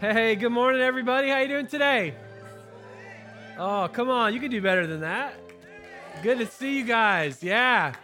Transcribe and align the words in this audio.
Hey, 0.00 0.36
good 0.36 0.50
morning, 0.50 0.80
everybody. 0.80 1.28
How 1.28 1.40
you 1.40 1.48
doing 1.48 1.66
today? 1.66 2.14
Oh, 3.58 3.88
come 3.92 4.08
on, 4.08 4.32
you 4.32 4.38
can 4.38 4.48
do 4.48 4.62
better 4.62 4.86
than 4.86 5.00
that. 5.00 5.34
Good 6.22 6.38
to 6.38 6.46
see 6.46 6.78
you 6.78 6.84
guys. 6.84 7.42
Yeah, 7.42 7.94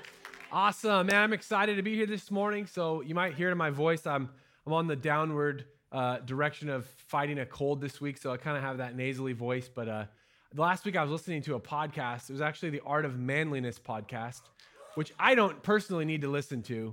awesome, 0.50 1.06
man. 1.06 1.22
I'm 1.22 1.32
excited 1.32 1.76
to 1.76 1.82
be 1.82 1.94
here 1.94 2.06
this 2.06 2.32
morning. 2.32 2.66
So 2.66 3.00
you 3.02 3.14
might 3.14 3.34
hear 3.34 3.48
in 3.48 3.56
my 3.56 3.70
voice. 3.70 4.08
I'm 4.08 4.28
I'm 4.66 4.72
on 4.72 4.88
the 4.88 4.96
downward 4.96 5.66
uh, 5.92 6.18
direction 6.18 6.68
of 6.68 6.84
fighting 6.84 7.38
a 7.38 7.46
cold 7.46 7.80
this 7.80 8.00
week, 8.00 8.18
so 8.18 8.32
I 8.32 8.38
kind 8.38 8.56
of 8.56 8.64
have 8.64 8.78
that 8.78 8.96
nasally 8.96 9.32
voice. 9.32 9.70
But 9.72 9.88
uh, 9.88 10.04
last 10.56 10.84
week 10.84 10.96
I 10.96 11.02
was 11.02 11.12
listening 11.12 11.42
to 11.42 11.54
a 11.54 11.60
podcast. 11.60 12.28
It 12.28 12.32
was 12.32 12.42
actually 12.42 12.70
the 12.70 12.82
Art 12.84 13.04
of 13.04 13.20
Manliness 13.20 13.78
podcast, 13.78 14.40
which 14.96 15.12
I 15.16 15.36
don't 15.36 15.62
personally 15.62 16.06
need 16.06 16.22
to 16.22 16.28
listen 16.28 16.60
to, 16.64 16.92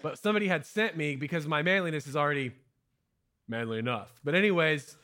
but 0.00 0.18
somebody 0.18 0.48
had 0.48 0.64
sent 0.64 0.96
me 0.96 1.16
because 1.16 1.46
my 1.46 1.60
manliness 1.60 2.06
is 2.06 2.16
already 2.16 2.52
manly 3.48 3.78
enough. 3.78 4.20
But, 4.24 4.34
anyways, 4.34 4.96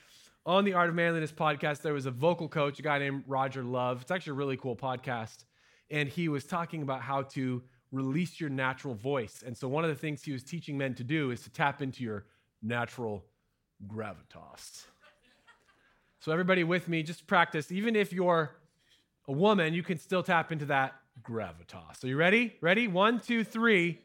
on 0.46 0.64
the 0.64 0.73
Art 0.73 0.88
of 0.88 0.95
Manliness 0.95 1.33
podcast, 1.33 1.83
there 1.83 1.92
was 1.92 2.06
a 2.06 2.10
vocal 2.10 2.48
coach, 2.48 2.78
a 2.78 2.83
guy 2.83 2.98
named 2.98 3.24
Roger 3.27 3.62
Love. 3.62 4.02
It's 4.02 4.11
actually 4.11 4.33
a 4.33 4.34
really 4.34 4.56
cool 4.56 4.77
podcast. 4.77 5.45
And 5.91 6.09
he 6.09 6.28
was 6.28 6.45
talking 6.45 6.83
about 6.83 7.02
how 7.02 7.23
to 7.23 7.62
release 7.92 8.41
your 8.41 8.51
natural 8.51 8.95
voice. 8.95 9.42
And 9.47 9.56
so, 9.56 9.69
one 9.69 9.84
of 9.84 9.91
the 9.91 9.97
things 9.97 10.23
he 10.23 10.33
was 10.33 10.45
teaching 10.45 10.77
men 10.77 10.95
to 10.95 11.05
do 11.05 11.30
is 11.30 11.42
to 11.42 11.51
tap 11.51 11.83
into 11.83 12.02
your 12.02 12.27
natural 12.62 13.24
gravitas. 13.87 14.84
So, 16.20 16.33
everybody 16.33 16.64
with 16.64 16.89
me, 16.89 17.02
just 17.02 17.27
practice. 17.27 17.73
Even 17.73 17.97
if 17.97 18.12
you're 18.12 18.56
a 19.27 19.33
woman, 19.33 19.75
you 19.75 19.83
can 19.83 19.98
still 19.98 20.23
tap 20.23 20.52
into 20.52 20.66
that 20.66 20.95
gravitas. 21.23 22.05
Are 22.05 22.06
you 22.06 22.16
ready? 22.16 22.56
Ready? 22.61 22.89
One, 22.89 23.20
two, 23.20 23.45
three. 23.45 24.00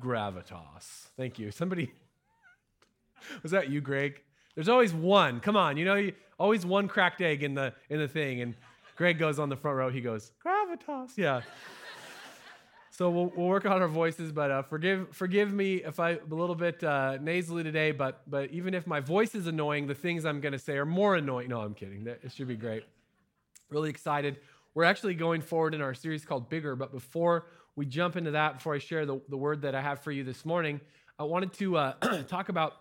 Gravitas. 0.00 1.08
Thank 1.16 1.38
you. 1.38 1.50
Somebody 1.52 1.92
was 3.42 3.52
that 3.52 3.70
you, 3.70 3.80
Greg? 3.80 4.22
There's 4.54 4.68
always 4.68 4.92
one. 4.92 5.40
Come 5.40 5.56
on, 5.56 5.76
you 5.76 5.84
know, 5.84 5.94
you, 5.94 6.12
always 6.38 6.64
one 6.64 6.88
cracked 6.88 7.20
egg 7.20 7.42
in 7.42 7.54
the 7.54 7.74
in 7.90 7.98
the 7.98 8.08
thing. 8.08 8.40
And 8.40 8.54
Greg 8.96 9.18
goes 9.18 9.38
on 9.38 9.48
the 9.48 9.56
front 9.56 9.76
row. 9.76 9.90
He 9.90 10.00
goes, 10.00 10.32
gravitas. 10.44 11.16
Yeah. 11.16 11.42
so 12.90 13.10
we'll, 13.10 13.32
we'll 13.36 13.48
work 13.48 13.66
on 13.66 13.82
our 13.82 13.88
voices, 13.88 14.30
but 14.30 14.50
uh, 14.50 14.62
forgive 14.62 15.08
forgive 15.12 15.52
me 15.52 15.76
if 15.76 15.98
I'm 15.98 16.18
a 16.30 16.34
little 16.34 16.54
bit 16.54 16.82
uh, 16.84 17.18
nasally 17.20 17.62
today. 17.62 17.90
But 17.90 18.22
but 18.28 18.50
even 18.50 18.74
if 18.74 18.86
my 18.86 19.00
voice 19.00 19.34
is 19.34 19.46
annoying, 19.46 19.86
the 19.86 19.94
things 19.94 20.24
I'm 20.24 20.40
going 20.40 20.52
to 20.52 20.58
say 20.58 20.76
are 20.76 20.86
more 20.86 21.16
annoying. 21.16 21.48
No, 21.48 21.60
I'm 21.60 21.74
kidding. 21.74 22.06
It 22.06 22.32
should 22.32 22.48
be 22.48 22.56
great. 22.56 22.84
Really 23.70 23.90
excited. 23.90 24.38
We're 24.74 24.84
actually 24.84 25.14
going 25.14 25.40
forward 25.40 25.74
in 25.74 25.80
our 25.80 25.94
series 25.94 26.24
called 26.24 26.48
Bigger. 26.48 26.74
But 26.76 26.92
before 26.92 27.46
we 27.76 27.86
jump 27.86 28.16
into 28.16 28.32
that, 28.32 28.54
before 28.54 28.74
I 28.74 28.78
share 28.78 29.06
the, 29.06 29.20
the 29.28 29.36
word 29.36 29.62
that 29.62 29.74
I 29.74 29.80
have 29.80 30.00
for 30.00 30.10
you 30.10 30.24
this 30.24 30.44
morning, 30.44 30.80
I 31.18 31.24
wanted 31.24 31.52
to 31.54 31.76
uh, 31.76 32.22
talk 32.28 32.48
about 32.48 32.74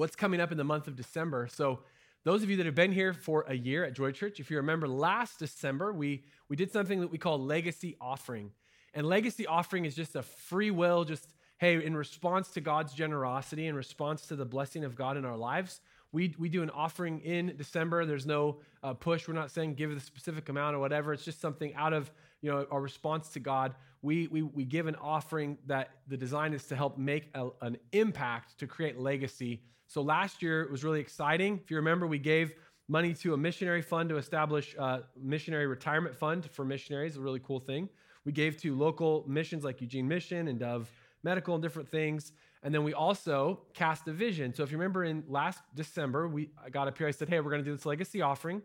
what's 0.00 0.16
coming 0.16 0.40
up 0.40 0.50
in 0.50 0.56
the 0.56 0.64
month 0.64 0.88
of 0.88 0.96
December. 0.96 1.46
So, 1.46 1.80
those 2.24 2.42
of 2.42 2.50
you 2.50 2.56
that 2.56 2.66
have 2.66 2.74
been 2.74 2.92
here 2.92 3.12
for 3.12 3.44
a 3.48 3.54
year 3.54 3.84
at 3.84 3.94
Joy 3.94 4.12
Church, 4.12 4.40
if 4.40 4.50
you 4.50 4.56
remember 4.56 4.88
last 4.88 5.38
December, 5.38 5.92
we, 5.92 6.24
we 6.48 6.56
did 6.56 6.70
something 6.70 7.00
that 7.00 7.10
we 7.10 7.16
call 7.16 7.38
legacy 7.38 7.96
offering. 8.00 8.50
And 8.92 9.06
legacy 9.06 9.46
offering 9.46 9.84
is 9.84 9.94
just 9.94 10.16
a 10.16 10.22
free 10.22 10.70
will, 10.70 11.04
just, 11.04 11.26
hey, 11.58 11.82
in 11.82 11.96
response 11.96 12.48
to 12.52 12.60
God's 12.60 12.92
generosity, 12.92 13.66
in 13.66 13.74
response 13.74 14.26
to 14.28 14.36
the 14.36 14.44
blessing 14.44 14.84
of 14.84 14.96
God 14.96 15.16
in 15.16 15.24
our 15.24 15.36
lives, 15.36 15.80
we, 16.12 16.34
we 16.38 16.48
do 16.48 16.62
an 16.62 16.70
offering 16.70 17.20
in 17.20 17.54
December. 17.56 18.04
There's 18.04 18.26
no 18.26 18.60
uh, 18.82 18.94
push. 18.94 19.28
We're 19.28 19.34
not 19.34 19.50
saying 19.50 19.74
give 19.74 19.94
the 19.94 20.00
specific 20.00 20.48
amount 20.48 20.76
or 20.76 20.78
whatever. 20.78 21.12
It's 21.12 21.24
just 21.24 21.40
something 21.40 21.74
out 21.74 21.92
of 21.92 22.10
you 22.42 22.50
know 22.50 22.66
our 22.70 22.80
response 22.80 23.28
to 23.30 23.40
God. 23.40 23.74
We, 24.02 24.28
we, 24.28 24.42
we 24.42 24.64
give 24.64 24.86
an 24.86 24.96
offering 24.96 25.58
that 25.66 25.90
the 26.08 26.16
design 26.16 26.54
is 26.54 26.64
to 26.66 26.76
help 26.76 26.96
make 26.96 27.28
a, 27.34 27.48
an 27.60 27.76
impact 27.92 28.58
to 28.58 28.66
create 28.66 28.98
legacy 28.98 29.62
so 29.90 30.02
last 30.02 30.40
year 30.40 30.62
it 30.62 30.70
was 30.70 30.84
really 30.84 31.00
exciting. 31.00 31.58
If 31.64 31.68
you 31.68 31.76
remember, 31.76 32.06
we 32.06 32.20
gave 32.20 32.54
money 32.86 33.12
to 33.12 33.34
a 33.34 33.36
missionary 33.36 33.82
fund 33.82 34.08
to 34.10 34.18
establish 34.18 34.76
a 34.76 35.02
missionary 35.20 35.66
retirement 35.66 36.14
fund 36.14 36.48
for 36.48 36.64
missionaries, 36.64 37.16
a 37.16 37.20
really 37.20 37.40
cool 37.40 37.58
thing. 37.58 37.88
We 38.24 38.30
gave 38.30 38.56
to 38.58 38.76
local 38.76 39.24
missions 39.26 39.64
like 39.64 39.80
Eugene 39.80 40.06
Mission 40.06 40.46
and 40.46 40.60
Dove 40.60 40.88
Medical 41.24 41.54
and 41.54 41.62
different 41.62 41.88
things. 41.88 42.30
And 42.62 42.72
then 42.72 42.84
we 42.84 42.94
also 42.94 43.62
cast 43.74 44.06
a 44.06 44.12
vision. 44.12 44.54
So 44.54 44.62
if 44.62 44.70
you 44.70 44.78
remember 44.78 45.02
in 45.02 45.24
last 45.26 45.58
December, 45.74 46.28
we 46.28 46.50
I 46.64 46.70
got 46.70 46.86
up 46.86 46.96
here, 46.96 47.08
I 47.08 47.10
said, 47.10 47.28
hey, 47.28 47.40
we're 47.40 47.50
going 47.50 47.64
to 47.64 47.68
do 47.68 47.74
this 47.74 47.84
legacy 47.84 48.22
offering. 48.22 48.62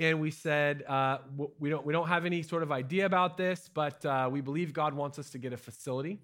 And 0.00 0.18
we 0.18 0.30
said, 0.30 0.82
uh, 0.88 1.18
we, 1.58 1.68
don't, 1.68 1.84
we 1.84 1.92
don't 1.92 2.08
have 2.08 2.24
any 2.24 2.42
sort 2.42 2.62
of 2.62 2.72
idea 2.72 3.04
about 3.04 3.36
this, 3.36 3.68
but 3.72 4.02
uh, 4.06 4.30
we 4.32 4.40
believe 4.40 4.72
God 4.72 4.94
wants 4.94 5.18
us 5.18 5.28
to 5.30 5.38
get 5.38 5.52
a 5.52 5.58
facility. 5.58 6.18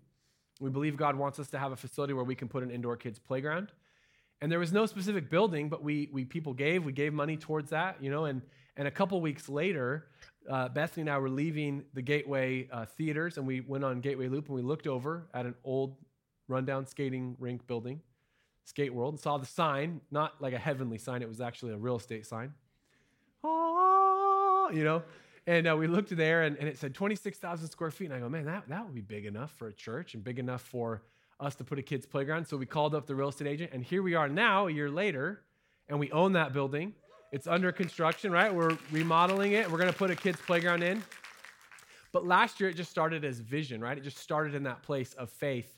We 0.60 0.70
believe 0.70 0.96
God 0.96 1.14
wants 1.14 1.38
us 1.38 1.48
to 1.48 1.58
have 1.58 1.72
a 1.72 1.76
facility 1.76 2.14
where 2.14 2.24
we 2.24 2.34
can 2.34 2.48
put 2.48 2.62
an 2.62 2.70
indoor 2.70 2.96
kids 2.96 3.18
playground. 3.18 3.72
And 4.40 4.50
there 4.50 4.58
was 4.58 4.72
no 4.72 4.86
specific 4.86 5.28
building, 5.28 5.68
but 5.68 5.84
we, 5.84 6.08
we 6.10 6.24
people 6.24 6.54
gave, 6.54 6.86
we 6.86 6.92
gave 6.92 7.12
money 7.12 7.36
towards 7.36 7.68
that, 7.68 8.02
you 8.02 8.10
know, 8.10 8.24
and, 8.24 8.40
and 8.78 8.88
a 8.88 8.90
couple 8.90 9.20
weeks 9.20 9.46
later, 9.46 10.06
uh, 10.50 10.70
Bethany 10.70 11.02
and 11.02 11.10
I 11.10 11.18
were 11.18 11.28
leaving 11.28 11.84
the 11.92 12.00
Gateway 12.00 12.70
uh, 12.72 12.86
theaters 12.86 13.36
and 13.36 13.46
we 13.46 13.60
went 13.60 13.84
on 13.84 14.00
Gateway 14.00 14.28
Loop 14.28 14.46
and 14.46 14.54
we 14.54 14.62
looked 14.62 14.86
over 14.86 15.26
at 15.34 15.44
an 15.44 15.54
old 15.64 15.96
rundown 16.48 16.86
skating 16.86 17.36
rink 17.38 17.66
building, 17.66 18.00
Skate 18.64 18.94
World, 18.94 19.12
and 19.12 19.20
saw 19.20 19.36
the 19.36 19.44
sign, 19.44 20.00
not 20.10 20.40
like 20.40 20.54
a 20.54 20.58
heavenly 20.58 20.96
sign, 20.96 21.20
it 21.20 21.28
was 21.28 21.42
actually 21.42 21.74
a 21.74 21.76
real 21.76 21.96
estate 21.96 22.24
sign. 22.24 22.54
Ah, 23.46 24.70
you 24.70 24.84
know, 24.84 25.02
and 25.46 25.68
uh, 25.68 25.76
we 25.76 25.86
looked 25.86 26.14
there 26.16 26.42
and, 26.42 26.56
and 26.56 26.68
it 26.68 26.78
said 26.78 26.94
26,000 26.94 27.68
square 27.68 27.90
feet. 27.90 28.06
And 28.06 28.14
I 28.14 28.18
go, 28.18 28.28
man, 28.28 28.46
that, 28.46 28.68
that 28.68 28.84
would 28.84 28.94
be 28.94 29.00
big 29.00 29.26
enough 29.26 29.52
for 29.52 29.68
a 29.68 29.72
church 29.72 30.14
and 30.14 30.24
big 30.24 30.38
enough 30.38 30.62
for 30.62 31.02
us 31.38 31.54
to 31.56 31.64
put 31.64 31.78
a 31.78 31.82
kids' 31.82 32.06
playground. 32.06 32.46
So 32.46 32.56
we 32.56 32.66
called 32.66 32.94
up 32.94 33.06
the 33.06 33.14
real 33.14 33.28
estate 33.28 33.46
agent, 33.46 33.70
and 33.72 33.84
here 33.84 34.02
we 34.02 34.14
are 34.14 34.28
now, 34.28 34.66
a 34.66 34.72
year 34.72 34.90
later, 34.90 35.42
and 35.88 36.00
we 36.00 36.10
own 36.10 36.32
that 36.32 36.52
building. 36.52 36.94
It's 37.30 37.46
under 37.46 37.70
construction, 37.70 38.32
right? 38.32 38.52
We're 38.52 38.76
remodeling 38.90 39.52
it. 39.52 39.70
We're 39.70 39.78
going 39.78 39.92
to 39.92 39.98
put 39.98 40.10
a 40.10 40.16
kids' 40.16 40.40
playground 40.46 40.82
in. 40.82 41.02
But 42.12 42.26
last 42.26 42.60
year, 42.60 42.70
it 42.70 42.74
just 42.76 42.90
started 42.90 43.24
as 43.24 43.40
vision, 43.40 43.80
right? 43.80 43.98
It 43.98 44.04
just 44.04 44.18
started 44.18 44.54
in 44.54 44.62
that 44.62 44.82
place 44.82 45.12
of 45.14 45.28
faith. 45.28 45.76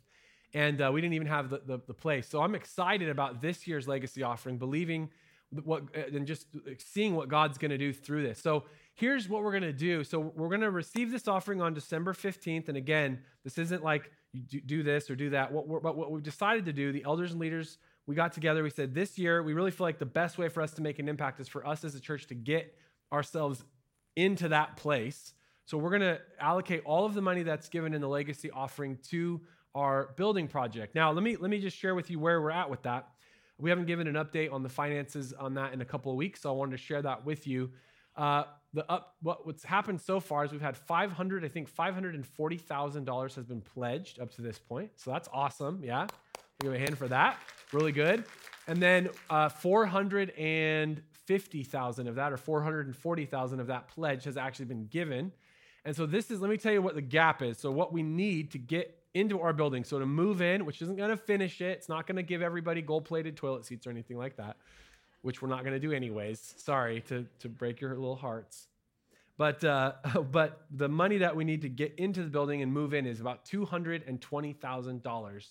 And 0.54 0.80
uh, 0.80 0.90
we 0.92 1.00
didn't 1.00 1.14
even 1.14 1.26
have 1.26 1.50
the, 1.50 1.60
the, 1.66 1.80
the 1.86 1.94
place. 1.94 2.28
So 2.28 2.40
I'm 2.40 2.54
excited 2.54 3.08
about 3.08 3.42
this 3.42 3.66
year's 3.66 3.88
legacy 3.88 4.22
offering, 4.22 4.56
believing 4.56 5.10
what 5.64 5.84
uh, 5.97 6.14
and 6.14 6.26
just 6.26 6.47
seeing 6.78 7.14
what 7.14 7.28
God's 7.28 7.59
going 7.59 7.70
to 7.70 7.78
do 7.78 7.92
through 7.92 8.22
this. 8.22 8.41
So 8.41 8.64
here's 8.94 9.28
what 9.28 9.42
we're 9.42 9.53
going 9.53 9.62
to 9.62 9.72
do. 9.72 10.04
So 10.04 10.19
we're 10.19 10.48
going 10.48 10.60
to 10.60 10.70
receive 10.70 11.10
this 11.10 11.28
offering 11.28 11.62
on 11.62 11.75
December 11.75 12.12
15th. 12.12 12.69
And 12.69 12.76
again, 12.76 13.20
this 13.44 13.58
isn't 13.58 13.82
like 13.82 14.10
you 14.32 14.60
do 14.60 14.82
this 14.82 15.10
or 15.10 15.16
do 15.16 15.31
that. 15.31 15.53
What, 15.53 15.66
what, 15.66 15.97
what 15.97 16.10
we've 16.10 16.22
decided 16.22 16.66
to 16.66 16.72
do, 16.72 16.92
the 16.92 17.04
elders 17.04 17.31
and 17.32 17.41
leaders, 17.41 17.78
we 18.06 18.14
got 18.14 18.32
together. 18.32 18.62
We 18.62 18.70
said 18.70 18.94
this 18.94 19.19
year, 19.19 19.42
we 19.42 19.54
really 19.54 19.70
feel 19.70 19.87
like 19.87 19.98
the 19.98 20.06
best 20.06 20.38
way 20.38 20.48
for 20.48 20.62
us 20.62 20.72
to 20.72 20.82
make 20.82 20.98
an 20.98 21.08
impact 21.08 21.41
is 21.41 21.48
for 21.48 21.66
us 21.66 21.84
as 21.84 21.94
a 21.94 22.00
church 22.00 22.26
to 22.28 22.34
get 22.34 22.75
ourselves 23.12 23.64
into 24.16 24.48
that 24.48 24.76
place. 24.76 25.34
So 25.64 25.76
we're 25.78 25.91
going 25.91 26.03
to 26.03 26.20
allocate 26.41 26.82
all 26.84 27.04
of 27.04 27.14
the 27.14 27.20
money 27.20 27.42
that's 27.42 27.69
given 27.69 27.94
in 27.94 28.00
the 28.00 28.08
legacy 28.08 28.50
offering 28.50 28.98
to 29.10 29.41
our 29.75 30.14
building 30.16 30.48
project. 30.48 30.94
Now, 30.94 31.12
let 31.12 31.22
me 31.22 31.37
let 31.37 31.50
me 31.50 31.60
just 31.60 31.76
share 31.76 31.94
with 31.94 32.10
you 32.10 32.19
where 32.19 32.41
we're 32.41 32.50
at 32.50 32.70
with 32.70 32.82
that. 32.82 33.08
We 33.58 33.70
haven't 33.70 33.86
given 33.86 34.06
an 34.06 34.14
update 34.14 34.52
on 34.52 34.62
the 34.62 34.69
finances 34.69 35.32
on 35.32 35.54
that 35.54 35.72
in 35.72 35.80
a 35.80 35.84
couple 35.84 36.12
of 36.12 36.16
weeks, 36.16 36.42
so 36.42 36.50
I 36.50 36.52
wanted 36.52 36.72
to 36.72 36.82
share 36.82 37.02
that 37.02 37.24
with 37.24 37.46
you. 37.46 37.70
Uh, 38.16 38.44
the 38.74 38.91
up 38.91 39.14
what, 39.22 39.46
what's 39.46 39.64
happened 39.64 40.00
so 40.00 40.20
far 40.20 40.44
is 40.44 40.52
we've 40.52 40.60
had 40.60 40.76
500 40.76 41.42
i 41.42 41.48
think 41.48 41.74
$540000 41.74 43.34
has 43.34 43.46
been 43.46 43.62
pledged 43.62 44.20
up 44.20 44.30
to 44.32 44.42
this 44.42 44.58
point 44.58 44.91
so 44.96 45.10
that's 45.10 45.26
awesome 45.32 45.82
yeah? 45.82 46.06
Give 46.60 46.74
a 46.74 46.78
hand 46.78 46.98
for 46.98 47.08
that 47.08 47.38
really 47.72 47.92
good. 47.92 48.24
And 48.66 48.82
then 48.82 49.10
uh, 49.30 49.48
450000 49.48 52.08
of 52.08 52.16
that 52.16 52.32
or 52.32 52.36
440000 52.36 53.60
of 53.60 53.69
that 53.69 53.88
pledge 53.88 54.25
has 54.25 54.36
actually 54.36 54.66
been 54.66 54.86
given. 54.86 55.32
And 55.84 55.96
so 55.96 56.06
this 56.06 56.30
is 56.30 56.40
let 56.40 56.50
me 56.50 56.56
tell 56.56 56.72
you 56.72 56.82
what 56.82 56.94
the 56.94 57.00
gap 57.00 57.42
is. 57.42 57.58
So 57.58 57.70
what 57.70 57.92
we 57.92 58.02
need 58.02 58.50
to 58.52 58.58
get 58.58 58.97
into 59.14 59.41
our 59.41 59.52
building 59.52 59.84
so 59.84 59.98
to 59.98 60.06
move 60.06 60.42
in 60.42 60.64
which 60.64 60.82
isn't 60.82 60.96
going 60.96 61.10
to 61.10 61.16
finish 61.16 61.60
it 61.60 61.78
it's 61.78 61.88
not 61.88 62.06
going 62.06 62.16
to 62.16 62.22
give 62.22 62.42
everybody 62.42 62.82
gold 62.82 63.04
plated 63.04 63.36
toilet 63.36 63.64
seats 63.64 63.86
or 63.86 63.91
anything 63.91 64.16
like 64.16 64.36
that 64.36 64.56
which 65.22 65.42
we're 65.42 65.48
not 65.48 65.64
going 65.64 65.75
to 65.75 65.81
do 65.81 65.93
anyways. 65.93 66.55
Sorry 66.56 67.00
to, 67.02 67.26
to 67.40 67.49
break 67.49 67.81
your 67.81 67.96
little 67.96 68.16
hearts. 68.16 68.69
But, 69.37 69.64
uh, 69.64 69.93
but 70.31 70.62
the 70.70 70.88
money 70.88 71.19
that 71.19 71.37
we 71.37 71.44
need 71.44 71.62
to 71.62 71.69
get 71.69 71.94
into 71.96 72.22
the 72.22 72.31
building 72.31 72.62
and 72.62 72.72
move 72.72 72.94
in 72.94 73.06
is 73.06 73.20
about 73.20 73.44
$220,000. 73.46 75.46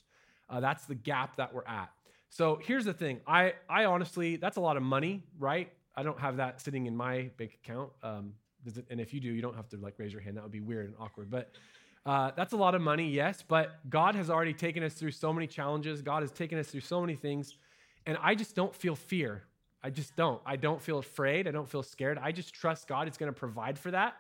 Uh, 0.49 0.59
that's 0.59 0.85
the 0.85 0.95
gap 0.95 1.35
that 1.37 1.53
we're 1.53 1.67
at. 1.67 1.89
So 2.29 2.59
here's 2.61 2.85
the 2.85 2.93
thing. 2.93 3.21
I, 3.25 3.53
I 3.69 3.85
honestly, 3.85 4.35
that's 4.35 4.57
a 4.57 4.61
lot 4.61 4.77
of 4.77 4.83
money, 4.83 5.23
right? 5.39 5.71
I 5.95 6.03
don't 6.03 6.19
have 6.19 6.37
that 6.37 6.61
sitting 6.61 6.85
in 6.85 6.95
my 6.95 7.31
bank 7.37 7.57
account. 7.63 7.89
Um, 8.03 8.33
it, 8.65 8.85
and 8.89 8.99
if 8.99 9.13
you 9.13 9.19
do, 9.19 9.29
you 9.29 9.41
don't 9.41 9.55
have 9.55 9.69
to 9.69 9.77
like 9.77 9.95
raise 9.97 10.11
your 10.11 10.21
hand. 10.21 10.37
That 10.37 10.43
would 10.43 10.51
be 10.51 10.59
weird 10.59 10.87
and 10.87 10.95
awkward. 10.99 11.29
But 11.29 11.51
uh, 12.07 12.31
that's 12.37 12.53
a 12.53 12.57
lot 12.57 12.73
of 12.73 12.81
money, 12.81 13.09
yes. 13.09 13.43
But 13.45 13.89
God 13.89 14.15
has 14.15 14.29
already 14.29 14.53
taken 14.53 14.81
us 14.81 14.93
through 14.93 15.11
so 15.11 15.33
many 15.33 15.45
challenges. 15.45 16.01
God 16.01 16.23
has 16.23 16.31
taken 16.31 16.57
us 16.57 16.67
through 16.67 16.81
so 16.81 17.01
many 17.01 17.15
things. 17.15 17.57
And 18.05 18.17
I 18.21 18.33
just 18.33 18.55
don't 18.55 18.73
feel 18.73 18.95
fear. 18.95 19.43
I 19.83 19.89
just 19.89 20.15
don't. 20.15 20.41
I 20.45 20.55
don't 20.55 20.81
feel 20.81 20.99
afraid. 20.99 21.49
I 21.49 21.51
don't 21.51 21.67
feel 21.67 21.83
scared. 21.83 22.17
I 22.17 22.31
just 22.31 22.53
trust 22.53 22.87
God 22.87 23.09
is 23.09 23.17
going 23.17 23.31
to 23.31 23.37
provide 23.37 23.77
for 23.77 23.91
that. 23.91 24.15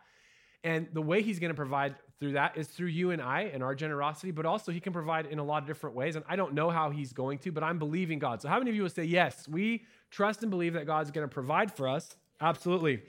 And 0.65 0.87
the 0.91 1.01
way 1.01 1.21
he's 1.21 1.39
going 1.39 1.51
to 1.51 1.55
provide 1.55 1.95
through 2.19 2.33
that 2.33 2.57
is 2.57 2.67
through 2.67 2.87
you 2.87 3.11
and 3.11 3.21
I 3.21 3.43
and 3.53 3.63
our 3.63 3.73
generosity, 3.73 4.31
but 4.31 4.45
also 4.45 4.73
he 4.73 4.81
can 4.81 4.91
provide 4.91 5.27
in 5.27 5.39
a 5.39 5.43
lot 5.43 5.61
of 5.61 5.67
different 5.67 5.95
ways. 5.95 6.17
And 6.17 6.25
I 6.27 6.35
don't 6.35 6.53
know 6.53 6.69
how 6.69 6.89
he's 6.89 7.13
going 7.13 7.37
to, 7.39 7.53
but 7.53 7.63
I'm 7.63 7.79
believing 7.79 8.19
God. 8.19 8.41
So, 8.41 8.49
how 8.49 8.57
many 8.57 8.71
of 8.71 8.75
you 8.75 8.81
will 8.81 8.89
say, 8.89 9.05
Yes, 9.05 9.47
we 9.47 9.85
trust 10.11 10.41
and 10.41 10.49
believe 10.49 10.73
that 10.73 10.85
God's 10.85 11.11
going 11.11 11.27
to 11.27 11.33
provide 11.33 11.71
for 11.71 11.87
us? 11.87 12.17
Absolutely. 12.41 13.01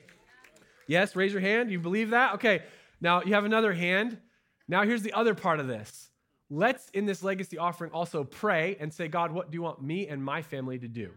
Yes, 0.86 1.16
raise 1.16 1.32
your 1.32 1.40
hand. 1.40 1.70
You 1.70 1.80
believe 1.80 2.10
that? 2.10 2.34
Okay. 2.34 2.62
Now 3.00 3.22
you 3.22 3.34
have 3.34 3.44
another 3.44 3.72
hand. 3.72 4.18
Now, 4.68 4.82
here's 4.82 5.02
the 5.02 5.12
other 5.12 5.34
part 5.34 5.60
of 5.60 5.66
this. 5.66 6.10
Let's, 6.50 6.88
in 6.90 7.06
this 7.06 7.22
legacy 7.22 7.58
offering, 7.58 7.90
also 7.92 8.24
pray 8.24 8.76
and 8.80 8.92
say, 8.92 9.08
God, 9.08 9.32
what 9.32 9.50
do 9.50 9.56
you 9.56 9.62
want 9.62 9.82
me 9.82 10.08
and 10.08 10.22
my 10.22 10.42
family 10.42 10.78
to 10.78 10.88
do? 10.88 11.10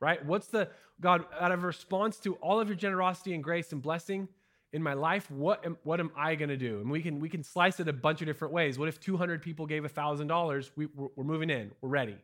Right? 0.00 0.24
What's 0.24 0.48
the, 0.48 0.68
God, 1.00 1.24
out 1.40 1.52
of 1.52 1.64
response 1.64 2.18
to 2.18 2.34
all 2.34 2.60
of 2.60 2.68
your 2.68 2.76
generosity 2.76 3.34
and 3.34 3.42
grace 3.42 3.72
and 3.72 3.82
blessing, 3.82 4.28
in 4.72 4.82
my 4.82 4.94
life 4.94 5.30
what 5.30 5.64
am, 5.64 5.78
what 5.82 6.00
am 6.00 6.10
i 6.16 6.34
going 6.34 6.48
to 6.48 6.56
do? 6.56 6.80
And 6.80 6.90
we 6.90 7.00
can 7.02 7.20
we 7.20 7.28
can 7.28 7.42
slice 7.42 7.80
it 7.80 7.88
a 7.88 7.92
bunch 7.92 8.20
of 8.20 8.26
different 8.26 8.52
ways. 8.52 8.78
What 8.78 8.88
if 8.88 9.00
200 9.00 9.42
people 9.42 9.66
gave 9.66 9.82
$1000 9.82 10.70
we, 10.76 10.86
we're, 10.86 11.08
we're 11.16 11.24
moving 11.24 11.50
in. 11.50 11.70
We're 11.80 11.88
ready. 11.88 12.16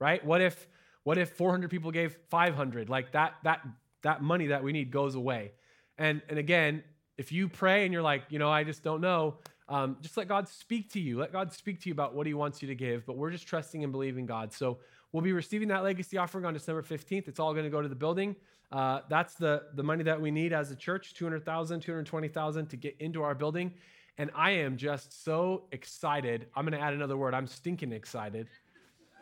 Right? 0.00 0.24
What 0.24 0.40
if 0.40 0.68
what 1.04 1.18
if 1.18 1.30
400 1.30 1.70
people 1.70 1.90
gave 1.90 2.16
500 2.30 2.88
like 2.88 3.12
that 3.12 3.34
that 3.44 3.60
that 4.02 4.22
money 4.22 4.48
that 4.48 4.64
we 4.64 4.72
need 4.72 4.90
goes 4.90 5.14
away. 5.14 5.52
And 5.98 6.22
and 6.28 6.38
again 6.38 6.82
if 7.18 7.30
you 7.30 7.48
pray 7.48 7.84
and 7.84 7.92
you're 7.92 8.02
like 8.02 8.24
you 8.30 8.38
know 8.38 8.50
i 8.50 8.64
just 8.64 8.82
don't 8.82 9.00
know 9.00 9.36
um, 9.68 9.96
just 10.00 10.16
let 10.16 10.28
god 10.28 10.48
speak 10.48 10.90
to 10.92 11.00
you 11.00 11.18
let 11.18 11.32
god 11.32 11.52
speak 11.52 11.80
to 11.80 11.88
you 11.88 11.92
about 11.92 12.14
what 12.14 12.26
he 12.26 12.34
wants 12.34 12.62
you 12.62 12.68
to 12.68 12.74
give 12.74 13.06
but 13.06 13.16
we're 13.16 13.30
just 13.30 13.46
trusting 13.46 13.82
and 13.82 13.92
believing 13.92 14.26
god 14.26 14.52
so 14.52 14.78
we'll 15.12 15.22
be 15.22 15.32
receiving 15.32 15.68
that 15.68 15.82
legacy 15.82 16.16
offering 16.16 16.44
on 16.44 16.52
december 16.52 16.82
15th 16.82 17.28
it's 17.28 17.40
all 17.40 17.52
going 17.52 17.64
to 17.64 17.70
go 17.70 17.82
to 17.82 17.88
the 17.88 17.94
building 17.94 18.34
uh, 18.72 19.00
that's 19.10 19.34
the, 19.34 19.64
the 19.74 19.82
money 19.82 20.02
that 20.02 20.20
we 20.20 20.30
need 20.30 20.52
as 20.52 20.70
a 20.70 20.76
church 20.76 21.12
200,000, 21.14 21.80
220,000 21.80 22.66
to 22.66 22.76
get 22.76 22.96
into 23.00 23.22
our 23.22 23.34
building. 23.34 23.72
And 24.18 24.30
I 24.34 24.50
am 24.52 24.76
just 24.76 25.24
so 25.24 25.64
excited. 25.72 26.46
I'm 26.56 26.64
going 26.64 26.78
to 26.78 26.84
add 26.84 26.94
another 26.94 27.16
word. 27.16 27.34
I'm 27.34 27.46
stinking 27.46 27.92
excited 27.92 28.48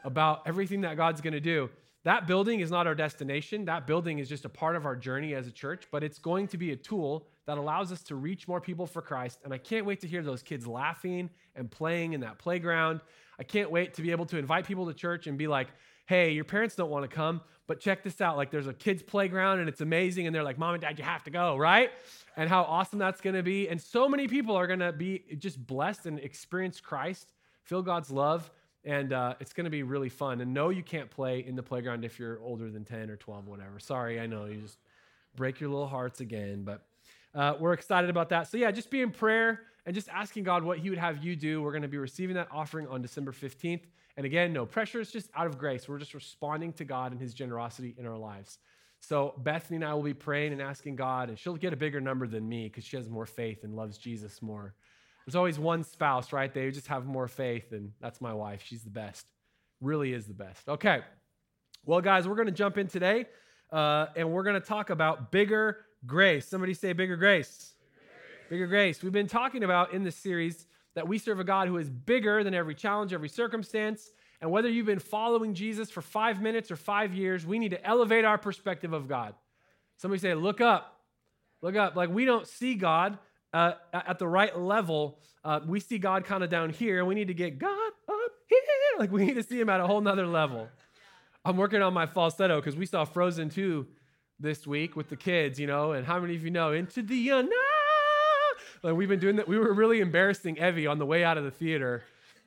about 0.05 0.43
everything 0.47 0.81
that 0.83 0.97
God's 0.97 1.21
going 1.21 1.33
to 1.33 1.41
do. 1.41 1.69
That 2.05 2.27
building 2.27 2.61
is 2.61 2.71
not 2.71 2.87
our 2.87 2.95
destination. 2.95 3.65
That 3.65 3.87
building 3.87 4.21
is 4.21 4.29
just 4.29 4.45
a 4.45 4.49
part 4.49 4.77
of 4.77 4.87
our 4.87 4.97
journey 4.97 5.35
as 5.35 5.47
a 5.47 5.51
church, 5.51 5.85
but 5.91 6.03
it's 6.03 6.19
going 6.19 6.47
to 6.49 6.57
be 6.57 6.71
a 6.71 6.77
tool 6.77 7.27
that 7.51 7.59
allows 7.59 7.91
us 7.91 8.05
to 8.05 8.15
reach 8.15 8.47
more 8.47 8.61
people 8.61 8.87
for 8.87 9.03
Christ. 9.03 9.41
And 9.43 9.53
I 9.53 9.59
can't 9.59 9.85
wait 9.85 9.99
to 10.03 10.07
hear 10.07 10.23
those 10.23 10.41
kids 10.41 10.69
laughing 10.69 11.29
and 11.57 11.69
playing 11.69 12.13
in 12.13 12.21
that 12.21 12.39
playground. 12.39 13.01
I 13.41 13.43
can't 13.43 13.73
wait 13.73 13.95
to 13.95 14.03
be 14.03 14.13
able 14.13 14.27
to 14.27 14.39
invite 14.39 14.67
people 14.69 14.87
to 14.87 14.95
church 14.95 15.27
and 15.27 15.37
be 15.37 15.49
like, 15.49 15.67
hey, 16.07 16.31
your 16.31 16.45
parents 16.45 16.77
don't 16.77 16.91
want 16.91 17.03
to 17.03 17.13
come, 17.13 17.41
but 17.67 17.81
check 17.81 18.05
this 18.05 18.21
out. 18.21 18.37
Like 18.37 18.53
there's 18.53 18.69
a 18.69 18.73
kids' 18.73 19.03
playground 19.03 19.59
and 19.59 19.69
it's 19.69 19.81
amazing. 19.81 20.29
And 20.29 20.35
they're 20.35 20.45
like, 20.45 20.59
mom 20.59 20.75
and 20.75 20.81
dad, 20.81 20.97
you 20.97 21.05
have 21.05 21.25
to 21.25 21.33
go, 21.33 21.57
right? 21.57 21.91
And 22.37 22.49
how 22.49 22.63
awesome 22.63 23.01
that's 23.01 23.21
going 23.21 23.35
to 23.35 23.43
be. 23.43 23.69
And 23.69 23.81
so 23.81 24.09
many 24.09 24.29
people 24.29 24.55
are 24.55 24.69
going 24.69 24.79
to 24.79 24.93
be 24.93 25.25
just 25.37 25.67
blessed 25.67 26.07
and 26.07 26.21
experience 26.21 26.81
Christ, 26.81 27.33
feel 27.65 27.83
God's 27.83 28.13
love. 28.13 28.49
And 28.85 29.13
uh, 29.13 29.35
it's 29.41 29.53
going 29.53 29.65
to 29.65 29.71
be 29.71 29.83
really 29.83 30.09
fun. 30.09 30.41
And 30.41 30.55
no, 30.55 30.69
you 30.69 30.85
can't 30.85 31.11
play 31.11 31.41
in 31.41 31.57
the 31.57 31.65
playground 31.65 32.05
if 32.05 32.17
you're 32.17 32.41
older 32.43 32.71
than 32.71 32.85
10 32.85 33.11
or 33.11 33.17
12, 33.17 33.49
whatever. 33.49 33.81
Sorry, 33.81 34.21
I 34.21 34.27
know 34.27 34.45
you 34.45 34.61
just 34.61 34.79
break 35.35 35.61
your 35.61 35.71
little 35.71 35.89
hearts 35.89 36.21
again. 36.21 36.63
But 36.65 36.87
uh, 37.35 37.55
we're 37.59 37.73
excited 37.73 38.11
about 38.11 38.29
that. 38.31 38.49
So, 38.49 38.57
yeah, 38.57 38.71
just 38.71 38.91
be 38.91 39.01
in 39.01 39.11
prayer 39.11 39.61
and 39.87 39.95
just 39.95 40.09
asking 40.09 40.45
God 40.45 40.63
what 40.65 40.79
He 40.79 40.91
would 40.91 40.99
have 40.99 41.25
you 41.25 41.37
do. 41.37 41.63
We're 41.63 41.73
going 41.73 41.83
to 41.83 41.89
be 41.89 41.99
receiving 41.99 42.37
that 42.37 42.49
offering 42.51 42.87
on 42.89 43.03
December 43.03 43.33
15th. 43.33 43.83
And 44.17 44.27
again, 44.27 44.53
no 44.53 44.67
pressure, 44.67 45.01
it's 45.01 45.13
just 45.13 45.31
out 45.35 45.47
of 45.47 45.59
grace. 45.59 45.89
We're 45.89 45.99
just 45.99 46.15
responding 46.15 46.73
to 46.75 46.85
God 46.85 47.13
and 47.13 47.21
His 47.21 47.33
generosity 47.33 47.95
in 47.97 48.07
our 48.07 48.19
lives. 48.19 48.59
So 49.01 49.35
Bethany 49.39 49.77
and 49.77 49.85
I 49.85 49.95
will 49.95 50.03
be 50.03 50.15
praying 50.15 50.53
and 50.53 50.61
asking 50.61 50.97
God, 50.97 51.31
and 51.31 51.39
she'll 51.39 51.57
get 51.57 51.73
a 51.73 51.77
bigger 51.77 52.01
number 52.01 52.27
than 52.27 52.47
me 52.47 52.65
because 52.65 52.85
she 52.85 52.97
has 52.97 53.09
more 53.09 53.27
faith 53.27 53.65
and 53.65 53.75
loves 53.75 53.97
Jesus 53.97 54.43
more. 54.43 54.75
There's 55.25 55.37
always 55.37 55.59
one 55.59 55.85
spouse, 55.85 56.33
right? 56.33 56.53
They 56.53 56.71
just 56.71 56.89
have 56.89 57.07
more 57.07 57.29
faith, 57.29 57.73
and 57.73 57.93
that's 58.01 58.21
my 58.21 58.35
wife. 58.35 58.63
She's 58.65 58.83
the 58.83 58.91
best. 58.91 59.27
Really 59.81 60.13
is 60.13 60.27
the 60.27 60.35
best. 60.35 60.69
Okay. 60.69 61.01
Well, 61.87 62.01
guys, 62.01 62.29
we're 62.29 62.35
going 62.35 62.47
to 62.47 62.53
jump 62.53 62.77
in 62.77 62.89
today, 62.89 63.27
uh, 63.73 64.07
and 64.17 64.31
we're 64.33 64.43
going 64.43 64.61
to 64.61 64.67
talk 64.67 64.91
about 64.91 65.33
bigger 65.33 65.79
grace. 66.07 66.47
Somebody 66.47 66.75
say 66.75 66.93
bigger 66.93 67.17
grace. 67.17 67.75
Bigger 68.49 68.67
grace. 68.67 69.03
We've 69.03 69.13
been 69.13 69.29
talking 69.29 69.63
about 69.63 69.93
in 69.93 70.03
this 70.03 70.17
series 70.17 70.67
that 70.95 71.07
we 71.07 71.19
serve 71.19 71.41
a 71.41 71.45
God 71.45 71.69
who 71.69 71.77
is 71.77 71.89
bigger 71.89 72.43
than 72.43 72.55
every 72.55 72.75
challenge, 72.75 73.13
every 73.13 73.29
circumstance. 73.29 74.11
And 74.41 74.51
whether 74.51 74.69
you've 74.69 74.87
been 74.87 74.99
following 74.99 75.55
Jesus 75.55 75.91
for 75.91 76.03
five 76.03 76.41
minutes 76.41 76.71
or 76.71 76.77
five 76.77 77.15
years, 77.15 77.47
we 77.47 77.59
need 77.59 77.71
to 77.71 77.87
elevate 77.87 78.25
our 78.25 78.39
perspective 78.39 78.93
of 78.93 79.07
God. 79.07 79.35
Somebody 79.99 80.21
say, 80.21 80.35
Look 80.35 80.61
up. 80.61 81.01
Look 81.63 81.77
up. 81.77 81.95
Like 81.95 82.11
we 82.11 82.25
don't 82.25 82.47
see 82.47 82.75
God 82.75 83.19
uh, 83.53 83.75
at 83.93 84.19
the 84.19 84.27
right 84.27 84.59
level. 84.59 85.19
Uh, 85.45 85.61
we 85.67 85.81
see 85.81 85.99
God 85.99 86.25
kind 86.25 86.43
of 86.43 86.51
down 86.51 86.71
here, 86.71 86.99
and 86.99 87.09
we 87.09 87.15
need 87.15 87.29
to 87.29 87.35
get 87.35 87.59
God 87.59 87.93
up 88.09 88.33
here. 88.49 88.59
Like 88.99 89.13
we 89.13 89.27
need 89.27 89.35
to 89.35 89.43
see 89.43 89.61
Him 89.61 89.69
at 89.69 89.81
a 89.81 89.87
whole 89.87 90.01
nother 90.01 90.27
level. 90.27 90.69
I'm 91.45 91.57
working 91.57 91.83
on 91.83 91.95
my 91.95 92.07
falsetto 92.07 92.57
because 92.61 92.77
we 92.77 92.87
saw 92.87 93.05
Frozen 93.05 93.51
2 93.51 93.87
this 94.41 94.67
week 94.67 94.97
with 94.97 95.09
the 95.09 95.17
kids, 95.17 95.61
you 95.61 95.67
know, 95.67 95.93
and 95.93 96.07
how 96.07 96.19
many 96.19 96.35
of 96.35 96.43
you 96.43 96.51
know 96.51 96.73
Into 96.73 97.03
the 97.03 97.29
Unknown? 97.29 97.53
Like 98.83 98.95
we've 98.95 99.09
been 99.09 99.21
doing 99.21 99.37
that. 99.37 99.47
We 99.47 99.59
were 99.59 99.73
really 99.73 100.01
embarrassing 100.01 100.57
Evie 100.57 100.87
on 100.87 100.99
the 100.99 101.07
way 101.07 101.23
out 101.23 101.37
of 101.37 101.45
the 101.45 101.51
theater. 101.51 102.03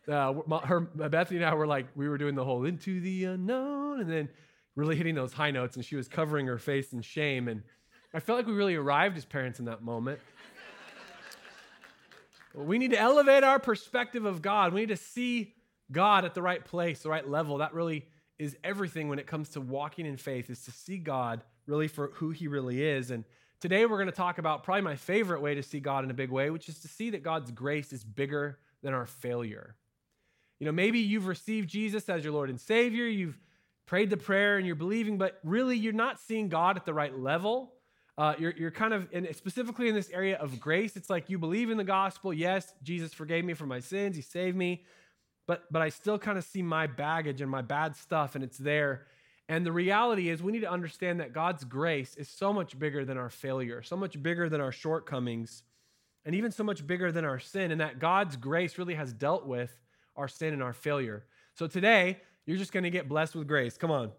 Uh, 0.07 0.33
her, 0.63 0.81
Bethany 0.81 1.37
and 1.37 1.45
I 1.45 1.53
were 1.53 1.67
like, 1.67 1.85
we 1.95 2.09
were 2.09 2.17
doing 2.17 2.35
the 2.35 2.43
whole 2.43 2.65
into 2.65 2.99
the 2.99 3.25
unknown, 3.25 4.01
and 4.01 4.09
then 4.09 4.29
really 4.75 4.95
hitting 4.95 5.15
those 5.15 5.31
high 5.31 5.51
notes, 5.51 5.75
and 5.75 5.85
she 5.85 5.95
was 5.95 6.07
covering 6.07 6.47
her 6.47 6.57
face 6.57 6.91
in 6.91 7.01
shame. 7.01 7.47
And 7.47 7.63
I 8.13 8.19
felt 8.19 8.39
like 8.39 8.47
we 8.47 8.53
really 8.53 8.75
arrived 8.75 9.15
as 9.15 9.25
parents 9.25 9.59
in 9.59 9.65
that 9.65 9.83
moment. 9.83 10.19
we 12.55 12.77
need 12.77 12.91
to 12.91 12.99
elevate 12.99 13.43
our 13.43 13.59
perspective 13.59 14.25
of 14.25 14.41
God. 14.41 14.73
We 14.73 14.81
need 14.81 14.89
to 14.89 14.97
see 14.97 15.53
God 15.91 16.25
at 16.25 16.33
the 16.33 16.41
right 16.41 16.63
place, 16.65 17.03
the 17.03 17.09
right 17.09 17.27
level. 17.27 17.59
That 17.59 17.73
really 17.73 18.07
is 18.39 18.57
everything 18.63 19.07
when 19.07 19.19
it 19.19 19.27
comes 19.27 19.49
to 19.49 19.61
walking 19.61 20.05
in 20.05 20.17
faith, 20.17 20.49
is 20.49 20.65
to 20.65 20.71
see 20.71 20.97
God 20.97 21.43
really 21.65 21.87
for 21.87 22.11
who 22.15 22.31
He 22.31 22.47
really 22.47 22.83
is. 22.83 23.11
And 23.11 23.25
Today, 23.63 23.85
we're 23.85 23.95
going 23.95 24.07
to 24.07 24.11
talk 24.11 24.39
about 24.39 24.65
probably 24.65 24.81
my 24.81 24.97
favorite 24.97 25.41
way 25.41 25.55
to 25.55 25.63
see 25.63 25.79
God 25.79 26.03
in 26.03 26.11
a 26.11 26.13
big 26.13 26.29
way, 26.29 26.49
which 26.49 26.67
is 26.67 26.79
to 26.79 26.89
see 26.89 27.11
that 27.11 27.23
God's 27.23 27.49
grace 27.49 27.93
is 27.93 28.03
bigger 28.03 28.59
than 28.81 28.93
our 28.93 29.05
failure. 29.05 29.77
You 30.59 30.65
know, 30.65 30.73
maybe 30.73 30.99
you've 30.99 31.27
received 31.27 31.69
Jesus 31.69 32.09
as 32.09 32.25
your 32.25 32.33
Lord 32.33 32.49
and 32.49 32.59
Savior, 32.59 33.05
you've 33.05 33.39
prayed 33.85 34.09
the 34.09 34.17
prayer 34.17 34.57
and 34.57 34.67
you're 34.67 34.75
believing, 34.75 35.17
but 35.17 35.39
really 35.45 35.77
you're 35.77 35.93
not 35.93 36.19
seeing 36.19 36.49
God 36.49 36.75
at 36.75 36.85
the 36.85 36.93
right 36.93 37.17
level. 37.17 37.71
Uh, 38.17 38.33
you're, 38.37 38.51
you're 38.51 38.69
kind 38.69 38.93
of, 38.93 39.07
and 39.13 39.33
specifically 39.33 39.87
in 39.87 39.95
this 39.95 40.09
area 40.09 40.35
of 40.39 40.59
grace, 40.59 40.97
it's 40.97 41.09
like 41.09 41.29
you 41.29 41.39
believe 41.39 41.69
in 41.69 41.77
the 41.77 41.85
gospel. 41.85 42.33
Yes, 42.33 42.73
Jesus 42.83 43.13
forgave 43.13 43.45
me 43.45 43.53
for 43.53 43.65
my 43.65 43.79
sins, 43.79 44.17
He 44.17 44.21
saved 44.21 44.57
me, 44.57 44.83
but, 45.47 45.71
but 45.71 45.81
I 45.81 45.87
still 45.87 46.19
kind 46.19 46.37
of 46.37 46.43
see 46.43 46.61
my 46.61 46.85
baggage 46.85 47.39
and 47.39 47.49
my 47.49 47.61
bad 47.61 47.95
stuff, 47.95 48.35
and 48.35 48.43
it's 48.43 48.57
there. 48.57 49.07
And 49.49 49.65
the 49.65 49.71
reality 49.71 50.29
is, 50.29 50.41
we 50.41 50.51
need 50.51 50.61
to 50.61 50.71
understand 50.71 51.19
that 51.19 51.33
God's 51.33 51.63
grace 51.63 52.15
is 52.15 52.29
so 52.29 52.53
much 52.53 52.79
bigger 52.79 53.03
than 53.03 53.17
our 53.17 53.29
failure, 53.29 53.81
so 53.81 53.97
much 53.97 54.21
bigger 54.21 54.47
than 54.47 54.61
our 54.61 54.71
shortcomings, 54.71 55.63
and 56.25 56.33
even 56.33 56.51
so 56.51 56.63
much 56.63 56.87
bigger 56.87 57.11
than 57.11 57.25
our 57.25 57.39
sin, 57.39 57.71
and 57.71 57.81
that 57.81 57.99
God's 57.99 58.37
grace 58.37 58.77
really 58.77 58.93
has 58.93 59.11
dealt 59.11 59.45
with 59.45 59.77
our 60.15 60.27
sin 60.27 60.53
and 60.53 60.63
our 60.63 60.73
failure. 60.73 61.25
So 61.55 61.67
today, 61.67 62.19
you're 62.45 62.57
just 62.57 62.71
going 62.71 62.83
to 62.83 62.89
get 62.89 63.09
blessed 63.09 63.35
with 63.35 63.47
grace. 63.47 63.77
Come 63.77 63.91
on. 63.91 64.11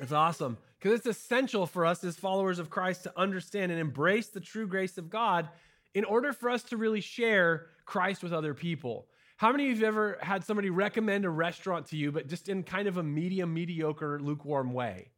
It's 0.00 0.12
awesome 0.12 0.58
because 0.78 0.98
it's 0.98 1.06
essential 1.06 1.66
for 1.66 1.86
us 1.86 2.02
as 2.02 2.16
followers 2.16 2.58
of 2.58 2.68
Christ 2.68 3.04
to 3.04 3.12
understand 3.18 3.70
and 3.70 3.80
embrace 3.80 4.28
the 4.28 4.40
true 4.40 4.66
grace 4.66 4.98
of 4.98 5.08
God 5.08 5.48
in 5.94 6.04
order 6.04 6.32
for 6.32 6.50
us 6.50 6.64
to 6.64 6.76
really 6.76 7.00
share 7.00 7.66
Christ 7.84 8.22
with 8.22 8.32
other 8.32 8.54
people. 8.54 9.06
How 9.36 9.50
many 9.50 9.70
of 9.70 9.78
you 9.78 9.84
have 9.84 9.94
ever 9.94 10.18
had 10.20 10.44
somebody 10.44 10.70
recommend 10.70 11.24
a 11.24 11.30
restaurant 11.30 11.86
to 11.86 11.96
you, 11.96 12.12
but 12.12 12.28
just 12.28 12.48
in 12.48 12.62
kind 12.62 12.86
of 12.86 12.96
a 12.96 13.02
medium, 13.02 13.52
mediocre, 13.52 14.20
lukewarm 14.20 14.72
way? 14.72 15.10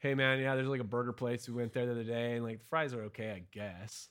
Hey, 0.00 0.14
man, 0.14 0.38
yeah, 0.38 0.54
there's 0.54 0.68
like 0.68 0.80
a 0.80 0.84
burger 0.84 1.12
place. 1.12 1.48
We 1.48 1.54
went 1.54 1.72
there 1.72 1.86
the 1.86 1.92
other 1.92 2.04
day, 2.04 2.34
and 2.34 2.44
like 2.44 2.58
the 2.58 2.66
fries 2.68 2.92
are 2.92 3.04
okay, 3.04 3.30
I 3.30 3.42
guess. 3.50 4.08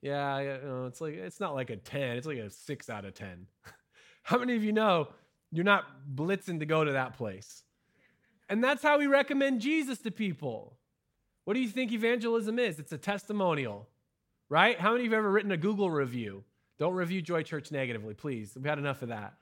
Yeah, 0.00 0.38
you 0.40 0.58
know, 0.64 0.86
it's 0.86 1.00
like 1.00 1.14
it's 1.14 1.40
not 1.40 1.54
like 1.54 1.70
a 1.70 1.76
ten; 1.76 2.16
it's 2.16 2.26
like 2.26 2.38
a 2.38 2.50
six 2.50 2.88
out 2.88 3.04
of 3.04 3.14
ten. 3.14 3.46
how 4.22 4.38
many 4.38 4.54
of 4.54 4.62
you 4.62 4.72
know 4.72 5.08
you're 5.50 5.64
not 5.64 5.84
blitzing 6.14 6.60
to 6.60 6.66
go 6.66 6.84
to 6.84 6.92
that 6.92 7.16
place? 7.16 7.64
And 8.48 8.62
that's 8.62 8.82
how 8.82 8.98
we 8.98 9.06
recommend 9.06 9.60
Jesus 9.60 9.98
to 9.98 10.10
people. 10.10 10.78
What 11.44 11.54
do 11.54 11.60
you 11.60 11.68
think 11.68 11.92
evangelism 11.92 12.58
is? 12.58 12.78
It's 12.78 12.92
a 12.92 12.98
testimonial, 12.98 13.88
right? 14.48 14.78
How 14.78 14.92
many 14.92 15.04
of 15.04 15.10
you 15.10 15.16
have 15.16 15.24
ever 15.24 15.30
written 15.30 15.50
a 15.50 15.56
Google 15.56 15.90
review? 15.90 16.44
Don't 16.78 16.94
review 16.94 17.20
Joy 17.20 17.42
Church 17.42 17.70
negatively, 17.72 18.14
please. 18.14 18.52
We've 18.54 18.64
had 18.64 18.78
enough 18.78 19.02
of 19.02 19.08
that. 19.08 19.34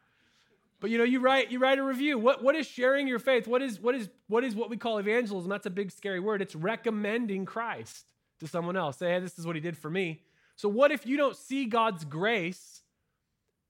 But 0.80 0.90
you 0.90 0.98
know, 0.98 1.04
you 1.04 1.20
write 1.20 1.50
you 1.50 1.58
write 1.58 1.78
a 1.78 1.82
review. 1.82 2.18
What 2.18 2.42
what 2.42 2.54
is 2.54 2.66
sharing 2.66 3.08
your 3.08 3.18
faith? 3.18 3.46
What 3.46 3.62
is 3.62 3.80
what 3.80 3.94
is 3.94 4.08
what 4.28 4.44
is 4.44 4.54
what 4.54 4.68
we 4.70 4.76
call 4.76 4.98
evangelism? 4.98 5.48
That's 5.48 5.66
a 5.66 5.70
big 5.70 5.90
scary 5.90 6.20
word. 6.20 6.42
It's 6.42 6.54
recommending 6.54 7.46
Christ 7.46 8.04
to 8.40 8.46
someone 8.46 8.76
else. 8.76 8.98
Say, 8.98 9.10
hey, 9.10 9.20
this 9.20 9.38
is 9.38 9.46
what 9.46 9.56
he 9.56 9.60
did 9.60 9.76
for 9.76 9.90
me. 9.90 10.22
So 10.56 10.68
what 10.68 10.90
if 10.90 11.06
you 11.06 11.16
don't 11.16 11.36
see 11.36 11.66
God's 11.66 12.04
grace 12.04 12.82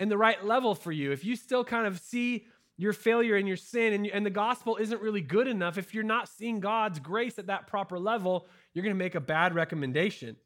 in 0.00 0.08
the 0.08 0.18
right 0.18 0.44
level 0.44 0.74
for 0.74 0.92
you? 0.92 1.12
If 1.12 1.24
you 1.24 1.36
still 1.36 1.64
kind 1.64 1.86
of 1.86 1.98
see 2.00 2.46
your 2.76 2.92
failure 2.92 3.36
and 3.36 3.48
your 3.48 3.56
sin 3.56 3.92
and, 3.92 4.06
and 4.06 4.26
the 4.26 4.30
gospel 4.30 4.76
isn't 4.76 5.00
really 5.00 5.20
good 5.20 5.48
enough, 5.48 5.78
if 5.78 5.94
you're 5.94 6.04
not 6.04 6.28
seeing 6.28 6.60
God's 6.60 6.98
grace 6.98 7.38
at 7.38 7.46
that 7.46 7.66
proper 7.66 7.98
level, 7.98 8.46
you're 8.72 8.82
going 8.82 8.94
to 8.94 8.98
make 8.98 9.14
a 9.14 9.20
bad 9.20 9.54
recommendation. 9.54 10.36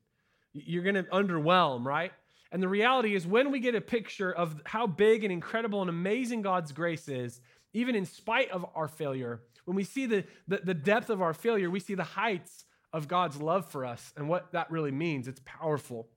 You're 0.52 0.82
going 0.82 0.94
to 0.94 1.02
underwhelm, 1.04 1.84
right? 1.84 2.12
And 2.52 2.62
the 2.62 2.69
reality 2.69 3.14
is, 3.14 3.26
when 3.26 3.50
we 3.50 3.61
get 3.61 3.75
a 3.75 3.80
picture 3.80 4.33
of 4.33 4.61
how 4.64 4.87
big 4.87 5.23
and 5.23 5.33
incredible 5.33 5.80
and 5.80 5.90
amazing 5.90 6.42
God's 6.42 6.73
grace 6.73 7.09
is, 7.09 7.40
even 7.73 7.95
in 7.95 8.04
spite 8.04 8.50
of 8.50 8.66
our 8.75 8.88
failure, 8.88 9.42
when 9.64 9.76
we 9.76 9.85
see 9.85 10.07
the, 10.07 10.25
the, 10.49 10.59
the, 10.64 10.75
depth 10.75 11.11
of 11.11 11.23
our 11.23 11.33
failure, 11.33 11.71
we 11.71 11.78
see 11.78 11.95
the 11.95 12.02
heights 12.02 12.64
of 12.92 13.07
God's 13.07 13.40
love 13.40 13.71
for 13.71 13.85
us 13.85 14.12
and 14.16 14.28
what 14.28 14.50
that 14.52 14.71
really 14.71 14.90
means. 14.90 15.28
It's 15.28 15.40
powerful. 15.45 16.09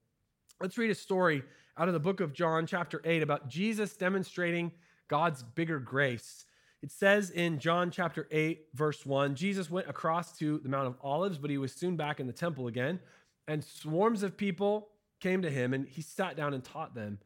Let's 0.59 0.77
read 0.77 0.89
a 0.89 0.95
story 0.95 1.43
out 1.77 1.87
of 1.87 1.93
the 1.93 1.99
book 1.99 2.19
of 2.19 2.33
John, 2.33 2.65
chapter 2.65 3.01
8, 3.03 3.21
about 3.21 3.47
Jesus 3.47 3.95
demonstrating 3.95 4.71
God's 5.07 5.43
bigger 5.43 5.79
grace. 5.79 6.45
It 6.81 6.91
says 6.91 7.29
in 7.29 7.59
John 7.59 7.91
chapter 7.91 8.27
8, 8.31 8.67
verse 8.73 9.05
1 9.05 9.35
Jesus 9.35 9.69
went 9.69 9.87
across 9.87 10.37
to 10.39 10.59
the 10.59 10.69
Mount 10.69 10.87
of 10.87 10.95
Olives, 11.01 11.37
but 11.37 11.49
he 11.49 11.57
was 11.57 11.73
soon 11.73 11.95
back 11.95 12.19
in 12.19 12.27
the 12.27 12.33
temple 12.33 12.67
again, 12.67 12.99
and 13.47 13.63
swarms 13.63 14.23
of 14.23 14.35
people 14.35 14.89
came 15.23 15.41
to 15.41 15.49
him, 15.49 15.73
and 15.73 15.87
he 15.87 16.01
sat 16.01 16.35
down 16.35 16.53
and 16.53 16.63
taught 16.63 16.93
them. 16.93 17.17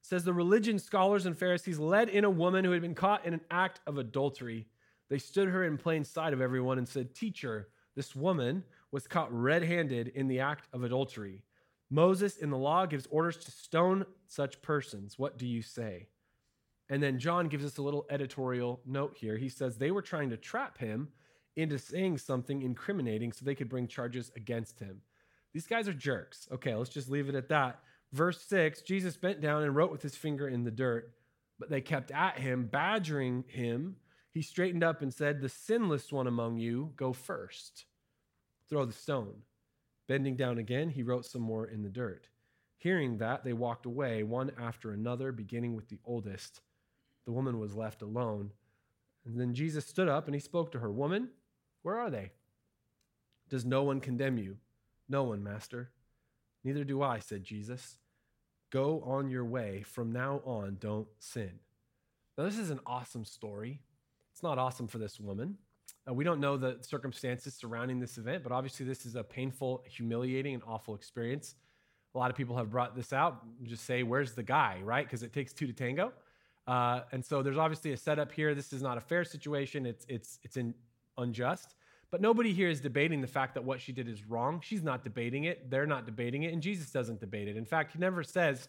It 0.00 0.06
says 0.06 0.24
the 0.24 0.34
religion 0.34 0.78
scholars 0.80 1.24
and 1.24 1.38
Pharisees 1.38 1.78
led 1.78 2.08
in 2.08 2.24
a 2.24 2.30
woman 2.30 2.64
who 2.64 2.72
had 2.72 2.82
been 2.82 2.96
caught 2.96 3.24
in 3.24 3.32
an 3.32 3.40
act 3.48 3.78
of 3.86 3.96
adultery. 3.96 4.66
They 5.08 5.18
stood 5.18 5.48
her 5.48 5.64
in 5.64 5.78
plain 5.78 6.04
sight 6.04 6.32
of 6.32 6.40
everyone 6.40 6.78
and 6.78 6.88
said, 6.88 7.14
Teacher, 7.14 7.68
this 7.94 8.16
woman 8.16 8.64
was 8.90 9.06
caught 9.06 9.32
red 9.32 9.62
handed 9.62 10.08
in 10.08 10.26
the 10.26 10.40
act 10.40 10.66
of 10.72 10.82
adultery. 10.82 11.42
Moses 11.90 12.38
in 12.38 12.50
the 12.50 12.58
law 12.58 12.86
gives 12.86 13.06
orders 13.06 13.36
to 13.36 13.52
stone 13.52 14.04
such 14.26 14.60
persons. 14.60 15.16
What 15.16 15.38
do 15.38 15.46
you 15.46 15.62
say? 15.62 16.08
And 16.90 17.00
then 17.00 17.20
John 17.20 17.46
gives 17.46 17.64
us 17.64 17.78
a 17.78 17.82
little 17.82 18.04
editorial 18.10 18.80
note 18.84 19.16
here. 19.16 19.36
He 19.36 19.48
says 19.48 19.76
they 19.76 19.92
were 19.92 20.02
trying 20.02 20.30
to 20.30 20.36
trap 20.36 20.76
him 20.76 21.08
into 21.54 21.78
saying 21.78 22.18
something 22.18 22.62
incriminating 22.62 23.32
so 23.32 23.44
they 23.44 23.54
could 23.54 23.68
bring 23.68 23.86
charges 23.86 24.32
against 24.34 24.80
him. 24.80 25.02
These 25.54 25.66
guys 25.66 25.88
are 25.88 25.94
jerks. 25.94 26.48
Okay, 26.52 26.74
let's 26.74 26.90
just 26.90 27.08
leave 27.08 27.28
it 27.28 27.34
at 27.34 27.48
that. 27.48 27.78
Verse 28.12 28.40
6 28.42 28.82
Jesus 28.82 29.16
bent 29.16 29.40
down 29.40 29.62
and 29.62 29.74
wrote 29.74 29.92
with 29.92 30.02
his 30.02 30.16
finger 30.16 30.48
in 30.48 30.64
the 30.64 30.70
dirt, 30.70 31.14
but 31.58 31.70
they 31.70 31.80
kept 31.80 32.10
at 32.10 32.38
him, 32.38 32.66
badgering 32.66 33.44
him. 33.48 33.96
He 34.32 34.42
straightened 34.42 34.82
up 34.82 35.00
and 35.00 35.14
said, 35.14 35.40
The 35.40 35.48
sinless 35.48 36.12
one 36.12 36.26
among 36.26 36.58
you, 36.58 36.92
go 36.96 37.12
first. 37.12 37.86
Throw 38.68 38.84
the 38.84 38.92
stone. 38.92 39.42
Bending 40.08 40.36
down 40.36 40.58
again, 40.58 40.90
he 40.90 41.02
wrote 41.02 41.24
some 41.24 41.42
more 41.42 41.66
in 41.66 41.82
the 41.82 41.88
dirt. 41.88 42.28
Hearing 42.76 43.18
that, 43.18 43.44
they 43.44 43.52
walked 43.52 43.86
away, 43.86 44.24
one 44.24 44.50
after 44.60 44.90
another, 44.90 45.32
beginning 45.32 45.74
with 45.74 45.88
the 45.88 46.00
oldest. 46.04 46.60
The 47.24 47.32
woman 47.32 47.58
was 47.58 47.74
left 47.74 48.02
alone. 48.02 48.50
And 49.24 49.40
then 49.40 49.54
Jesus 49.54 49.86
stood 49.86 50.08
up 50.08 50.26
and 50.26 50.34
he 50.34 50.40
spoke 50.40 50.72
to 50.72 50.80
her 50.80 50.90
Woman, 50.90 51.28
where 51.82 51.96
are 51.96 52.10
they? 52.10 52.32
Does 53.48 53.64
no 53.64 53.82
one 53.84 54.00
condemn 54.00 54.36
you? 54.36 54.58
No 55.08 55.24
one, 55.24 55.42
Master. 55.42 55.90
Neither 56.62 56.84
do 56.84 57.02
I, 57.02 57.18
said 57.18 57.44
Jesus. 57.44 57.98
Go 58.70 59.02
on 59.04 59.30
your 59.30 59.44
way. 59.44 59.82
From 59.82 60.12
now 60.12 60.40
on, 60.44 60.78
don't 60.80 61.06
sin. 61.18 61.52
Now, 62.36 62.44
this 62.44 62.58
is 62.58 62.70
an 62.70 62.80
awesome 62.86 63.24
story. 63.24 63.80
It's 64.32 64.42
not 64.42 64.58
awesome 64.58 64.88
for 64.88 64.98
this 64.98 65.20
woman. 65.20 65.58
Uh, 66.08 66.14
we 66.14 66.24
don't 66.24 66.40
know 66.40 66.56
the 66.56 66.78
circumstances 66.80 67.54
surrounding 67.54 68.00
this 68.00 68.18
event, 68.18 68.42
but 68.42 68.52
obviously, 68.52 68.84
this 68.84 69.06
is 69.06 69.14
a 69.14 69.22
painful, 69.22 69.84
humiliating, 69.88 70.54
and 70.54 70.62
awful 70.66 70.94
experience. 70.94 71.54
A 72.14 72.18
lot 72.18 72.30
of 72.30 72.36
people 72.36 72.56
have 72.56 72.70
brought 72.70 72.96
this 72.96 73.12
out. 73.12 73.42
Just 73.62 73.84
say, 73.84 74.02
Where's 74.02 74.32
the 74.32 74.42
guy, 74.42 74.80
right? 74.82 75.06
Because 75.06 75.22
it 75.22 75.32
takes 75.32 75.52
two 75.52 75.66
to 75.66 75.72
tango. 75.72 76.12
Uh, 76.66 77.00
and 77.12 77.24
so 77.24 77.42
there's 77.42 77.58
obviously 77.58 77.92
a 77.92 77.96
setup 77.96 78.32
here. 78.32 78.54
This 78.54 78.72
is 78.72 78.82
not 78.82 78.96
a 78.96 79.00
fair 79.00 79.24
situation, 79.24 79.86
it's, 79.86 80.06
it's, 80.08 80.38
it's 80.42 80.56
in, 80.56 80.74
unjust. 81.18 81.74
But 82.14 82.20
nobody 82.20 82.52
here 82.52 82.68
is 82.68 82.80
debating 82.80 83.22
the 83.22 83.26
fact 83.26 83.54
that 83.54 83.64
what 83.64 83.80
she 83.80 83.90
did 83.90 84.06
is 84.06 84.24
wrong. 84.24 84.60
She's 84.62 84.84
not 84.84 85.02
debating 85.02 85.42
it. 85.42 85.68
They're 85.68 85.84
not 85.84 86.06
debating 86.06 86.44
it. 86.44 86.52
And 86.52 86.62
Jesus 86.62 86.92
doesn't 86.92 87.18
debate 87.18 87.48
it. 87.48 87.56
In 87.56 87.64
fact, 87.64 87.90
he 87.90 87.98
never 87.98 88.22
says, 88.22 88.68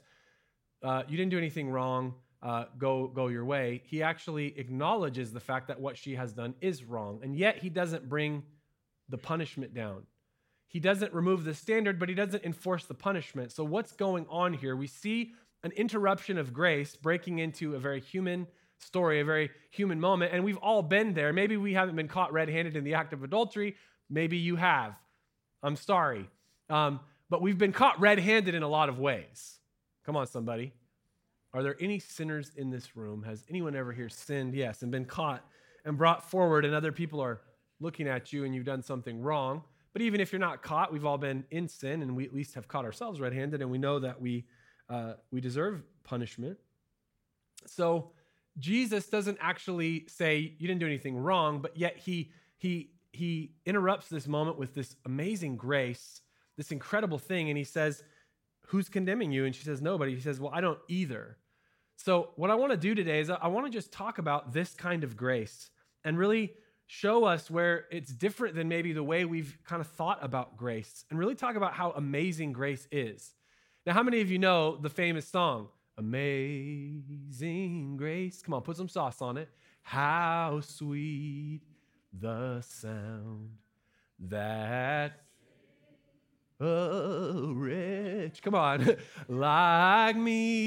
uh, 0.82 1.04
You 1.08 1.16
didn't 1.16 1.30
do 1.30 1.38
anything 1.38 1.70
wrong. 1.70 2.16
Uh, 2.42 2.66
go, 2.80 3.06
go 3.06 3.28
your 3.28 3.46
way. 3.46 3.84
He 3.86 4.02
actually 4.02 4.58
acknowledges 4.58 5.32
the 5.32 5.40
fact 5.40 5.68
that 5.68 5.80
what 5.80 5.96
she 5.96 6.16
has 6.16 6.34
done 6.34 6.56
is 6.60 6.84
wrong. 6.84 7.20
And 7.22 7.36
yet 7.36 7.60
he 7.60 7.70
doesn't 7.70 8.10
bring 8.10 8.42
the 9.10 9.20
punishment 9.20 9.76
down. 9.76 10.08
He 10.66 10.80
doesn't 10.80 11.14
remove 11.14 11.44
the 11.44 11.54
standard, 11.54 12.00
but 12.00 12.10
he 12.10 12.16
doesn't 12.16 12.44
enforce 12.44 12.86
the 12.86 12.96
punishment. 12.96 13.52
So, 13.52 13.64
what's 13.64 13.92
going 13.92 14.26
on 14.28 14.54
here? 14.54 14.76
We 14.76 14.88
see 14.88 15.34
an 15.62 15.72
interruption 15.74 16.40
of 16.40 16.52
grace 16.52 16.96
breaking 16.96 17.38
into 17.38 17.76
a 17.76 17.80
very 17.80 18.02
human 18.02 18.48
story, 18.80 19.20
a 19.20 19.26
very 19.26 19.52
human 19.72 20.00
moment. 20.00 20.34
And 20.34 20.44
we've 20.44 20.58
all 20.58 20.82
been 20.82 21.14
there. 21.14 21.34
Maybe 21.34 21.58
we 21.58 21.74
haven't 21.74 21.96
been 21.96 22.08
caught 22.08 22.34
red 22.34 22.50
handed 22.50 22.76
in 22.76 22.84
the 22.84 22.94
act 22.94 23.14
of 23.14 23.24
adultery. 23.24 23.76
Maybe 24.10 24.38
you 24.38 24.56
have. 24.56 24.96
I'm 25.64 25.76
sorry. 25.76 26.30
Um, 26.70 27.00
but 27.30 27.42
we've 27.42 27.58
been 27.58 27.74
caught 27.74 28.00
red 28.00 28.20
handed 28.20 28.56
in 28.56 28.64
a 28.64 28.68
lot 28.68 28.90
of 28.90 29.00
ways. 29.00 29.60
Come 30.06 30.16
on, 30.16 30.28
somebody. 30.28 30.74
Are 31.54 31.64
there 31.64 31.76
any 31.80 32.00
sinners 32.00 32.52
in 32.56 32.70
this 32.70 32.96
room? 32.96 33.24
Has 33.24 33.44
anyone 33.50 33.76
ever 33.76 33.92
here 33.92 34.10
sinned? 34.10 34.54
Yes, 34.54 34.82
and 34.82 34.92
been 34.92 35.06
caught 35.06 35.44
and 35.86 35.98
brought 35.98 36.30
forward, 36.30 36.66
and 36.66 36.76
other 36.76 36.92
people 36.92 37.22
are 37.22 37.42
looking 37.80 38.08
at 38.08 38.32
you 38.32 38.44
and 38.44 38.54
you've 38.54 38.66
done 38.66 38.82
something 38.82 39.22
wrong. 39.22 39.64
But 39.94 40.02
even 40.02 40.20
if 40.20 40.32
you're 40.32 40.40
not 40.40 40.62
caught, 40.62 40.92
we've 40.92 41.06
all 41.06 41.18
been 41.18 41.46
in 41.52 41.68
sin 41.68 42.02
and 42.02 42.16
we 42.16 42.26
at 42.26 42.34
least 42.34 42.56
have 42.56 42.68
caught 42.68 42.86
ourselves 42.86 43.20
red 43.22 43.34
handed 43.34 43.62
and 43.62 43.72
we 43.72 43.78
know 43.78 44.00
that 44.00 44.20
we, 44.20 44.46
uh, 44.90 45.14
we 45.32 45.40
deserve 45.40 45.84
punishment. 46.04 46.58
So, 47.66 48.12
Jesus 48.58 49.08
doesn't 49.08 49.38
actually 49.42 50.06
say 50.08 50.56
you 50.58 50.68
didn't 50.68 50.80
do 50.80 50.86
anything 50.86 51.18
wrong, 51.18 51.60
but 51.60 51.76
yet 51.78 51.98
he 51.98 52.32
he 52.58 52.92
he 53.12 53.52
interrupts 53.66 54.08
this 54.08 54.28
moment 54.28 54.58
with 54.58 54.74
this 54.74 54.96
amazing 55.06 55.58
grace, 55.58 56.22
this 56.58 56.72
incredible 56.72 57.18
thing, 57.18 57.50
and 57.50 57.58
he 57.58 57.64
says, 57.64 58.04
"Who's 58.68 58.90
condemning 58.90 59.32
you?" 59.32 59.46
And 59.46 59.56
she 59.56 59.64
says, 59.64 59.82
"Nobody." 59.82 60.16
He 60.16 60.22
says, 60.22 60.40
"Well, 60.40 60.52
I 60.54 60.62
don't 60.62 60.80
either." 60.88 61.38
So 61.98 62.32
what 62.36 62.52
I 62.52 62.56
want 62.56 62.72
to 62.72 62.78
do 62.78 62.94
today 62.94 63.20
is 63.20 63.30
I 63.30 63.48
want 63.48 63.66
to 63.66 63.72
just 63.72 63.92
talk 63.92 64.18
about 64.18 64.54
this 64.54 64.74
kind 64.74 65.04
of 65.04 65.16
grace 65.16 65.70
and 66.04 66.18
really 66.18 66.54
show 66.88 67.24
us 67.24 67.50
where 67.50 67.86
it's 67.90 68.12
different 68.12 68.56
than 68.56 68.68
maybe 68.68 68.94
the 68.94 69.04
way 69.04 69.26
we've 69.26 69.58
kind 69.66 69.82
of 69.82 69.88
thought 69.88 70.20
about 70.22 70.56
grace, 70.56 71.04
and 71.10 71.18
really 71.18 71.36
talk 71.36 71.56
about 71.56 71.74
how 71.74 71.92
amazing 71.92 72.54
grace 72.54 72.88
is. 72.92 73.34
Now, 73.86 73.94
how 73.94 74.04
many 74.04 74.22
of 74.22 74.30
you 74.30 74.40
know 74.40 74.78
the 74.78 74.90
famous 74.90 75.28
song? 75.28 75.70
Amazing 75.98 77.96
grace. 77.98 78.42
Come 78.42 78.54
on, 78.54 78.62
put 78.62 78.76
some 78.78 78.90
sauce 78.90 79.22
on 79.22 79.38
it. 79.38 79.50
How 79.82 80.60
sweet 80.62 81.62
the 82.12 82.62
sound 82.62 83.52
that 84.20 85.22
a 86.60 87.42
rich, 87.54 88.42
come 88.42 88.56
on, 88.56 88.96
like 89.28 90.16
me. 90.18 90.66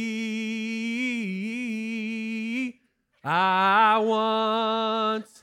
I 3.25 3.99
once, 3.99 5.43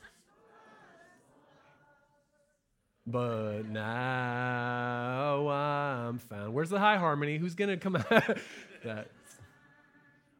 but 3.06 3.62
now 3.68 5.48
I'm 5.48 6.18
found. 6.18 6.54
Where's 6.54 6.70
the 6.70 6.78
high 6.78 6.96
harmony? 6.96 7.38
Who's 7.38 7.54
gonna 7.54 7.76
come 7.76 7.96
out? 8.10 8.38
that. 8.84 9.10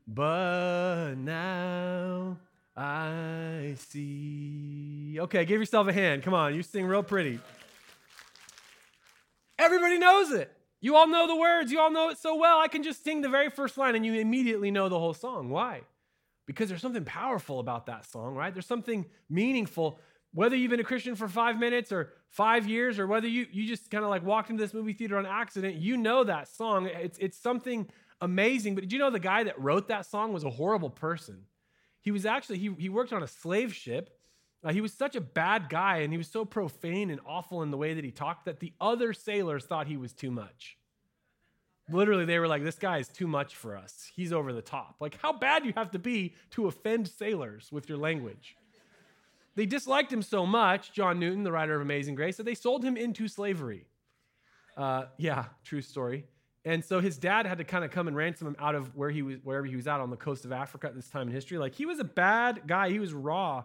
But 0.07 1.15
now 1.15 2.39
I 2.77 3.75
see. 3.79 5.17
Okay, 5.21 5.45
give 5.45 5.61
yourself 5.61 5.89
a 5.89 5.93
hand. 5.93 6.23
Come 6.23 6.35
on, 6.35 6.55
you 6.55 6.63
sing 6.63 6.87
real 6.87 7.03
pretty. 7.03 7.41
Everybody 9.59 9.99
knows 9.99 10.31
it. 10.33 10.53
You 10.81 10.95
all 10.95 11.09
know 11.09 11.27
the 11.27 11.37
words. 11.37 11.73
You 11.73 11.81
all 11.81 11.91
know 11.91 12.11
it 12.11 12.19
so 12.19 12.37
well. 12.37 12.59
I 12.61 12.69
can 12.69 12.83
just 12.83 13.03
sing 13.03 13.23
the 13.23 13.29
very 13.29 13.51
first 13.51 13.79
line 13.79 13.97
and 13.97 14.05
you 14.05 14.15
immediately 14.15 14.71
know 14.71 14.89
the 14.89 14.99
whole 14.99 15.15
song. 15.15 15.49
Why? 15.49 15.81
Because 16.47 16.69
there's 16.69 16.83
something 16.83 17.05
powerful 17.05 17.59
about 17.59 17.87
that 17.87 18.05
song, 18.05 18.35
right? 18.35 18.53
There's 18.53 18.67
something 18.67 19.07
meaningful. 19.29 19.99
Whether 20.33 20.55
you've 20.55 20.71
been 20.71 20.81
a 20.81 20.85
Christian 20.85 21.17
for 21.17 21.29
five 21.29 21.59
minutes 21.59 21.91
or 21.91 22.13
five 22.29 22.69
years, 22.69 22.99
or 22.99 23.07
whether 23.07 23.27
you, 23.27 23.47
you 23.51 23.67
just 23.67 23.91
kind 23.91 24.05
of 24.05 24.11
like 24.11 24.25
walked 24.25 24.51
into 24.51 24.63
this 24.63 24.75
movie 24.75 24.93
theater 24.93 25.17
on 25.17 25.25
accident, 25.25 25.77
you 25.77 25.97
know 25.97 26.23
that 26.23 26.47
song. 26.47 26.87
It's, 26.87 27.19
it's 27.19 27.39
something 27.39 27.89
amazing. 28.21 28.75
But 28.75 28.83
did 28.83 28.93
you 28.93 28.99
know 28.99 29.11
the 29.11 29.19
guy 29.19 29.45
that 29.45 29.61
wrote 29.61 29.89
that 29.89 30.07
song 30.07 30.33
was 30.33 30.45
a 30.45 30.51
horrible 30.51 30.91
person? 30.91 31.43
He 32.01 32.11
was 32.11 32.25
actually, 32.27 32.59
he, 32.59 32.71
he 32.79 32.89
worked 32.89 33.13
on 33.13 33.23
a 33.23 33.29
slave 33.29 33.75
ship. 33.75 34.11
Uh, 34.65 34.73
he 34.73 34.81
was 34.81 34.93
such 34.93 35.17
a 35.17 35.21
bad 35.21 35.69
guy 35.69 35.99
and 35.99 36.13
he 36.13 36.19
was 36.19 36.29
so 36.29 36.45
profane 36.45 37.11
and 37.11 37.21
awful 37.27 37.63
in 37.63 37.71
the 37.71 37.77
way 37.77 37.95
that 37.95 38.05
he 38.05 38.11
talked 38.11 38.47
that 38.47 38.61
the 38.61 38.73
other 38.81 39.13
sailors 39.13 39.65
thought 39.65 39.87
he 39.87 39.97
was 39.97 40.13
too 40.13 40.31
much. 40.31 40.77
Literally, 41.89 42.25
they 42.25 42.39
were 42.41 42.49
like, 42.49 42.65
this 42.65 42.79
guy 42.79 42.99
is 42.99 43.07
too 43.07 43.29
much 43.29 43.55
for 43.55 43.77
us. 43.77 44.11
He's 44.15 44.33
over 44.33 44.53
the 44.53 44.63
top. 44.63 44.97
Like, 44.99 45.21
how 45.23 45.33
bad 45.33 45.65
you 45.65 45.73
have 45.77 45.93
to 45.93 46.01
be 46.01 46.35
to 46.51 46.67
offend 46.67 47.07
sailors 47.07 47.71
with 47.71 47.89
your 47.89 47.99
language? 47.99 48.57
They 49.55 49.67
disliked 49.67 50.13
him 50.13 50.23
so 50.23 50.45
much, 50.45 50.93
John 50.93 51.21
Newton, 51.21 51.45
the 51.45 51.53
writer 51.53 51.77
of 51.77 51.83
Amazing 51.83 52.17
Grace, 52.17 52.37
that 52.39 52.43
they 52.43 52.55
sold 52.55 52.85
him 52.85 52.97
into 52.97 53.29
slavery. 53.29 53.87
Uh, 54.77 55.05
yeah, 55.17 55.45
true 55.65 55.81
story. 55.81 56.27
And 56.67 56.85
so 56.85 56.99
his 56.99 57.17
dad 57.17 57.47
had 57.47 57.59
to 57.59 57.65
kind 57.65 57.85
of 57.85 57.93
come 57.93 58.09
and 58.09 58.17
ransom 58.17 58.49
him 58.49 58.57
out 58.59 58.75
of 58.75 58.95
where 58.97 59.09
he 59.09 59.23
was, 59.23 59.37
wherever 59.45 59.65
he 59.65 59.77
was 59.77 59.87
at 59.87 60.01
on 60.01 60.11
the 60.11 60.17
coast 60.17 60.45
of 60.45 60.51
Africa 60.51 60.89
at 60.89 60.97
this 60.97 61.09
time 61.09 61.29
in 61.29 61.33
history. 61.33 61.59
Like 61.59 61.77
he 61.77 61.87
was 61.87 62.01
a 62.01 62.05
bad 62.05 62.63
guy. 62.67 62.91
He 62.91 62.99
was 62.99 63.15
raw. 63.15 63.63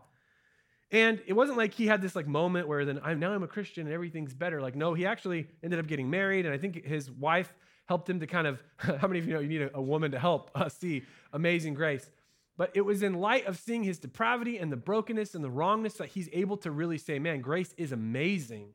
And 0.92 1.20
it 1.26 1.34
wasn't 1.34 1.58
like 1.58 1.74
he 1.74 1.88
had 1.88 2.02
this 2.02 2.16
like 2.16 2.28
moment 2.28 2.68
where 2.68 2.86
then 2.86 3.00
I'm 3.04 3.20
now 3.20 3.34
I'm 3.34 3.42
a 3.42 3.48
Christian 3.48 3.88
and 3.88 3.94
everything's 3.94 4.36
better. 4.36 4.62
Like 4.62 4.76
no, 4.76 4.94
he 4.94 5.08
actually 5.08 5.48
ended 5.64 5.80
up 5.80 5.88
getting 5.88 6.10
married, 6.12 6.46
and 6.46 6.54
I 6.54 6.60
think 6.60 6.86
his 6.86 7.10
wife 7.10 7.52
helped 7.86 8.08
him 8.08 8.20
to 8.20 8.28
kind 8.28 8.46
of, 8.46 8.62
how 8.78 9.08
many 9.08 9.18
of 9.18 9.28
you 9.28 9.34
know 9.34 9.40
you 9.40 9.48
need 9.48 9.64
a, 9.64 9.78
a 9.78 9.82
woman 9.82 10.12
to 10.12 10.20
help 10.20 10.52
uh, 10.54 10.70
see 10.70 11.04
amazing 11.34 11.74
grace? 11.74 12.08
But 12.56 12.72
it 12.76 12.82
was 12.82 13.02
in 13.02 13.16
light 13.16 13.48
of 13.48 13.58
seeing 13.58 13.84
his 13.84 13.98
depravity 13.98 14.60
and 14.60 14.72
the 14.72 14.78
brokenness 14.78 15.34
and 15.34 15.44
the 15.44 15.50
wrongness 15.50 15.96
that 15.96 16.10
he's 16.10 16.30
able 16.34 16.58
to 16.58 16.70
really 16.70 17.00
say, 17.00 17.18
man, 17.18 17.42
grace 17.42 17.74
is 17.78 17.92
amazing. 17.92 18.74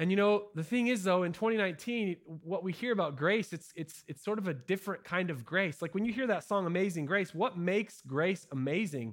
And 0.00 0.10
you 0.10 0.16
know, 0.16 0.44
the 0.54 0.64
thing 0.64 0.86
is 0.86 1.04
though, 1.04 1.24
in 1.24 1.32
2019, 1.34 2.16
what 2.42 2.64
we 2.64 2.72
hear 2.72 2.90
about 2.90 3.16
grace, 3.16 3.52
it's 3.52 3.70
it's 3.76 4.02
it's 4.08 4.24
sort 4.24 4.38
of 4.38 4.48
a 4.48 4.54
different 4.54 5.04
kind 5.04 5.28
of 5.28 5.44
grace. 5.44 5.82
Like 5.82 5.94
when 5.94 6.06
you 6.06 6.12
hear 6.12 6.26
that 6.28 6.42
song 6.42 6.64
Amazing 6.64 7.04
Grace, 7.04 7.34
what 7.34 7.58
makes 7.58 8.00
grace 8.06 8.46
amazing 8.50 9.12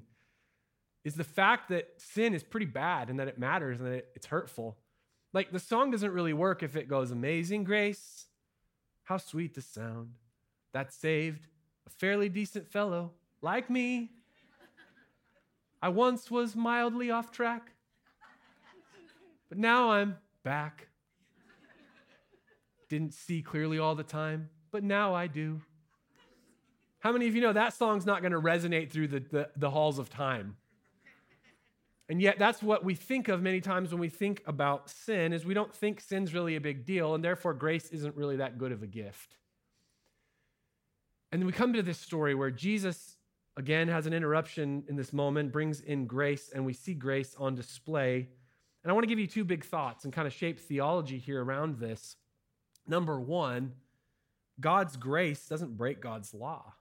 is 1.03 1.15
the 1.15 1.25
fact 1.25 1.67
that 1.69 1.89
sin 1.97 2.33
is 2.33 2.41
pretty 2.41 2.67
bad 2.67 3.09
and 3.09 3.19
that 3.19 3.27
it 3.27 3.37
matters 3.37 3.79
and 3.79 3.87
that 3.87 3.93
it, 3.95 4.07
it's 4.15 4.27
hurtful. 4.27 4.77
Like 5.33 5.51
the 5.51 5.59
song 5.59 5.91
doesn't 5.91 6.11
really 6.11 6.31
work 6.31 6.63
if 6.63 6.77
it 6.77 6.87
goes 6.87 7.11
Amazing 7.11 7.65
Grace, 7.65 8.27
how 9.03 9.17
sweet 9.17 9.55
the 9.55 9.61
sound 9.61 10.11
that 10.71 10.93
saved 10.93 11.47
a 11.85 11.89
fairly 11.89 12.29
decent 12.29 12.65
fellow 12.65 13.11
like 13.41 13.69
me. 13.69 14.11
I 15.81 15.89
once 15.89 16.31
was 16.31 16.55
mildly 16.55 17.11
off 17.11 17.29
track, 17.29 17.73
but 19.49 19.57
now 19.57 19.91
I'm 19.91 20.15
back. 20.47 20.87
Didn't 22.87 23.13
see 23.13 23.41
clearly 23.41 23.79
all 23.79 23.95
the 23.95 24.03
time, 24.03 24.49
but 24.71 24.81
now 24.81 25.13
I 25.13 25.27
do. 25.27 25.59
How 26.99 27.11
many 27.11 27.27
of 27.27 27.35
you 27.35 27.41
know 27.41 27.51
that 27.51 27.73
song's 27.73 28.05
not 28.05 28.21
going 28.21 28.31
to 28.31 28.39
resonate 28.39 28.89
through 28.89 29.09
the, 29.09 29.19
the, 29.19 29.49
the, 29.57 29.69
halls 29.69 29.99
of 29.99 30.09
time? 30.09 30.55
And 32.07 32.21
yet 32.21 32.39
that's 32.39 32.63
what 32.63 32.85
we 32.85 32.95
think 32.95 33.27
of 33.27 33.41
many 33.41 33.59
times 33.59 33.91
when 33.91 33.99
we 33.99 34.07
think 34.07 34.41
about 34.47 34.89
sin 34.89 35.33
is 35.33 35.45
we 35.45 35.53
don't 35.53 35.75
think 35.75 35.99
sin's 35.99 36.33
really 36.33 36.55
a 36.55 36.61
big 36.61 36.85
deal 36.85 37.13
and 37.13 37.21
therefore 37.21 37.53
grace 37.53 37.89
isn't 37.89 38.15
really 38.15 38.37
that 38.37 38.57
good 38.57 38.71
of 38.71 38.81
a 38.81 38.87
gift. 38.87 39.35
And 41.33 41.41
then 41.41 41.45
we 41.45 41.51
come 41.51 41.73
to 41.73 41.83
this 41.83 41.99
story 41.99 42.35
where 42.35 42.51
Jesus 42.51 43.17
again 43.57 43.89
has 43.89 44.07
an 44.07 44.13
interruption 44.13 44.85
in 44.87 44.95
this 44.95 45.11
moment, 45.11 45.51
brings 45.51 45.81
in 45.81 46.07
grace 46.07 46.49
and 46.55 46.65
we 46.65 46.71
see 46.71 46.93
grace 46.93 47.35
on 47.37 47.53
display 47.53 48.29
and 48.87 48.91
I 48.91 48.93
want 48.93 49.03
to 49.03 49.09
give 49.09 49.19
you 49.19 49.27
two 49.27 49.43
big 49.43 49.65
thoughts 49.65 50.05
and 50.05 50.13
kind 50.13 50.25
of 50.25 50.33
shape 50.33 50.61
theology 50.61 51.17
here 51.17 51.43
around 51.43 51.77
this. 51.77 52.15
Number 52.87 53.19
one, 53.19 53.73
God's 54.61 54.95
grace 54.95 55.45
doesn't 55.45 55.75
break 55.75 55.99
God's 55.99 56.33
law. 56.33 56.73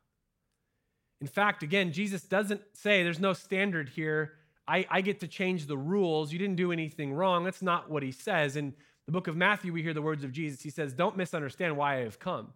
In 1.20 1.26
fact, 1.26 1.64
again, 1.64 1.90
Jesus 1.90 2.22
doesn't 2.22 2.60
say 2.74 3.02
there's 3.02 3.18
no 3.18 3.32
standard 3.32 3.88
here. 3.88 4.34
I, 4.68 4.86
I, 4.88 5.00
get 5.00 5.18
to 5.18 5.26
change 5.26 5.66
the 5.66 5.76
rules. 5.76 6.32
You 6.32 6.38
didn't 6.38 6.54
do 6.54 6.70
anything 6.70 7.12
wrong. 7.12 7.42
That's 7.42 7.60
not 7.60 7.90
what 7.90 8.04
he 8.04 8.12
says. 8.12 8.54
In 8.54 8.72
the 9.06 9.12
book 9.12 9.26
of 9.26 9.36
Matthew, 9.36 9.72
we 9.72 9.82
hear 9.82 9.92
the 9.92 10.00
words 10.00 10.22
of 10.22 10.30
Jesus. 10.30 10.62
He 10.62 10.70
says, 10.70 10.92
Don't 10.92 11.16
misunderstand 11.16 11.76
why 11.76 11.96
I 11.96 12.04
have 12.04 12.20
come. 12.20 12.52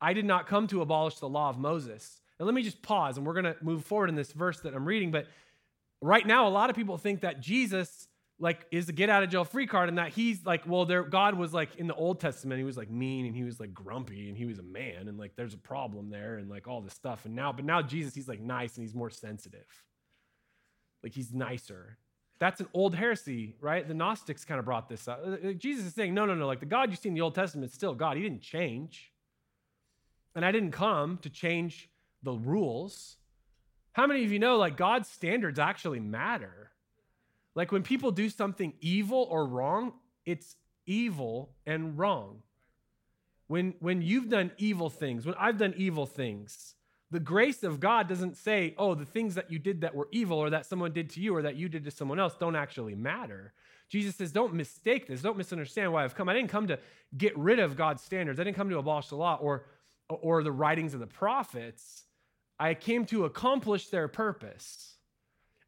I 0.00 0.14
did 0.14 0.24
not 0.24 0.46
come 0.46 0.66
to 0.68 0.80
abolish 0.80 1.16
the 1.16 1.28
law 1.28 1.50
of 1.50 1.58
Moses. 1.58 2.22
And 2.38 2.46
let 2.46 2.54
me 2.54 2.62
just 2.62 2.80
pause, 2.80 3.18
and 3.18 3.26
we're 3.26 3.34
going 3.34 3.44
to 3.44 3.56
move 3.60 3.84
forward 3.84 4.08
in 4.08 4.14
this 4.14 4.32
verse 4.32 4.58
that 4.60 4.72
I'm 4.72 4.88
reading. 4.88 5.10
But 5.10 5.26
right 6.00 6.26
now, 6.26 6.48
a 6.48 6.48
lot 6.48 6.70
of 6.70 6.76
people 6.76 6.96
think 6.96 7.20
that 7.20 7.42
Jesus 7.42 8.08
like 8.40 8.66
is 8.70 8.88
a 8.88 8.92
get 8.92 9.10
out 9.10 9.22
of 9.22 9.28
jail 9.28 9.44
free 9.44 9.66
card 9.66 9.88
and 9.88 9.98
that 9.98 10.08
he's 10.08 10.44
like 10.46 10.66
well 10.66 10.86
there 10.86 11.02
god 11.02 11.34
was 11.34 11.52
like 11.52 11.76
in 11.76 11.86
the 11.86 11.94
old 11.94 12.18
testament 12.18 12.58
he 12.58 12.64
was 12.64 12.76
like 12.76 12.90
mean 12.90 13.26
and 13.26 13.36
he 13.36 13.44
was 13.44 13.60
like 13.60 13.72
grumpy 13.72 14.28
and 14.28 14.36
he 14.36 14.46
was 14.46 14.58
a 14.58 14.62
man 14.62 15.08
and 15.08 15.18
like 15.18 15.36
there's 15.36 15.54
a 15.54 15.58
problem 15.58 16.10
there 16.10 16.38
and 16.38 16.48
like 16.48 16.66
all 16.66 16.80
this 16.80 16.94
stuff. 16.94 17.26
And 17.26 17.36
now 17.36 17.52
but 17.52 17.64
now 17.64 17.82
jesus 17.82 18.14
he's 18.14 18.28
like 18.28 18.40
nice 18.40 18.76
and 18.76 18.84
he's 18.84 18.94
more 18.94 19.10
sensitive. 19.10 19.66
Like 21.02 21.12
he's 21.12 21.32
nicer. 21.32 21.98
That's 22.38 22.60
an 22.60 22.68
old 22.72 22.94
heresy 22.94 23.56
right? 23.60 23.86
The 23.86 23.94
gnostics 23.94 24.44
kind 24.44 24.58
of 24.58 24.64
brought 24.64 24.88
this 24.88 25.06
up. 25.06 25.22
Uh, 25.24 25.48
uh, 25.48 25.52
jesus 25.52 25.84
is 25.84 25.94
saying 25.94 26.14
no 26.14 26.24
no 26.24 26.34
no 26.34 26.46
like 26.46 26.60
the 26.60 26.66
god 26.66 26.90
you 26.90 26.96
see 26.96 27.10
in 27.10 27.14
the 27.14 27.20
old 27.20 27.34
testament 27.34 27.68
is 27.68 27.74
still 27.74 27.94
god. 27.94 28.16
He 28.16 28.22
didn't 28.22 28.42
change. 28.42 29.12
And 30.34 30.44
i 30.44 30.50
didn't 30.50 30.72
come 30.72 31.18
to 31.18 31.28
change 31.28 31.90
the 32.22 32.32
rules. 32.32 33.16
How 33.92 34.06
many 34.06 34.24
of 34.24 34.32
you 34.32 34.38
know 34.38 34.56
like 34.56 34.78
god's 34.78 35.10
standards 35.10 35.58
actually 35.58 36.00
matter 36.00 36.69
like 37.54 37.72
when 37.72 37.82
people 37.82 38.10
do 38.10 38.28
something 38.28 38.72
evil 38.80 39.26
or 39.30 39.46
wrong, 39.46 39.92
it's 40.24 40.56
evil 40.86 41.50
and 41.66 41.98
wrong. 41.98 42.42
When, 43.48 43.74
when 43.80 44.02
you've 44.02 44.28
done 44.28 44.52
evil 44.58 44.90
things, 44.90 45.26
when 45.26 45.34
I've 45.38 45.58
done 45.58 45.74
evil 45.76 46.06
things, 46.06 46.74
the 47.10 47.18
grace 47.18 47.64
of 47.64 47.80
God 47.80 48.08
doesn't 48.08 48.36
say, 48.36 48.74
oh, 48.78 48.94
the 48.94 49.04
things 49.04 49.34
that 49.34 49.50
you 49.50 49.58
did 49.58 49.80
that 49.80 49.94
were 49.94 50.08
evil 50.12 50.38
or 50.38 50.50
that 50.50 50.66
someone 50.66 50.92
did 50.92 51.10
to 51.10 51.20
you 51.20 51.34
or 51.34 51.42
that 51.42 51.56
you 51.56 51.68
did 51.68 51.84
to 51.84 51.90
someone 51.90 52.20
else 52.20 52.36
don't 52.38 52.54
actually 52.54 52.94
matter. 52.94 53.52
Jesus 53.88 54.14
says, 54.14 54.30
don't 54.30 54.54
mistake 54.54 55.08
this. 55.08 55.20
Don't 55.20 55.36
misunderstand 55.36 55.92
why 55.92 56.04
I've 56.04 56.14
come. 56.14 56.28
I 56.28 56.34
didn't 56.34 56.50
come 56.50 56.68
to 56.68 56.78
get 57.16 57.36
rid 57.36 57.58
of 57.58 57.76
God's 57.76 58.02
standards. 58.04 58.38
I 58.38 58.44
didn't 58.44 58.56
come 58.56 58.70
to 58.70 58.78
abolish 58.78 59.08
the 59.08 59.16
law 59.16 59.36
or, 59.40 59.64
or 60.08 60.44
the 60.44 60.52
writings 60.52 60.94
of 60.94 61.00
the 61.00 61.08
prophets. 61.08 62.04
I 62.60 62.74
came 62.74 63.04
to 63.06 63.24
accomplish 63.24 63.88
their 63.88 64.06
purpose. 64.06 64.94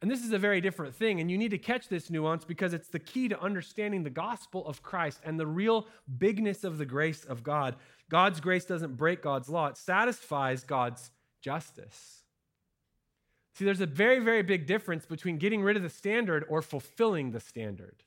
And 0.03 0.11
this 0.11 0.25
is 0.25 0.33
a 0.33 0.39
very 0.39 0.61
different 0.61 0.95
thing. 0.97 1.21
And 1.21 1.31
you 1.31 1.39
need 1.39 1.53
to 1.53 1.59
catch 1.59 1.89
this 1.89 2.11
nuance 2.11 2.45
because 2.45 2.75
it's 2.75 2.89
the 2.89 2.99
key 2.99 3.29
to 3.29 3.41
understanding 3.41 4.03
the 4.03 4.11
gospel 4.11 4.67
of 4.67 4.83
Christ 4.83 5.21
and 5.25 5.39
the 5.39 5.47
real 5.47 5.87
bigness 6.19 6.65
of 6.65 6.77
the 6.77 6.85
grace 6.85 7.25
of 7.25 7.45
God. 7.45 7.77
God's 8.11 8.41
grace 8.41 8.65
doesn't 8.65 8.97
break 8.97 9.23
God's 9.23 9.49
law, 9.49 9.69
it 9.69 9.77
satisfies 9.77 10.65
God's 10.65 11.13
justice. 11.41 12.25
See, 13.55 13.65
there's 13.65 13.81
a 13.81 13.87
very, 13.87 14.19
very 14.19 14.43
big 14.43 14.67
difference 14.67 15.07
between 15.07 15.37
getting 15.37 15.63
rid 15.63 15.77
of 15.77 15.83
the 15.83 15.91
standard 15.91 16.45
or 16.49 16.63
fulfilling 16.63 17.31
the 17.31 17.41
standard. 17.41 18.03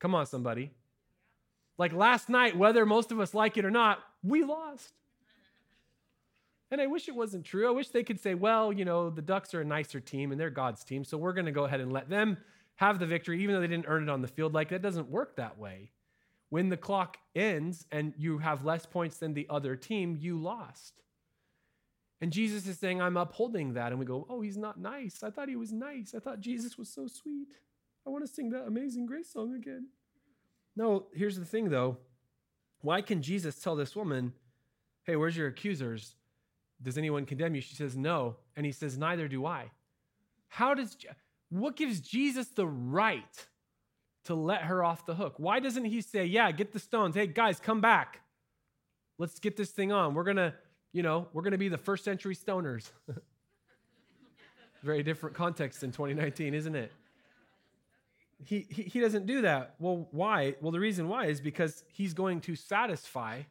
Come 0.00 0.14
on, 0.14 0.26
somebody. 0.26 0.72
Like 1.78 1.92
last 1.92 2.28
night, 2.28 2.56
whether 2.56 2.84
most 2.84 3.12
of 3.12 3.20
us 3.20 3.34
like 3.34 3.56
it 3.56 3.64
or 3.64 3.70
not, 3.70 4.00
we 4.22 4.44
lost. 4.44 4.92
And 6.70 6.80
I 6.80 6.86
wish 6.86 7.08
it 7.08 7.14
wasn't 7.14 7.44
true. 7.44 7.68
I 7.68 7.70
wish 7.70 7.88
they 7.90 8.02
could 8.02 8.20
say, 8.20 8.34
well, 8.34 8.72
you 8.72 8.84
know, 8.84 9.10
the 9.10 9.22
Ducks 9.22 9.54
are 9.54 9.60
a 9.60 9.64
nicer 9.64 10.00
team 10.00 10.32
and 10.32 10.40
they're 10.40 10.50
God's 10.50 10.82
team, 10.82 11.04
so 11.04 11.16
we're 11.16 11.32
going 11.32 11.46
to 11.46 11.52
go 11.52 11.64
ahead 11.64 11.80
and 11.80 11.92
let 11.92 12.08
them 12.08 12.36
have 12.76 12.98
the 12.98 13.06
victory, 13.06 13.42
even 13.42 13.54
though 13.54 13.60
they 13.60 13.68
didn't 13.68 13.86
earn 13.86 14.02
it 14.02 14.08
on 14.08 14.22
the 14.22 14.28
field. 14.28 14.52
Like, 14.54 14.70
that 14.70 14.82
doesn't 14.82 15.08
work 15.08 15.36
that 15.36 15.58
way. 15.58 15.92
When 16.48 16.68
the 16.68 16.76
clock 16.76 17.18
ends 17.34 17.86
and 17.92 18.14
you 18.16 18.38
have 18.38 18.64
less 18.64 18.86
points 18.86 19.18
than 19.18 19.34
the 19.34 19.46
other 19.50 19.76
team, 19.76 20.16
you 20.20 20.40
lost. 20.40 21.02
And 22.20 22.32
Jesus 22.32 22.66
is 22.66 22.78
saying, 22.78 23.02
I'm 23.02 23.16
upholding 23.16 23.74
that. 23.74 23.92
And 23.92 23.98
we 23.98 24.06
go, 24.06 24.26
oh, 24.30 24.40
he's 24.40 24.56
not 24.56 24.80
nice. 24.80 25.22
I 25.22 25.30
thought 25.30 25.48
he 25.48 25.56
was 25.56 25.72
nice. 25.72 26.14
I 26.16 26.20
thought 26.20 26.40
Jesus 26.40 26.78
was 26.78 26.88
so 26.88 27.06
sweet. 27.06 27.48
I 28.06 28.10
want 28.10 28.26
to 28.26 28.32
sing 28.32 28.50
that 28.50 28.66
amazing 28.66 29.06
grace 29.06 29.32
song 29.32 29.54
again. 29.54 29.88
No, 30.76 31.06
here's 31.14 31.38
the 31.38 31.44
thing 31.44 31.70
though. 31.70 31.98
Why 32.80 33.00
can 33.00 33.22
Jesus 33.22 33.58
tell 33.58 33.76
this 33.76 33.96
woman, 33.96 34.32
hey, 35.04 35.16
where's 35.16 35.36
your 35.36 35.48
accusers? 35.48 36.16
Does 36.84 36.98
anyone 36.98 37.24
condemn 37.24 37.54
you? 37.54 37.62
She 37.62 37.74
says, 37.74 37.96
No. 37.96 38.36
And 38.56 38.64
he 38.64 38.70
says, 38.70 38.96
Neither 38.96 39.26
do 39.26 39.46
I. 39.46 39.70
How 40.48 40.74
does, 40.74 40.96
what 41.48 41.76
gives 41.76 41.98
Jesus 42.00 42.46
the 42.48 42.66
right 42.66 43.46
to 44.24 44.34
let 44.34 44.62
her 44.62 44.84
off 44.84 45.06
the 45.06 45.14
hook? 45.14 45.34
Why 45.38 45.58
doesn't 45.58 45.86
he 45.86 46.02
say, 46.02 46.26
Yeah, 46.26 46.52
get 46.52 46.72
the 46.72 46.78
stones. 46.78 47.16
Hey, 47.16 47.26
guys, 47.26 47.58
come 47.58 47.80
back. 47.80 48.20
Let's 49.18 49.40
get 49.40 49.56
this 49.56 49.70
thing 49.70 49.92
on. 49.92 50.14
We're 50.14 50.24
going 50.24 50.36
to, 50.36 50.52
you 50.92 51.02
know, 51.02 51.26
we're 51.32 51.42
going 51.42 51.52
to 51.52 51.58
be 51.58 51.68
the 51.68 51.78
first 51.78 52.04
century 52.04 52.36
stoners. 52.36 52.90
Very 54.82 55.02
different 55.02 55.34
context 55.34 55.82
in 55.82 55.90
2019, 55.90 56.52
isn't 56.52 56.76
it? 56.76 56.92
He, 58.44 58.66
he, 58.68 58.82
he 58.82 59.00
doesn't 59.00 59.24
do 59.24 59.42
that. 59.42 59.76
Well, 59.78 60.08
why? 60.10 60.56
Well, 60.60 60.72
the 60.72 60.80
reason 60.80 61.08
why 61.08 61.26
is 61.26 61.40
because 61.40 61.84
he's 61.92 62.12
going 62.12 62.42
to 62.42 62.54
satisfy 62.54 63.42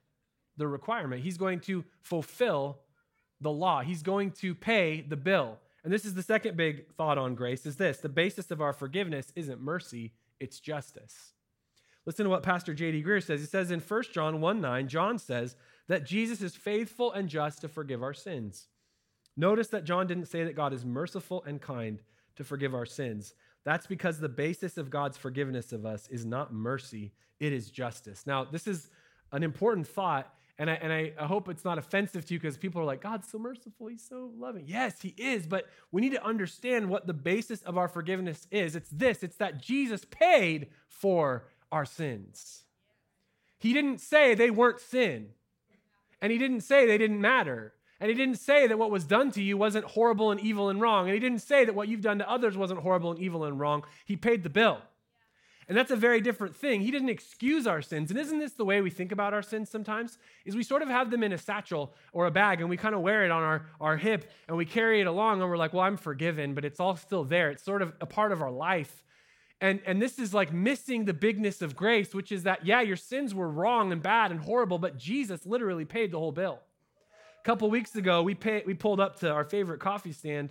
the 0.58 0.68
requirement. 0.68 1.24
He's 1.24 1.38
going 1.38 1.62
to 1.62 1.84
fulfill 2.02 2.78
the 3.44 3.52
law. 3.52 3.82
He's 3.82 4.02
going 4.02 4.32
to 4.32 4.56
pay 4.56 5.02
the 5.02 5.16
bill. 5.16 5.60
And 5.84 5.92
this 5.92 6.06
is 6.06 6.14
the 6.14 6.24
second 6.24 6.56
big 6.56 6.88
thought 6.96 7.18
on 7.18 7.36
grace 7.36 7.66
is 7.66 7.76
this, 7.76 7.98
the 7.98 8.10
basis 8.10 8.52
of 8.52 8.62
our 8.62 8.74
forgiveness 8.74 9.32
isn't 9.36 9.62
mercy, 9.62 10.14
it's 10.40 10.60
justice. 10.60 11.34
Listen 12.06 12.24
to 12.26 12.30
what 12.30 12.44
Pastor 12.44 12.74
J.D. 12.74 13.04
Greear 13.04 13.24
says. 13.24 13.40
He 13.40 13.46
says 13.46 13.72
in 13.72 13.80
1 13.80 14.04
John 14.14 14.42
1 14.42 14.62
9, 14.62 14.88
John 14.88 15.18
says 15.18 15.56
that 15.88 16.06
Jesus 16.06 16.42
is 16.42 16.56
faithful 16.56 17.12
and 17.12 17.30
just 17.30 17.62
to 17.62 17.68
forgive 17.68 18.04
our 18.04 18.14
sins. 18.14 18.68
Notice 19.36 19.68
that 19.70 19.86
John 19.86 20.08
didn't 20.08 20.28
say 20.28 20.44
that 20.44 20.56
God 20.56 20.74
is 20.74 20.86
merciful 20.86 21.44
and 21.46 21.62
kind 21.62 22.02
to 22.36 22.44
forgive 22.44 22.74
our 22.74 22.86
sins. 22.86 23.34
That's 23.64 23.88
because 23.88 24.20
the 24.20 24.30
basis 24.30 24.78
of 24.78 24.90
God's 24.90 25.18
forgiveness 25.18 25.72
of 25.72 25.86
us 25.86 26.08
is 26.10 26.26
not 26.26 26.54
mercy, 26.54 27.14
it 27.40 27.54
is 27.54 27.72
justice. 27.72 28.28
Now, 28.28 28.44
this 28.44 28.68
is 28.68 28.90
an 29.32 29.44
important 29.44 29.88
thought 29.88 30.34
and 30.60 30.70
I, 30.70 30.74
and 30.74 30.94
I, 30.94 31.26
hope 31.26 31.50
it's 31.50 31.66
not 31.66 31.80
offensive 31.80 32.26
to 32.26 32.34
you 32.34 32.40
because 32.40 32.58
people 32.58 32.80
are 32.80 32.86
like, 32.86 33.02
God's 33.02 33.28
so 33.28 33.40
merciful. 33.40 33.88
He's 33.88 34.08
so 34.08 34.32
loving. 34.38 34.66
Yes, 34.68 35.02
He 35.02 35.16
is. 35.18 35.48
But 35.48 35.66
we 35.92 36.00
need 36.00 36.12
to 36.12 36.24
understand 36.24 36.90
what 36.90 37.08
the 37.08 37.14
basis 37.14 37.64
of 37.64 37.78
our 37.78 37.88
forgiveness 37.88 38.48
is. 38.52 38.76
It's 38.76 38.90
this 38.90 39.24
it's 39.24 39.38
that 39.38 39.62
Jesus 39.62 40.06
paid 40.06 40.68
for 40.88 41.48
our 41.72 41.86
sins. 41.86 42.66
He 43.58 43.74
didn't 43.74 44.00
say 44.00 44.36
they 44.36 44.52
weren't 44.52 44.80
sin. 44.80 45.30
And 46.22 46.32
He 46.32 46.38
didn't 46.38 46.62
say 46.62 46.86
they 46.86 47.00
didn't 47.00 47.20
matter. 47.20 47.74
And 48.00 48.10
He 48.10 48.16
didn't 48.16 48.36
say 48.38 48.68
that 48.68 48.78
what 48.78 48.92
was 48.92 49.06
done 49.06 49.32
to 49.32 49.42
you 49.42 49.58
wasn't 49.58 49.86
horrible 49.86 50.30
and 50.30 50.40
evil 50.40 50.70
and 50.70 50.80
wrong. 50.80 51.06
And 51.06 51.16
He 51.16 51.20
didn't 51.20 51.42
say 51.42 51.66
that 51.66 51.74
what 51.74 51.88
you've 51.88 52.02
done 52.02 52.20
to 52.20 52.30
others 52.30 52.56
wasn't 52.56 52.82
horrible 52.82 53.10
and 53.10 53.20
evil 53.20 53.44
and 53.44 53.60
wrong. 53.60 53.86
He 54.06 54.16
paid 54.16 54.44
the 54.44 54.50
bill. 54.52 54.82
And 55.68 55.78
that's 55.78 55.92
a 55.92 55.96
very 55.96 56.22
different 56.22 56.56
thing. 56.56 56.82
He 56.82 56.92
didn't 56.92 57.10
excuse 57.10 57.68
our 57.68 57.82
sins. 57.82 58.12
And 58.12 58.20
isn't 58.20 58.40
this 58.40 58.54
the 58.54 58.66
way 58.66 58.82
we 58.82 58.90
think 58.90 59.12
about 59.12 59.34
our 59.34 59.42
sins 59.42 59.70
sometimes? 59.70 60.18
Is 60.46 60.56
we 60.56 60.64
sort 60.64 60.82
of 60.82 60.90
have 60.90 61.10
them 61.10 61.24
in 61.24 61.34
a 61.34 61.38
satchel 61.38 61.94
or 62.12 62.26
a 62.26 62.32
bag 62.32 62.62
and 62.62 62.70
we 62.70 62.78
kind 62.78 62.96
of 62.96 63.02
wear 63.02 63.24
it 63.24 63.32
on 63.32 63.42
our, 63.42 63.68
our 63.80 63.98
hip 63.98 64.30
and 64.48 64.58
we 64.58 64.66
carry 64.66 65.02
it 65.02 65.08
along 65.08 65.42
and 65.42 65.50
we're 65.50 65.58
like, 65.58 65.74
well, 65.74 65.84
I'm 65.84 65.98
forgiven, 65.98 66.54
but 66.54 66.66
it's 66.66 66.80
all 66.80 66.96
still 66.96 67.24
there. 67.24 67.50
It's 67.52 67.64
sort 67.64 67.82
of 67.82 67.94
a 68.02 68.06
part 68.06 68.32
of 68.32 68.42
our 68.42 68.52
life. 68.52 69.04
And, 69.62 69.80
and 69.86 70.02
this 70.02 70.20
is 70.20 70.34
like 70.34 70.52
missing 70.52 71.06
the 71.06 71.14
bigness 71.14 71.62
of 71.62 71.76
grace, 71.76 72.14
which 72.14 72.34
is 72.34 72.44
that, 72.44 72.66
yeah, 72.66 72.82
your 72.82 72.98
sins 72.98 73.34
were 73.34 73.50
wrong 73.50 73.94
and 73.94 74.04
bad 74.04 74.32
and 74.32 74.42
horrible, 74.42 74.78
but 74.78 74.98
Jesus 74.98 75.46
literally 75.46 75.86
paid 75.86 76.12
the 76.12 76.20
whole 76.20 76.34
bill. 76.34 76.60
A 77.40 77.44
couple 77.46 77.70
weeks 77.70 77.96
ago, 77.96 78.24
we, 78.24 78.36
pay, 78.36 78.64
we 78.66 78.74
pulled 78.74 79.00
up 79.00 79.20
to 79.20 79.32
our 79.32 79.46
favorite 79.46 79.80
coffee 79.80 80.12
stand, 80.12 80.50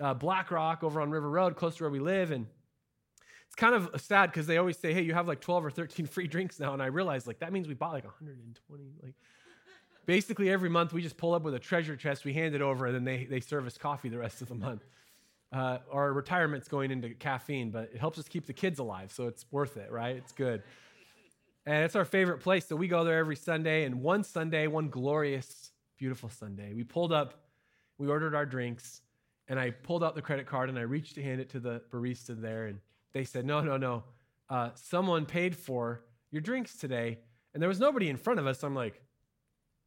uh, 0.00 0.14
Black 0.14 0.50
Rock, 0.50 0.82
over 0.82 1.00
on 1.00 1.10
River 1.10 1.28
Road, 1.28 1.56
close 1.56 1.76
to 1.76 1.84
where 1.84 1.90
we 1.90 2.00
live. 2.00 2.30
And 2.30 2.46
it's 3.54 3.60
kind 3.60 3.76
of 3.76 4.00
sad 4.00 4.32
because 4.32 4.48
they 4.48 4.58
always 4.58 4.76
say, 4.76 4.92
hey, 4.92 5.02
you 5.02 5.14
have 5.14 5.28
like 5.28 5.40
12 5.40 5.66
or 5.66 5.70
13 5.70 6.06
free 6.08 6.26
drinks 6.26 6.58
now. 6.58 6.72
And 6.72 6.82
I 6.82 6.86
realized 6.86 7.28
like 7.28 7.38
that 7.38 7.52
means 7.52 7.68
we 7.68 7.74
bought 7.74 7.92
like 7.92 8.04
120. 8.04 8.84
Like 9.00 9.14
basically 10.06 10.50
every 10.50 10.68
month 10.68 10.92
we 10.92 11.00
just 11.00 11.16
pull 11.16 11.34
up 11.34 11.42
with 11.42 11.54
a 11.54 11.60
treasure 11.60 11.94
chest, 11.94 12.24
we 12.24 12.32
hand 12.32 12.56
it 12.56 12.62
over, 12.62 12.86
and 12.86 12.94
then 12.96 13.04
they, 13.04 13.26
they 13.26 13.38
serve 13.38 13.64
us 13.64 13.78
coffee 13.78 14.08
the 14.08 14.18
rest 14.18 14.42
of 14.42 14.48
the 14.48 14.56
month. 14.56 14.82
Uh, 15.52 15.78
our 15.92 16.12
retirement's 16.12 16.66
going 16.66 16.90
into 16.90 17.10
caffeine, 17.10 17.70
but 17.70 17.90
it 17.94 17.98
helps 18.00 18.18
us 18.18 18.26
keep 18.26 18.44
the 18.44 18.52
kids 18.52 18.80
alive, 18.80 19.12
so 19.12 19.28
it's 19.28 19.46
worth 19.52 19.76
it, 19.76 19.92
right? 19.92 20.16
It's 20.16 20.32
good. 20.32 20.64
And 21.64 21.84
it's 21.84 21.94
our 21.94 22.04
favorite 22.04 22.40
place, 22.40 22.66
so 22.66 22.74
we 22.74 22.88
go 22.88 23.04
there 23.04 23.18
every 23.18 23.36
Sunday. 23.36 23.84
And 23.84 24.02
one 24.02 24.24
Sunday, 24.24 24.66
one 24.66 24.88
glorious, 24.88 25.70
beautiful 25.96 26.28
Sunday, 26.28 26.72
we 26.74 26.82
pulled 26.82 27.12
up, 27.12 27.44
we 27.98 28.08
ordered 28.08 28.34
our 28.34 28.46
drinks, 28.46 29.02
and 29.46 29.60
I 29.60 29.70
pulled 29.70 30.02
out 30.02 30.16
the 30.16 30.22
credit 30.22 30.46
card 30.46 30.70
and 30.70 30.76
I 30.76 30.82
reached 30.82 31.14
to 31.14 31.22
hand 31.22 31.40
it 31.40 31.50
to 31.50 31.60
the 31.60 31.82
barista 31.92 32.38
there, 32.38 32.66
and 32.66 32.80
they 33.14 33.24
said, 33.24 33.46
No, 33.46 33.60
no, 33.60 33.76
no. 33.76 34.02
Uh, 34.50 34.70
someone 34.74 35.24
paid 35.24 35.56
for 35.56 36.04
your 36.30 36.42
drinks 36.42 36.76
today. 36.76 37.18
And 37.54 37.62
there 37.62 37.68
was 37.68 37.80
nobody 37.80 38.10
in 38.10 38.16
front 38.16 38.40
of 38.40 38.46
us. 38.46 38.62
I'm 38.62 38.74
like, 38.74 39.00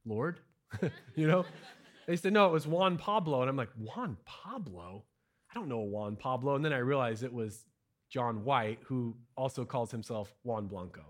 Lord? 0.05 0.39
you 1.15 1.27
know? 1.27 1.45
They 2.07 2.15
said, 2.15 2.33
No, 2.33 2.47
it 2.47 2.53
was 2.53 2.65
Juan 2.65 2.97
Pablo. 2.97 3.41
And 3.41 3.49
I'm 3.49 3.57
like, 3.57 3.69
Juan 3.77 4.17
Pablo? 4.25 5.03
I 5.51 5.59
don't 5.59 5.67
know 5.67 5.79
Juan 5.79 6.15
Pablo. 6.15 6.55
And 6.55 6.65
then 6.65 6.73
I 6.73 6.77
realized 6.77 7.23
it 7.23 7.33
was 7.33 7.65
John 8.09 8.43
White, 8.43 8.79
who 8.85 9.15
also 9.35 9.65
calls 9.65 9.91
himself 9.91 10.33
Juan 10.43 10.67
Blanco. 10.67 11.03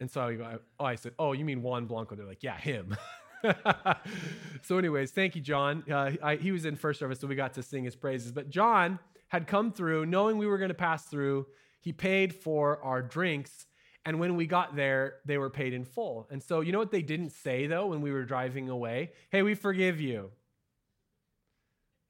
And 0.00 0.10
so 0.10 0.20
I 0.22 0.34
go, 0.34 0.58
oh, 0.80 0.84
I 0.84 0.96
said, 0.96 1.12
oh, 1.18 1.32
you 1.32 1.44
mean 1.44 1.62
Juan 1.62 1.86
Blanco? 1.86 2.16
They're 2.16 2.26
like, 2.26 2.42
yeah, 2.42 2.58
him. 2.58 2.96
so, 4.62 4.76
anyways, 4.76 5.12
thank 5.12 5.36
you, 5.36 5.40
John. 5.40 5.84
Uh, 5.90 6.12
I, 6.22 6.36
he 6.36 6.50
was 6.50 6.64
in 6.64 6.76
first 6.76 6.98
service, 6.98 7.20
so 7.20 7.28
we 7.28 7.36
got 7.36 7.54
to 7.54 7.62
sing 7.62 7.84
his 7.84 7.94
praises. 7.94 8.32
But 8.32 8.50
John 8.50 8.98
had 9.32 9.46
come 9.46 9.72
through, 9.72 10.04
knowing 10.04 10.36
we 10.36 10.46
were 10.46 10.58
going 10.58 10.68
to 10.68 10.74
pass 10.74 11.04
through. 11.04 11.46
He 11.80 11.90
paid 11.90 12.34
for 12.34 12.78
our 12.84 13.00
drinks. 13.00 13.66
And 14.04 14.20
when 14.20 14.36
we 14.36 14.46
got 14.46 14.76
there, 14.76 15.14
they 15.24 15.38
were 15.38 15.48
paid 15.48 15.72
in 15.72 15.86
full. 15.86 16.28
And 16.30 16.42
so, 16.42 16.60
you 16.60 16.70
know 16.70 16.78
what 16.78 16.90
they 16.90 17.00
didn't 17.00 17.30
say 17.30 17.66
though 17.66 17.86
when 17.86 18.02
we 18.02 18.12
were 18.12 18.24
driving 18.24 18.68
away? 18.68 19.12
Hey, 19.30 19.42
we 19.42 19.54
forgive 19.54 20.02
you. 20.02 20.30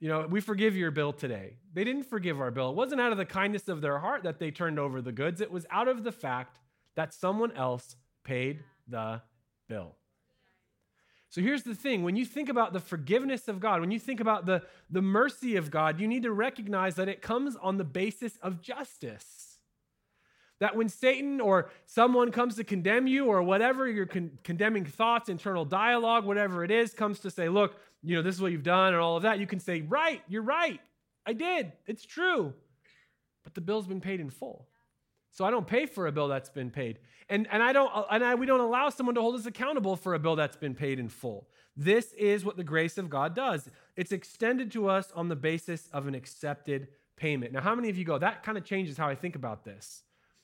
You 0.01 0.09
know, 0.09 0.27
we 0.29 0.41
forgive 0.41 0.77
your 0.77 0.91
bill 0.91 1.13
today. 1.13 1.59
They 1.73 1.85
didn't 1.85 2.07
forgive 2.07 2.41
our 2.41 2.51
bill. 2.51 2.71
It 2.71 2.77
wasn't 2.77 3.01
out 3.01 3.13
of 3.13 3.19
the 3.19 3.25
kindness 3.25 3.69
of 3.69 3.83
their 3.83 4.01
heart 4.01 4.25
that 4.25 4.41
they 4.41 4.51
turned 4.51 4.81
over 4.81 5.01
the 5.01 5.13
goods, 5.13 5.41
it 5.41 5.53
was 5.53 5.65
out 5.71 5.87
of 5.87 6.03
the 6.03 6.11
fact 6.11 6.59
that 6.97 7.15
someone 7.15 7.53
else 7.53 7.95
paid 8.25 8.65
the 8.89 9.23
bill. 9.69 9.95
So 11.33 11.40
here's 11.40 11.62
the 11.62 11.75
thing 11.75 12.03
when 12.03 12.14
you 12.14 12.27
think 12.27 12.51
about 12.51 12.75
the 12.75 12.79
forgiveness 12.79 13.49
of 13.49 13.59
God, 13.59 13.81
when 13.81 13.90
you 13.90 13.99
think 13.99 14.21
about 14.21 14.45
the, 14.45 14.61
the 14.90 15.01
mercy 15.01 15.57
of 15.57 15.71
God, 15.71 15.99
you 15.99 16.07
need 16.07 16.25
to 16.25 16.31
recognize 16.31 16.97
that 16.97 17.09
it 17.09 17.23
comes 17.23 17.57
on 17.57 17.79
the 17.79 17.85
basis 17.85 18.37
of 18.42 18.61
justice. 18.61 19.57
That 20.61 20.77
when 20.77 20.90
Satan 20.90 21.40
or 21.40 21.71
someone 21.87 22.33
comes 22.33 22.57
to 22.57 22.64
condemn 22.64 23.07
you 23.07 23.29
or 23.29 23.42
whatever, 23.42 23.88
your 23.88 24.05
con- 24.05 24.38
condemning 24.45 24.85
thoughts, 24.85 25.31
internal 25.31 25.64
dialogue, 25.64 26.27
whatever 26.27 26.64
it 26.64 26.71
is, 26.71 26.92
comes 26.92 27.18
to 27.21 27.31
say, 27.31 27.49
look, 27.49 27.77
you 28.03 28.14
know, 28.14 28.21
this 28.21 28.35
is 28.35 28.42
what 28.42 28.53
you've 28.53 28.62
done 28.62 28.92
and 28.92 29.03
all 29.03 29.16
of 29.16 29.23
that, 29.23 29.38
you 29.38 29.47
can 29.47 29.59
say, 29.59 29.81
right, 29.81 30.21
you're 30.29 30.42
right. 30.42 30.83
I 31.25 31.33
did. 31.33 31.73
It's 31.87 32.05
true. 32.05 32.53
But 33.42 33.55
the 33.55 33.62
bill's 33.62 33.87
been 33.87 34.03
paid 34.03 34.21
in 34.21 34.29
full. 34.29 34.66
So 35.33 35.45
I 35.45 35.51
don't 35.51 35.66
pay 35.66 35.87
for 35.87 36.07
a 36.07 36.12
bill 36.12 36.29
that's 36.29 36.51
been 36.51 36.71
paid. 36.71 36.99
And, 37.29 37.49
and 37.51 37.62
I 37.62 37.73
don't 37.73 37.90
and 38.11 38.23
I, 38.23 38.35
we 38.35 38.47
don't 38.47 38.61
allow 38.61 38.90
someone 38.90 39.14
to 39.14 39.21
hold 39.21 39.35
us 39.35 39.47
accountable 39.47 39.97
for 39.97 40.14
a 40.14 40.18
bill 40.18 40.37
that's 40.37 40.57
been 40.57 40.75
paid 40.75 40.99
in 40.99 41.09
full. 41.09 41.49
This 41.75 42.12
is 42.12 42.45
what 42.45 42.59
the 42.59 42.64
grace 42.64 42.99
of 42.99 43.09
God 43.09 43.35
does. 43.35 43.71
It's 43.97 44.12
extended 44.12 44.71
to 44.73 44.88
us 44.88 45.11
on 45.14 45.29
the 45.29 45.37
basis 45.37 45.88
of 45.92 46.07
an 46.07 46.14
accepted 46.14 46.88
payment. 47.16 47.53
Now, 47.53 47.62
how 47.62 47.75
many 47.75 47.88
of 47.88 47.97
you 47.97 48.05
go, 48.05 48.18
that 48.18 48.42
kind 48.42 48.59
of 48.59 48.64
changes 48.64 48.99
how 48.99 49.09
I 49.09 49.14
think 49.14 49.35
about 49.35 49.64
this? 49.64 50.03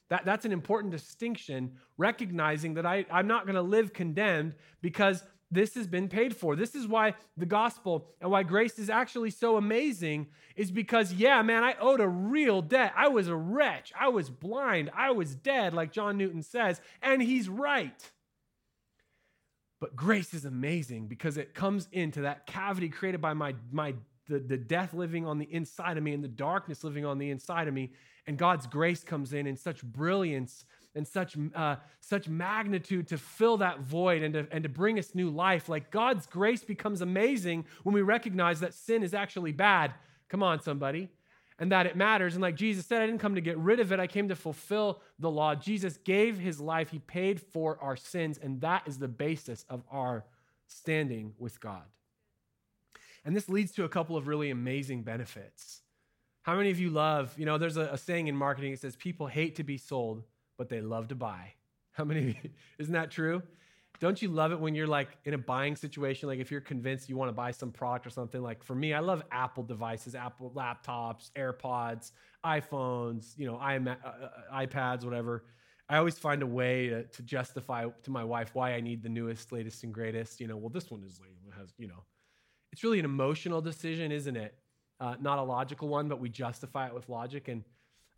That, 0.09 0.24
that's 0.24 0.46
an 0.46 0.53
important 0.53 0.90
distinction, 0.90 1.72
recognizing 1.98 2.74
that 2.74 2.87
I, 2.87 3.05
I'm 3.11 3.27
not 3.27 3.44
going 3.44 3.57
to 3.57 3.62
live 3.62 3.92
condemned 3.92 4.55
because 4.81 5.22
this 5.51 5.75
has 5.75 5.87
been 5.87 6.09
paid 6.09 6.37
for. 6.37 6.57
This 6.57 6.75
is 6.75 6.87
why 6.87 7.15
the 7.37 7.47
gospel 7.47 8.07
and 8.21 8.31
why 8.31 8.43
grace 8.43 8.79
is 8.79 8.91
actually 8.91 9.31
so 9.31 9.57
amazing 9.57 10.27
is 10.57 10.71
because, 10.71 11.13
yeah, 11.13 11.41
man, 11.43 11.65
I 11.65 11.75
owed 11.81 12.01
a 12.01 12.09
real 12.09 12.61
debt. 12.61 12.93
I 12.97 13.09
was 13.09 13.29
a 13.29 13.37
wretch. 13.37 13.93
I 13.99 14.09
was 14.09 14.29
blind. 14.29 14.91
I 14.95 15.13
was 15.13 15.35
dead, 15.35 15.73
like 15.73 15.93
John 15.93 16.19
Newton 16.19 16.43
says, 16.43 16.81
and 17.01 17.23
he's 17.23 17.49
right. 17.49 18.11
But 19.81 19.97
grace 19.97 20.35
is 20.35 20.45
amazing 20.45 21.07
because 21.07 21.39
it 21.39 21.55
comes 21.55 21.89
into 21.93 22.23
that 22.23 22.47
cavity 22.47 22.89
created 22.89 23.21
by 23.21 23.33
my, 23.33 23.55
my 23.71 23.95
the, 24.29 24.41
the 24.41 24.57
death 24.57 24.93
living 24.93 25.25
on 25.27 25.39
the 25.39 25.53
inside 25.53 25.97
of 25.97 26.03
me 26.03 26.13
and 26.13 26.23
the 26.23 26.29
darkness 26.29 26.85
living 26.85 27.07
on 27.07 27.19
the 27.19 27.31
inside 27.31 27.69
of 27.69 27.75
me. 27.75 27.93
And 28.27 28.37
God's 28.37 28.67
grace 28.67 29.03
comes 29.03 29.33
in 29.33 29.47
in 29.47 29.57
such 29.57 29.83
brilliance 29.83 30.67
and 30.94 31.07
such, 31.07 31.37
uh, 31.55 31.77
such 32.01 32.29
magnitude 32.29 33.09
to 33.09 33.18
fill 33.18 33.59
that 33.59 33.81
void 33.81 34.22
and 34.22 34.35
to, 34.35 34.46
and 34.51 34.62
to 34.62 34.68
bring 34.68 34.98
us 34.98 35.14
new 35.14 35.31
life. 35.31 35.68
Like 35.68 35.90
God's 35.90 36.27
grace 36.27 36.64
becomes 36.64 37.01
amazing 37.01 37.66
when 37.83 37.94
we 37.94 38.03
recognize 38.03 38.61
that 38.61 38.74
sin 38.74 39.03
is 39.03 39.14
actually 39.14 39.53
bad. 39.53 39.94
Come 40.29 40.42
on, 40.42 40.61
somebody. 40.61 41.09
And 41.59 41.72
that 41.72 41.87
it 41.87 41.96
matters. 41.96 42.35
And 42.35 42.42
like 42.42 42.55
Jesus 42.55 42.87
said, 42.87 43.03
I 43.03 43.07
didn't 43.07 43.20
come 43.20 43.35
to 43.35 43.40
get 43.40 43.59
rid 43.59 43.81
of 43.81 43.92
it, 43.92 44.01
I 44.01 44.07
came 44.07 44.29
to 44.29 44.37
fulfill 44.37 45.01
the 45.18 45.31
law. 45.31 45.55
Jesus 45.55 45.96
gave 45.98 46.38
his 46.38 46.61
life, 46.61 46.90
he 46.90 47.01
paid 47.01 47.40
for 47.40 47.79
our 47.83 47.96
sins, 47.96 48.38
and 48.38 48.61
that 48.61 48.83
is 48.87 48.98
the 48.98 49.09
basis 49.09 49.64
of 49.68 49.83
our 49.90 50.24
standing 50.68 51.35
with 51.38 51.61
God. 51.61 51.83
And 53.24 53.35
this 53.35 53.48
leads 53.48 53.72
to 53.72 53.85
a 53.85 53.88
couple 53.88 54.16
of 54.16 54.29
really 54.29 54.51
amazing 54.51 55.03
benefits. 55.03 55.83
How 56.42 56.57
many 56.57 56.70
of 56.70 56.79
you 56.79 56.90
love, 56.90 57.35
you 57.37 57.44
know, 57.44 57.59
there's 57.59 57.77
a, 57.77 57.90
a 57.92 57.98
saying 57.98 58.29
in 58.29 58.37
marketing, 58.37 58.72
it 58.72 58.81
says 58.81 58.96
people 58.96 59.27
hate 59.27 59.57
to 59.57 59.64
be 59.64 59.77
sold, 59.77 60.22
but 60.59 60.68
they 60.68 60.81
love 60.81 61.09
to 61.09 61.14
buy. 61.14 61.53
How 61.92 62.05
many 62.05 62.38
isn't 62.79 62.92
that 62.92 63.11
true? 63.11 63.42
Don't 64.01 64.23
you 64.23 64.29
love 64.29 64.53
it 64.53 64.61
when 64.61 64.77
you're 64.77 64.87
like 64.87 65.09
in 65.25 65.35
a 65.35 65.38
buying 65.38 65.75
situation? 65.75 66.29
Like 66.29 66.38
if 66.38 66.51
you're 66.51 66.61
convinced 66.61 67.09
you 67.09 67.16
want 67.16 67.31
to 67.31 67.35
buy 67.35 67.51
some 67.51 67.73
product 67.73 68.07
or 68.07 68.11
something, 68.11 68.40
like 68.40 68.62
for 68.62 68.75
me, 68.75 68.94
I 68.94 69.01
love 69.01 69.23
Apple 69.33 69.64
devices, 69.64 70.14
Apple 70.14 70.53
laptops, 70.55 71.31
AirPods, 71.37 72.12
iPhones, 72.44 73.37
you 73.37 73.47
know, 73.47 73.57
uh, 73.57 73.94
uh, 74.05 74.29
iPads, 74.55 75.05
whatever. 75.05 75.44
I 75.88 75.97
always 75.97 76.18
find 76.18 76.42
a 76.42 76.47
way 76.47 76.88
to, 76.88 77.05
to, 77.05 77.23
justify 77.23 77.87
to 78.03 78.11
my 78.11 78.23
wife 78.23 78.51
why 78.53 78.75
I 78.75 78.81
need 78.81 79.03
the 79.03 79.09
newest, 79.09 79.53
latest, 79.53 79.83
and 79.85 79.92
greatest. 79.92 80.38
You 80.38 80.47
know, 80.47 80.57
well, 80.57 80.68
this 80.68 80.90
one 80.90 81.03
is 81.03 81.18
has, 81.59 81.73
you 81.79 81.88
know, 81.88 82.05
it's 82.73 82.85
really 82.85 82.99
an 82.99 83.05
emotional 83.05 83.61
decision, 83.61 84.12
isn't 84.12 84.37
it? 84.37 84.55
Uh, 85.01 85.14
not 85.21 85.38
a 85.38 85.42
logical 85.42 85.88
one, 85.88 86.09
but 86.09 86.21
we 86.21 86.29
justify 86.29 86.87
it 86.88 86.94
with 86.94 87.09
logic. 87.09 87.49
And 87.49 87.64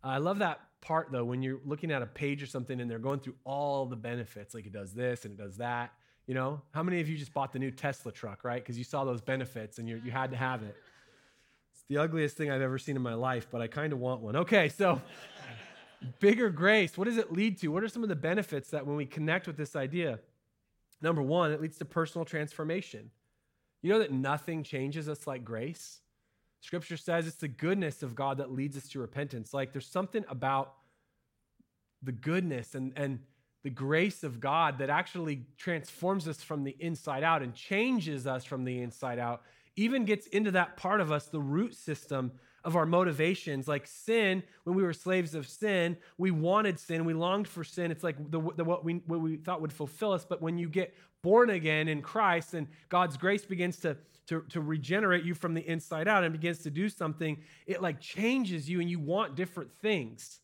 I 0.03 0.17
love 0.17 0.39
that 0.39 0.59
part 0.81 1.11
though 1.11 1.23
when 1.23 1.41
you're 1.41 1.59
looking 1.65 1.91
at 1.91 2.01
a 2.01 2.07
page 2.07 2.41
or 2.41 2.47
something 2.47 2.81
and 2.81 2.89
they're 2.89 2.99
going 2.99 3.19
through 3.19 3.35
all 3.43 3.85
the 3.85 3.95
benefits 3.95 4.53
like 4.53 4.65
it 4.65 4.73
does 4.73 4.93
this 4.93 5.25
and 5.25 5.39
it 5.39 5.43
does 5.43 5.57
that 5.57 5.91
you 6.27 6.35
know? 6.35 6.61
How 6.71 6.83
many 6.83 7.01
of 7.01 7.09
you 7.09 7.17
just 7.17 7.33
bought 7.33 7.51
the 7.51 7.59
new 7.59 7.71
tesla 7.71 8.11
truck 8.11 8.43
right? 8.43 8.61
Because 8.61 8.77
you 8.77 8.83
saw 8.83 9.03
those 9.03 9.21
benefits 9.21 9.79
and 9.79 9.87
you 9.87 10.01
you 10.03 10.11
had 10.11 10.31
to 10.31 10.37
have 10.37 10.63
it. 10.63 10.75
It's 11.73 11.83
the 11.87 11.97
ugliest 11.97 12.37
thing 12.37 12.51
i've 12.51 12.61
ever 12.61 12.77
seen 12.77 12.95
in 12.95 13.01
my 13.01 13.13
life 13.13 13.47
but 13.51 13.61
i 13.61 13.67
kind 13.67 13.93
of 13.93 13.99
want 13.99 14.21
one. 14.21 14.35
Okay 14.35 14.69
so 14.69 15.01
bigger 16.19 16.49
grace 16.49 16.97
what 16.97 17.05
does 17.05 17.17
it 17.17 17.31
lead 17.31 17.57
to? 17.59 17.69
What 17.69 17.83
are 17.83 17.87
some 17.87 18.03
of 18.03 18.09
the 18.09 18.15
benefits 18.15 18.69
that 18.69 18.85
when 18.85 18.95
we 18.95 19.05
connect 19.05 19.47
with 19.47 19.57
this 19.57 19.75
idea? 19.75 20.19
Number 21.01 21.21
one 21.21 21.51
it 21.51 21.61
leads 21.61 21.77
to 21.79 21.85
personal 21.85 22.25
transformation. 22.25 23.11
You 23.81 23.91
know 23.91 23.99
that 23.99 24.11
nothing 24.11 24.63
changes 24.63 25.09
us 25.09 25.25
like 25.25 25.43
grace 25.43 26.00
Scripture 26.61 26.97
says 26.97 27.27
it's 27.27 27.37
the 27.37 27.47
goodness 27.47 28.03
of 28.03 28.15
God 28.15 28.37
that 28.37 28.51
leads 28.51 28.77
us 28.77 28.87
to 28.89 28.99
repentance. 28.99 29.53
Like 29.53 29.73
there's 29.73 29.87
something 29.87 30.23
about 30.29 30.73
the 32.03 32.11
goodness 32.11 32.75
and, 32.75 32.93
and 32.95 33.19
the 33.63 33.69
grace 33.69 34.23
of 34.23 34.39
God 34.39 34.77
that 34.77 34.89
actually 34.89 35.45
transforms 35.57 36.27
us 36.27 36.41
from 36.41 36.63
the 36.63 36.75
inside 36.79 37.23
out 37.23 37.41
and 37.41 37.53
changes 37.53 38.25
us 38.25 38.45
from 38.45 38.63
the 38.63 38.81
inside 38.81 39.19
out, 39.19 39.41
even 39.75 40.05
gets 40.05 40.27
into 40.27 40.51
that 40.51 40.77
part 40.77 41.01
of 41.01 41.11
us, 41.11 41.25
the 41.25 41.41
root 41.41 41.75
system 41.75 42.31
of 42.63 42.75
our 42.75 42.85
motivations. 42.85 43.67
Like 43.67 43.87
sin, 43.87 44.43
when 44.63 44.75
we 44.75 44.83
were 44.83 44.93
slaves 44.93 45.35
of 45.35 45.47
sin, 45.47 45.97
we 46.17 46.31
wanted 46.31 46.79
sin, 46.79 47.05
we 47.05 47.13
longed 47.13 47.47
for 47.47 47.63
sin. 47.63 47.91
It's 47.91 48.03
like 48.03 48.17
the, 48.31 48.41
the, 48.55 48.63
what, 48.63 48.83
we, 48.83 48.95
what 49.07 49.21
we 49.21 49.37
thought 49.37 49.61
would 49.61 49.73
fulfill 49.73 50.11
us. 50.11 50.25
But 50.25 50.41
when 50.41 50.57
you 50.57 50.69
get 50.69 50.93
born 51.21 51.49
again 51.49 51.87
in 51.87 52.01
Christ 52.01 52.53
and 52.53 52.67
God's 52.89 53.17
grace 53.17 53.45
begins 53.45 53.77
to 53.79 53.97
to, 54.27 54.45
to 54.49 54.61
regenerate 54.61 55.25
you 55.25 55.33
from 55.33 55.53
the 55.53 55.67
inside 55.67 56.07
out 56.07 56.23
and 56.23 56.31
begins 56.31 56.59
to 56.59 56.69
do 56.69 56.87
something, 56.87 57.37
it 57.67 57.81
like 57.81 57.99
changes 57.99 58.69
you 58.69 58.79
and 58.79 58.89
you 58.89 58.97
want 58.97 59.35
different 59.35 59.73
things. 59.81 60.39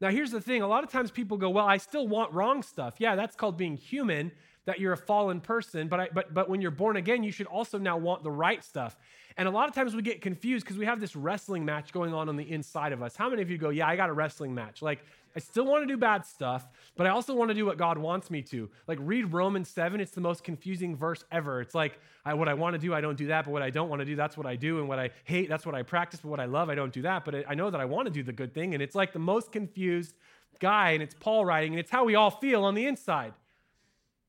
Now, 0.00 0.10
here's 0.10 0.30
the 0.30 0.40
thing 0.40 0.62
a 0.62 0.68
lot 0.68 0.84
of 0.84 0.90
times 0.90 1.10
people 1.10 1.36
go, 1.36 1.50
Well, 1.50 1.66
I 1.66 1.78
still 1.78 2.06
want 2.06 2.32
wrong 2.32 2.62
stuff. 2.62 2.94
Yeah, 2.98 3.16
that's 3.16 3.34
called 3.34 3.56
being 3.56 3.76
human, 3.76 4.30
that 4.66 4.78
you're 4.78 4.92
a 4.92 4.96
fallen 4.96 5.40
person. 5.40 5.88
But, 5.88 6.00
I, 6.00 6.08
but, 6.12 6.32
but 6.32 6.48
when 6.48 6.60
you're 6.60 6.70
born 6.70 6.96
again, 6.96 7.22
you 7.22 7.32
should 7.32 7.46
also 7.46 7.78
now 7.78 7.96
want 7.96 8.22
the 8.22 8.30
right 8.30 8.62
stuff. 8.62 8.96
And 9.36 9.48
a 9.48 9.50
lot 9.50 9.68
of 9.68 9.74
times 9.74 9.96
we 9.96 10.02
get 10.02 10.20
confused 10.20 10.64
because 10.64 10.78
we 10.78 10.86
have 10.86 11.00
this 11.00 11.16
wrestling 11.16 11.64
match 11.64 11.92
going 11.92 12.14
on 12.14 12.28
on 12.28 12.36
the 12.36 12.50
inside 12.50 12.92
of 12.92 13.02
us. 13.02 13.16
How 13.16 13.28
many 13.28 13.42
of 13.42 13.50
you 13.50 13.58
go, 13.58 13.70
Yeah, 13.70 13.88
I 13.88 13.96
got 13.96 14.08
a 14.08 14.12
wrestling 14.12 14.54
match? 14.54 14.80
Like, 14.80 15.04
I 15.36 15.40
still 15.40 15.64
want 15.64 15.82
to 15.82 15.86
do 15.86 15.96
bad 15.96 16.24
stuff, 16.24 16.68
but 16.96 17.08
I 17.08 17.10
also 17.10 17.34
want 17.34 17.48
to 17.48 17.54
do 17.54 17.66
what 17.66 17.76
God 17.76 17.98
wants 17.98 18.30
me 18.30 18.40
to. 18.42 18.70
Like, 18.86 18.98
read 19.00 19.32
Romans 19.32 19.68
7. 19.68 20.00
It's 20.00 20.12
the 20.12 20.20
most 20.20 20.44
confusing 20.44 20.94
verse 20.94 21.24
ever. 21.32 21.60
It's 21.60 21.74
like, 21.74 21.98
I, 22.24 22.34
what 22.34 22.48
I 22.48 22.54
want 22.54 22.74
to 22.74 22.78
do, 22.78 22.94
I 22.94 23.00
don't 23.00 23.18
do 23.18 23.26
that, 23.26 23.44
but 23.44 23.50
what 23.50 23.62
I 23.62 23.70
don't 23.70 23.88
want 23.88 23.98
to 23.98 24.06
do, 24.06 24.14
that's 24.14 24.36
what 24.36 24.46
I 24.46 24.54
do. 24.54 24.78
And 24.78 24.88
what 24.88 25.00
I 25.00 25.10
hate, 25.24 25.48
that's 25.48 25.66
what 25.66 25.74
I 25.74 25.82
practice, 25.82 26.20
but 26.20 26.28
what 26.28 26.38
I 26.38 26.44
love, 26.44 26.70
I 26.70 26.76
don't 26.76 26.92
do 26.92 27.02
that. 27.02 27.24
But 27.24 27.44
I 27.48 27.54
know 27.54 27.68
that 27.70 27.80
I 27.80 27.84
want 27.84 28.06
to 28.06 28.12
do 28.12 28.22
the 28.22 28.32
good 28.32 28.54
thing. 28.54 28.74
And 28.74 28.82
it's 28.82 28.94
like 28.94 29.12
the 29.12 29.18
most 29.18 29.50
confused 29.50 30.14
guy, 30.60 30.90
and 30.90 31.02
it's 31.02 31.14
Paul 31.18 31.44
writing, 31.44 31.72
and 31.72 31.80
it's 31.80 31.90
how 31.90 32.04
we 32.04 32.14
all 32.14 32.30
feel 32.30 32.64
on 32.64 32.74
the 32.74 32.86
inside 32.86 33.32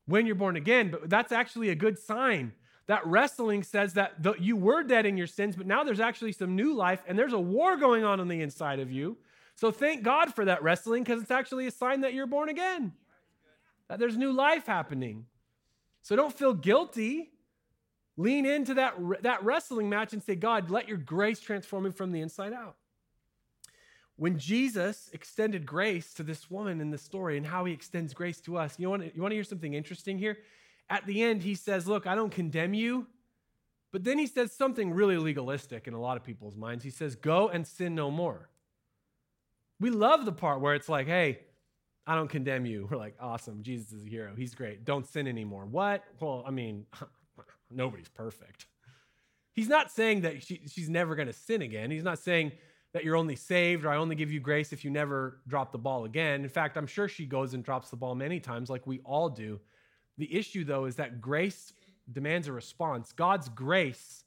when 0.06 0.26
you're 0.26 0.34
born 0.34 0.56
again. 0.56 0.90
But 0.90 1.08
that's 1.08 1.30
actually 1.30 1.68
a 1.68 1.76
good 1.76 2.00
sign. 2.00 2.52
That 2.86 3.06
wrestling 3.06 3.62
says 3.62 3.94
that 3.94 4.22
the, 4.22 4.34
you 4.34 4.56
were 4.56 4.82
dead 4.82 5.06
in 5.06 5.16
your 5.16 5.26
sins, 5.26 5.56
but 5.56 5.66
now 5.66 5.82
there's 5.82 6.00
actually 6.00 6.32
some 6.32 6.54
new 6.54 6.72
life, 6.74 7.02
and 7.06 7.18
there's 7.18 7.32
a 7.32 7.38
war 7.38 7.76
going 7.76 8.04
on 8.04 8.20
on 8.20 8.28
the 8.28 8.40
inside 8.40 8.78
of 8.78 8.92
you 8.92 9.16
so 9.56 9.70
thank 9.70 10.02
God 10.02 10.34
for 10.34 10.44
that 10.44 10.62
wrestling 10.62 11.02
because 11.02 11.22
it's 11.22 11.30
actually 11.30 11.66
a 11.66 11.70
sign 11.70 12.02
that 12.02 12.12
you're 12.12 12.26
born 12.26 12.50
again, 12.50 12.92
that 13.88 13.98
there's 13.98 14.16
new 14.16 14.32
life 14.32 14.66
happening. 14.66 15.24
So 16.02 16.14
don't 16.14 16.32
feel 16.32 16.52
guilty. 16.52 17.30
Lean 18.18 18.46
into 18.46 18.74
that, 18.74 18.94
that 19.22 19.42
wrestling 19.42 19.88
match 19.88 20.12
and 20.12 20.22
say, 20.22 20.36
God, 20.36 20.70
let 20.70 20.88
your 20.88 20.98
grace 20.98 21.40
transform 21.40 21.84
me 21.84 21.90
from 21.90 22.12
the 22.12 22.20
inside 22.20 22.52
out. 22.52 22.76
When 24.16 24.38
Jesus 24.38 25.10
extended 25.12 25.66
grace 25.66 26.14
to 26.14 26.22
this 26.22 26.50
woman 26.50 26.80
in 26.80 26.90
the 26.90 26.98
story 26.98 27.36
and 27.36 27.46
how 27.46 27.64
he 27.64 27.72
extends 27.72 28.14
grace 28.14 28.40
to 28.42 28.56
us, 28.56 28.74
you 28.78 28.88
want, 28.88 29.14
you 29.14 29.20
want 29.20 29.32
to 29.32 29.36
hear 29.36 29.44
something 29.44 29.74
interesting 29.74 30.18
here? 30.18 30.38
At 30.88 31.06
the 31.06 31.22
end, 31.22 31.42
he 31.42 31.54
says, 31.54 31.86
Look, 31.86 32.06
I 32.06 32.14
don't 32.14 32.30
condemn 32.30 32.74
you. 32.74 33.06
But 33.92 34.04
then 34.04 34.18
he 34.18 34.26
says 34.26 34.52
something 34.52 34.92
really 34.92 35.16
legalistic 35.16 35.88
in 35.88 35.94
a 35.94 36.00
lot 36.00 36.16
of 36.16 36.24
people's 36.24 36.56
minds. 36.56 36.84
He 36.84 36.90
says, 36.90 37.14
Go 37.14 37.48
and 37.48 37.66
sin 37.66 37.94
no 37.94 38.10
more. 38.10 38.50
We 39.80 39.90
love 39.90 40.24
the 40.24 40.32
part 40.32 40.60
where 40.60 40.74
it's 40.74 40.88
like, 40.88 41.06
hey, 41.06 41.40
I 42.06 42.14
don't 42.14 42.28
condemn 42.28 42.66
you. 42.66 42.88
We're 42.90 42.96
like, 42.96 43.14
awesome. 43.20 43.62
Jesus 43.62 43.92
is 43.92 44.06
a 44.06 44.08
hero. 44.08 44.34
He's 44.36 44.54
great. 44.54 44.84
Don't 44.84 45.06
sin 45.06 45.26
anymore. 45.26 45.66
What? 45.66 46.04
Well, 46.20 46.44
I 46.46 46.50
mean, 46.50 46.86
nobody's 47.70 48.08
perfect. 48.08 48.66
He's 49.52 49.68
not 49.68 49.90
saying 49.90 50.22
that 50.22 50.42
she, 50.42 50.60
she's 50.70 50.88
never 50.88 51.14
going 51.14 51.28
to 51.28 51.32
sin 51.32 51.62
again. 51.62 51.90
He's 51.90 52.04
not 52.04 52.18
saying 52.18 52.52
that 52.92 53.04
you're 53.04 53.16
only 53.16 53.36
saved 53.36 53.84
or 53.84 53.90
I 53.90 53.96
only 53.96 54.14
give 54.14 54.30
you 54.30 54.40
grace 54.40 54.72
if 54.72 54.84
you 54.84 54.90
never 54.90 55.40
drop 55.48 55.72
the 55.72 55.78
ball 55.78 56.04
again. 56.04 56.42
In 56.42 56.48
fact, 56.48 56.76
I'm 56.76 56.86
sure 56.86 57.08
she 57.08 57.24
goes 57.24 57.54
and 57.54 57.64
drops 57.64 57.90
the 57.90 57.96
ball 57.96 58.14
many 58.14 58.38
times, 58.38 58.68
like 58.68 58.86
we 58.86 59.00
all 59.00 59.28
do. 59.28 59.60
The 60.18 60.34
issue, 60.34 60.64
though, 60.64 60.86
is 60.86 60.96
that 60.96 61.20
grace 61.20 61.72
demands 62.10 62.48
a 62.48 62.52
response. 62.52 63.12
God's 63.12 63.48
grace 63.48 64.24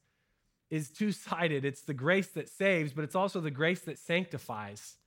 is 0.70 0.92
two 0.92 1.12
sided 1.12 1.66
it's 1.66 1.82
the 1.82 1.94
grace 1.94 2.28
that 2.28 2.48
saves, 2.48 2.94
but 2.94 3.04
it's 3.04 3.16
also 3.16 3.42
the 3.42 3.52
grace 3.52 3.82
that 3.82 3.98
sanctifies. 3.98 4.98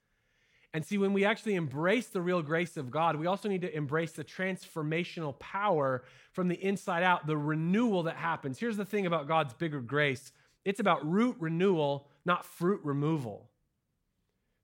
And 0.74 0.84
see, 0.84 0.96
when 0.96 1.12
we 1.12 1.24
actually 1.24 1.54
embrace 1.54 2.06
the 2.06 2.22
real 2.22 2.40
grace 2.40 2.78
of 2.78 2.90
God, 2.90 3.16
we 3.16 3.26
also 3.26 3.48
need 3.48 3.60
to 3.60 3.76
embrace 3.76 4.12
the 4.12 4.24
transformational 4.24 5.38
power 5.38 6.02
from 6.32 6.48
the 6.48 6.62
inside 6.64 7.02
out, 7.02 7.26
the 7.26 7.36
renewal 7.36 8.04
that 8.04 8.16
happens. 8.16 8.58
Here's 8.58 8.78
the 8.78 8.84
thing 8.84 9.04
about 9.04 9.28
God's 9.28 9.54
bigger 9.54 9.80
grace 9.80 10.32
it's 10.64 10.80
about 10.80 11.04
root 11.08 11.36
renewal, 11.40 12.06
not 12.24 12.44
fruit 12.44 12.80
removal. 12.84 13.48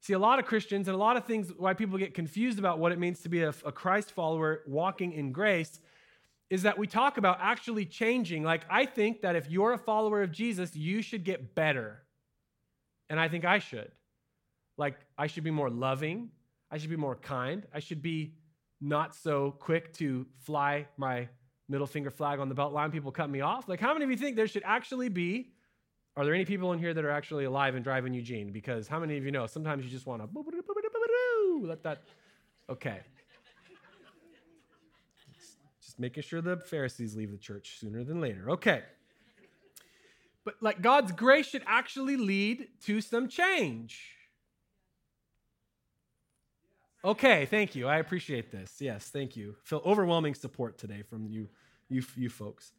See, 0.01 0.13
a 0.13 0.19
lot 0.19 0.39
of 0.39 0.47
Christians 0.47 0.87
and 0.87 0.95
a 0.95 0.99
lot 0.99 1.17
of 1.17 1.25
things 1.25 1.53
why 1.57 1.75
people 1.75 1.99
get 1.99 2.15
confused 2.15 2.59
about 2.59 2.79
what 2.79 2.93
it 2.93 3.01
means 3.01 3.21
to 3.23 3.29
be 3.29 3.43
a, 3.43 3.53
a 3.67 3.73
Christ 3.73 4.13
follower 4.13 4.63
walking 4.67 5.13
in 5.13 5.33
grace 5.33 5.81
is 6.51 6.63
that 6.63 6.79
we 6.79 6.87
talk 6.87 7.19
about 7.19 7.39
actually 7.41 7.85
changing. 7.85 8.43
Like, 8.43 8.63
I 8.71 8.87
think 8.87 9.21
that 9.23 9.37
if 9.37 9.51
you're 9.51 9.73
a 9.73 9.79
follower 9.79 10.23
of 10.23 10.33
Jesus, 10.33 10.75
you 10.75 11.03
should 11.03 11.25
get 11.25 11.55
better. 11.55 12.03
And 13.11 13.21
I 13.21 13.29
think 13.29 13.45
I 13.45 13.59
should. 13.59 13.91
Like, 14.77 14.97
I 15.17 15.27
should 15.27 15.45
be 15.45 15.51
more 15.51 15.69
loving. 15.69 16.31
I 16.71 16.79
should 16.79 16.91
be 16.91 16.97
more 16.97 17.17
kind. 17.17 17.67
I 17.75 17.81
should 17.81 18.03
be 18.03 18.35
not 18.81 19.15
so 19.15 19.57
quick 19.59 19.93
to 19.95 20.27
fly 20.39 20.87
my 20.97 21.29
middle 21.69 21.87
finger 21.87 22.11
flag 22.11 22.39
on 22.39 22.49
the 22.49 22.55
belt 22.55 22.73
line. 22.73 22.91
People 22.91 23.13
cut 23.13 23.29
me 23.29 23.41
off. 23.41 23.69
Like, 23.69 23.81
how 23.81 23.93
many 23.93 24.05
of 24.05 24.11
you 24.11 24.17
think 24.17 24.37
there 24.37 24.47
should 24.47 24.63
actually 24.65 25.09
be? 25.09 25.53
Are 26.17 26.25
there 26.25 26.35
any 26.35 26.45
people 26.45 26.73
in 26.73 26.79
here 26.79 26.95
that 26.95 27.05
are 27.05 27.11
actually 27.11 27.45
alive 27.45 27.75
and 27.75 27.85
driving 27.85 28.13
Eugene? 28.15 28.51
Because 28.53 28.89
how 28.89 28.99
many 28.99 29.17
of 29.19 29.25
you 29.25 29.31
know 29.31 29.47
sometimes 29.47 29.85
you 29.85 29.91
just 29.91 30.07
want 30.07 30.23
to 30.23 30.29
let 31.63 31.83
that. 31.83 32.03
Okay. 32.71 33.01
Making 35.99 36.23
sure 36.23 36.41
the 36.41 36.57
Pharisees 36.57 37.17
leave 37.17 37.33
the 37.33 37.39
church 37.39 37.79
sooner 37.81 38.05
than 38.05 38.21
later. 38.21 38.51
Okay. 38.51 38.83
But 40.45 40.55
like 40.61 40.81
God's 40.81 41.13
grace 41.13 41.49
should 41.49 41.65
actually 41.67 42.17
lead 42.17 42.69
to 42.85 43.01
some 43.01 43.29
change. 43.29 44.15
Okay, 47.05 47.47
thank 47.47 47.75
you. 47.75 47.87
I 47.87 47.99
appreciate 47.99 48.51
this. 48.51 48.77
Yes, 48.81 49.11
thank 49.11 49.37
you. 49.37 49.55
Feel 49.63 49.83
overwhelming 49.85 50.35
support 50.35 50.79
today 50.79 51.03
from 51.03 51.27
you, 51.27 51.49
you, 51.89 52.03
you 52.17 52.29
folks. 52.29 52.73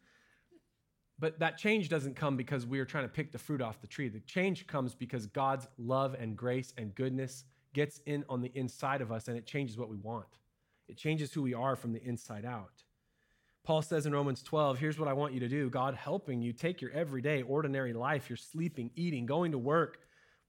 But 1.19 1.39
that 1.39 1.57
change 1.57 1.89
doesn't 1.89 2.15
come 2.15 2.37
because 2.37 2.65
we 2.65 2.79
are 2.79 2.85
trying 2.85 3.03
to 3.03 3.09
pick 3.09 3.31
the 3.31 3.37
fruit 3.37 3.61
off 3.61 3.81
the 3.81 3.87
tree. 3.87 4.07
The 4.07 4.19
change 4.21 4.67
comes 4.67 4.95
because 4.95 5.25
God's 5.27 5.67
love 5.77 6.15
and 6.19 6.35
grace 6.35 6.73
and 6.77 6.95
goodness 6.95 7.43
gets 7.73 8.01
in 8.05 8.25
on 8.29 8.41
the 8.41 8.51
inside 8.55 9.01
of 9.01 9.11
us 9.11 9.27
and 9.27 9.37
it 9.37 9.45
changes 9.45 9.77
what 9.77 9.89
we 9.89 9.97
want. 9.97 10.27
It 10.87 10.97
changes 10.97 11.33
who 11.33 11.41
we 11.41 11.53
are 11.53 11.75
from 11.75 11.93
the 11.93 12.01
inside 12.03 12.45
out. 12.45 12.83
Paul 13.69 13.83
says 13.83 14.07
in 14.07 14.13
Romans 14.13 14.41
12, 14.41 14.79
here's 14.79 14.97
what 14.97 15.07
I 15.07 15.13
want 15.13 15.31
you 15.31 15.39
to 15.41 15.47
do 15.47 15.69
God 15.69 15.93
helping 15.93 16.41
you 16.41 16.53
take 16.53 16.81
your 16.81 16.89
everyday, 16.89 17.43
ordinary 17.43 17.93
life, 17.93 18.27
your 18.27 18.35
sleeping, 18.35 18.89
eating, 18.95 19.27
going 19.27 19.51
to 19.51 19.59
work, 19.59 19.99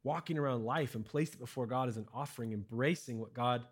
walking 0.04 0.38
around 0.38 0.64
life 0.64 0.94
and 0.94 1.04
place 1.04 1.35
it 1.35 1.38
before 1.38 1.66
God 1.66 1.90
as 1.90 1.98
an 1.98 2.06
offering, 2.14 2.54
embracing 2.54 3.18
what 3.18 3.35
God 3.35 3.66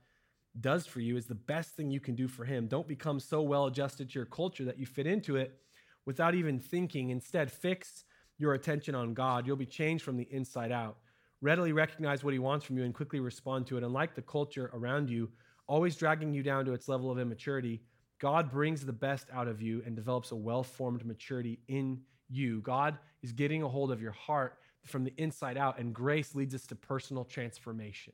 does 0.60 0.84
for 0.84 1.00
you 1.00 1.16
is 1.16 1.24
the 1.24 1.34
best 1.34 1.70
thing 1.70 1.90
you 1.90 1.98
can 1.98 2.14
do 2.14 2.28
for 2.28 2.44
Him. 2.44 2.66
Don't 2.66 2.86
become 2.86 3.18
so 3.18 3.40
well 3.40 3.64
adjusted 3.64 4.10
to 4.10 4.18
your 4.18 4.26
culture 4.26 4.66
that 4.66 4.78
you 4.78 4.84
fit 4.84 5.06
into 5.06 5.36
it 5.36 5.58
without 6.04 6.34
even 6.34 6.58
thinking. 6.58 7.08
Instead, 7.08 7.50
fix 7.50 8.04
your 8.36 8.52
attention 8.52 8.94
on 8.94 9.14
God. 9.14 9.46
You'll 9.46 9.56
be 9.56 9.64
changed 9.64 10.04
from 10.04 10.18
the 10.18 10.28
inside 10.30 10.72
out. 10.72 10.98
Readily 11.40 11.72
recognize 11.72 12.22
what 12.22 12.34
He 12.34 12.38
wants 12.38 12.66
from 12.66 12.76
you 12.76 12.84
and 12.84 12.92
quickly 12.92 13.18
respond 13.18 13.66
to 13.68 13.78
it. 13.78 13.82
Unlike 13.82 14.14
the 14.14 14.20
culture 14.20 14.70
around 14.74 15.08
you, 15.08 15.30
always 15.66 15.96
dragging 15.96 16.34
you 16.34 16.42
down 16.42 16.66
to 16.66 16.74
its 16.74 16.86
level 16.86 17.10
of 17.10 17.18
immaturity, 17.18 17.80
God 18.18 18.50
brings 18.50 18.84
the 18.84 18.92
best 18.92 19.28
out 19.32 19.48
of 19.48 19.62
you 19.62 19.82
and 19.86 19.94
develops 19.94 20.32
a 20.32 20.36
well 20.36 20.62
formed 20.62 21.04
maturity 21.04 21.60
in 21.68 22.00
you. 22.28 22.60
God 22.60 22.98
is 23.22 23.32
getting 23.32 23.62
a 23.62 23.68
hold 23.68 23.92
of 23.92 24.02
your 24.02 24.12
heart 24.12 24.58
from 24.84 25.04
the 25.04 25.12
inside 25.16 25.56
out, 25.56 25.78
and 25.78 25.94
grace 25.94 26.34
leads 26.34 26.54
us 26.54 26.66
to 26.66 26.74
personal 26.74 27.24
transformation. 27.24 28.12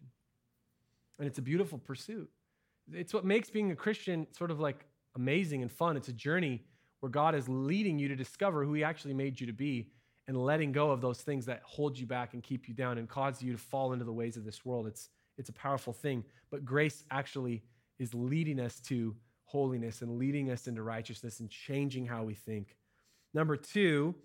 And 1.18 1.28
it's 1.28 1.38
a 1.38 1.42
beautiful 1.42 1.78
pursuit. 1.78 2.28
It's 2.92 3.14
what 3.14 3.24
makes 3.24 3.48
being 3.48 3.70
a 3.70 3.76
Christian 3.76 4.26
sort 4.32 4.50
of 4.50 4.60
like 4.60 4.84
amazing 5.14 5.62
and 5.62 5.70
fun. 5.70 5.96
It's 5.96 6.08
a 6.08 6.12
journey 6.12 6.62
where 7.00 7.10
God 7.10 7.34
is 7.34 7.48
leading 7.48 7.98
you 7.98 8.08
to 8.08 8.16
discover 8.16 8.64
who 8.64 8.74
He 8.74 8.84
actually 8.84 9.14
made 9.14 9.40
you 9.40 9.46
to 9.46 9.52
be 9.52 9.88
and 10.26 10.36
letting 10.36 10.72
go 10.72 10.90
of 10.90 11.00
those 11.00 11.20
things 11.20 11.46
that 11.46 11.60
hold 11.64 11.98
you 11.98 12.06
back 12.06 12.34
and 12.34 12.42
keep 12.42 12.66
you 12.66 12.74
down 12.74 12.98
and 12.98 13.08
cause 13.08 13.42
you 13.42 13.52
to 13.52 13.58
fall 13.58 13.92
into 13.92 14.04
the 14.04 14.12
ways 14.12 14.36
of 14.36 14.44
this 14.44 14.64
world. 14.64 14.86
It's, 14.86 15.10
it's 15.36 15.50
a 15.50 15.52
powerful 15.52 15.92
thing. 15.92 16.24
But 16.50 16.64
grace 16.64 17.04
actually 17.10 17.62
is 17.98 18.14
leading 18.14 18.58
us 18.58 18.80
to 18.80 19.14
holiness 19.54 20.02
and 20.02 20.18
leading 20.18 20.50
us 20.50 20.66
into 20.66 20.82
righteousness 20.82 21.38
and 21.38 21.48
changing 21.48 22.06
how 22.06 22.24
we 22.24 22.34
think. 22.34 22.76
Number 23.32 23.56
two, 23.56 24.16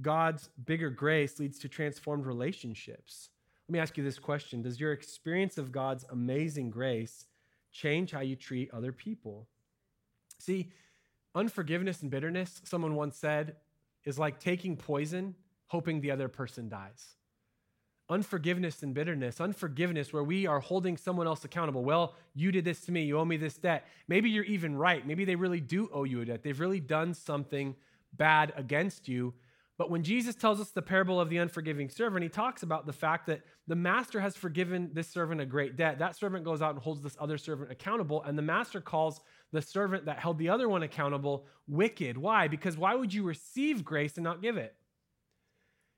God's 0.00 0.48
bigger 0.64 0.90
grace 0.90 1.40
leads 1.40 1.58
to 1.58 1.68
transformed 1.68 2.24
relationships. 2.24 3.30
Let 3.66 3.72
me 3.72 3.80
ask 3.80 3.98
you 3.98 4.04
this 4.04 4.20
question 4.20 4.62
Does 4.62 4.78
your 4.78 4.92
experience 4.92 5.58
of 5.58 5.72
God's 5.72 6.04
amazing 6.10 6.70
grace 6.70 7.26
change 7.72 8.12
how 8.12 8.20
you 8.20 8.36
treat 8.36 8.72
other 8.72 8.92
people? 8.92 9.48
See, 10.38 10.70
unforgiveness 11.34 12.02
and 12.02 12.10
bitterness, 12.10 12.60
someone 12.62 12.94
once 12.94 13.16
said, 13.16 13.56
is 14.04 14.20
like 14.20 14.38
taking 14.38 14.76
poison, 14.76 15.34
hoping 15.66 16.00
the 16.00 16.12
other 16.12 16.28
person 16.28 16.68
dies. 16.68 17.16
Unforgiveness 18.08 18.82
and 18.82 18.94
bitterness, 18.94 19.40
unforgiveness 19.40 20.12
where 20.12 20.22
we 20.22 20.46
are 20.46 20.60
holding 20.60 20.96
someone 20.96 21.26
else 21.26 21.44
accountable. 21.44 21.82
Well, 21.84 22.14
you 22.34 22.52
did 22.52 22.64
this 22.64 22.82
to 22.82 22.92
me, 22.92 23.02
you 23.04 23.18
owe 23.18 23.24
me 23.24 23.36
this 23.36 23.56
debt. 23.56 23.86
Maybe 24.06 24.30
you're 24.30 24.44
even 24.44 24.76
right. 24.76 25.04
Maybe 25.04 25.24
they 25.24 25.34
really 25.34 25.60
do 25.60 25.88
owe 25.92 26.04
you 26.04 26.20
a 26.20 26.24
debt. 26.24 26.42
They've 26.44 26.60
really 26.60 26.80
done 26.80 27.14
something 27.14 27.74
bad 28.12 28.52
against 28.56 29.08
you, 29.08 29.34
but 29.78 29.90
when 29.90 30.02
Jesus 30.02 30.34
tells 30.34 30.58
us 30.58 30.70
the 30.70 30.80
parable 30.80 31.20
of 31.20 31.28
the 31.28 31.36
unforgiving 31.36 31.90
servant, 31.90 32.22
he 32.22 32.30
talks 32.30 32.62
about 32.62 32.86
the 32.86 32.92
fact 32.94 33.26
that 33.26 33.42
the 33.66 33.76
master 33.76 34.20
has 34.20 34.34
forgiven 34.34 34.90
this 34.94 35.08
servant 35.08 35.40
a 35.40 35.46
great 35.46 35.76
debt. 35.76 35.98
That 35.98 36.16
servant 36.16 36.44
goes 36.44 36.62
out 36.62 36.74
and 36.74 36.82
holds 36.82 37.02
this 37.02 37.16
other 37.20 37.36
servant 37.36 37.70
accountable, 37.70 38.22
and 38.22 38.38
the 38.38 38.42
master 38.42 38.80
calls 38.80 39.20
the 39.52 39.60
servant 39.60 40.06
that 40.06 40.18
held 40.18 40.38
the 40.38 40.48
other 40.48 40.68
one 40.68 40.82
accountable 40.82 41.46
wicked. 41.66 42.16
Why? 42.16 42.48
Because 42.48 42.78
why 42.78 42.94
would 42.94 43.12
you 43.12 43.22
receive 43.22 43.84
grace 43.84 44.16
and 44.16 44.24
not 44.24 44.40
give 44.40 44.56
it? 44.56 44.74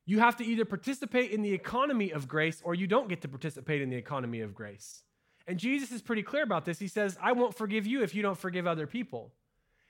You 0.08 0.20
have 0.20 0.36
to 0.36 0.44
either 0.44 0.64
participate 0.64 1.32
in 1.32 1.42
the 1.42 1.52
economy 1.52 2.12
of 2.12 2.26
grace 2.26 2.62
or 2.64 2.74
you 2.74 2.86
don't 2.86 3.10
get 3.10 3.20
to 3.20 3.28
participate 3.28 3.82
in 3.82 3.90
the 3.90 3.96
economy 3.96 4.40
of 4.40 4.54
grace. 4.54 5.02
And 5.46 5.58
Jesus 5.58 5.92
is 5.92 6.00
pretty 6.00 6.22
clear 6.22 6.42
about 6.42 6.64
this. 6.64 6.78
He 6.78 6.88
says, 6.88 7.18
I 7.22 7.32
won't 7.32 7.54
forgive 7.54 7.86
you 7.86 8.02
if 8.02 8.14
you 8.14 8.22
don't 8.22 8.38
forgive 8.38 8.66
other 8.66 8.86
people. 8.86 9.32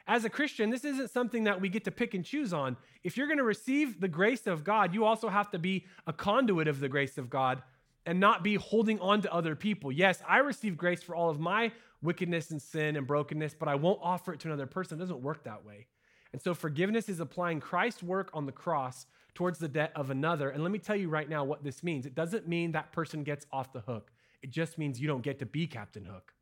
As 0.09 0.25
a 0.25 0.29
Christian, 0.29 0.71
this 0.71 0.85
isn't 0.85 1.13
something 1.13 1.45
that 1.45 1.61
we 1.61 1.69
get 1.69 1.85
to 1.85 1.93
pick 1.93 2.15
and 2.15 2.25
choose 2.25 2.53
on. 2.53 2.77
If 3.05 3.17
you're 3.17 3.29
going 3.29 3.39
to 3.39 3.45
receive 3.45 4.01
the 4.01 4.09
grace 4.09 4.49
of 4.49 4.65
God, 4.65 4.93
you 4.93 5.05
also 5.05 5.29
have 5.29 5.53
to 5.53 5.59
be 5.61 5.87
a 6.09 6.13
conduit 6.13 6.67
of 6.67 6.81
the 6.81 6.89
grace 6.89 7.17
of 7.17 7.31
God 7.31 7.63
and 8.05 8.19
not 8.19 8.43
be 8.43 8.57
holding 8.57 8.99
on 8.99 9.23
to 9.23 9.33
other 9.33 9.55
people. 9.55 9.93
Yes, 9.93 10.21
I 10.29 10.39
receive 10.39 10.77
grace 10.77 11.01
for 11.01 11.15
all 11.15 11.31
of 11.31 11.39
my 11.39 11.71
wickedness 12.03 12.51
and 12.51 12.61
sin 12.61 12.97
and 12.97 13.07
brokenness, 13.07 13.55
but 13.55 13.69
I 13.69 13.77
won't 13.77 14.01
offer 14.03 14.33
it 14.33 14.41
to 14.41 14.49
another 14.49 14.67
person. 14.67 14.99
It 14.99 15.01
doesn't 15.01 15.23
work 15.23 15.45
that 15.45 15.65
way. 15.65 15.87
And 16.33 16.43
so 16.43 16.55
forgiveness 16.55 17.09
is 17.09 17.21
applying 17.21 17.61
Christ's 17.61 18.03
work 18.03 18.31
on 18.35 18.47
the 18.47 18.53
cross 18.53 19.07
towards 19.35 19.59
the 19.59 19.69
debt 19.69 19.93
of 19.95 20.11
another. 20.11 20.51
And 20.51 20.63
let 20.63 20.73
me 20.73 20.79
tell 20.79 20.97
you 20.97 21.09
right 21.09 21.29
now 21.29 21.45
what 21.45 21.65
this 21.65 21.83
means. 21.83 22.07
It 22.07 22.15
doesn't 22.15 22.47
mean 22.47 22.73
that 22.73 22.93
person 22.93 23.23
gets 23.23 23.47
off 23.53 23.73
the 23.73 23.81
hook. 23.81 24.11
It 24.43 24.51
just 24.51 24.79
means 24.79 25.01
you 25.01 25.09
don't 25.09 25.23
get 25.23 25.39
to 25.41 25.47
be 25.47 25.67
Captain 25.67 26.05
Hook. 26.05 26.33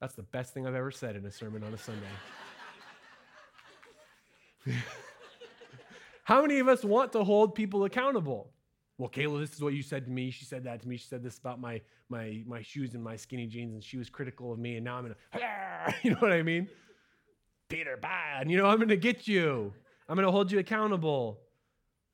That's 0.00 0.14
the 0.14 0.22
best 0.22 0.52
thing 0.54 0.66
I've 0.66 0.74
ever 0.74 0.90
said 0.90 1.14
in 1.16 1.24
a 1.24 1.30
sermon 1.30 1.62
on 1.62 1.72
a 1.72 1.78
Sunday. 1.78 2.02
How 6.24 6.42
many 6.42 6.58
of 6.58 6.68
us 6.68 6.84
want 6.84 7.12
to 7.12 7.22
hold 7.22 7.54
people 7.54 7.84
accountable? 7.84 8.50
well, 8.98 9.10
Kayla, 9.10 9.40
this 9.40 9.52
is 9.52 9.60
what 9.60 9.74
you 9.74 9.82
said 9.82 10.04
to 10.04 10.10
me. 10.10 10.30
She 10.30 10.44
said 10.44 10.64
that 10.64 10.82
to 10.82 10.88
me. 10.88 10.96
She 10.96 11.06
said 11.06 11.22
this 11.22 11.38
about 11.38 11.60
my 11.60 11.80
my 12.08 12.42
my 12.46 12.62
shoes 12.62 12.94
and 12.94 13.02
my 13.02 13.16
skinny 13.16 13.46
jeans, 13.46 13.74
and 13.74 13.82
she 13.82 13.96
was 13.96 14.08
critical 14.08 14.52
of 14.52 14.58
me. 14.58 14.76
And 14.76 14.84
now 14.84 14.96
I'm 14.96 15.02
gonna, 15.02 15.94
you 16.02 16.12
know 16.12 16.18
what 16.20 16.32
I 16.32 16.42
mean? 16.42 16.68
Peter, 17.68 17.96
bad. 17.96 18.50
You 18.50 18.56
know, 18.56 18.66
I'm 18.66 18.78
gonna 18.78 18.96
get 18.96 19.26
you. 19.26 19.72
I'm 20.08 20.16
gonna 20.16 20.30
hold 20.30 20.52
you 20.52 20.58
accountable. 20.58 21.40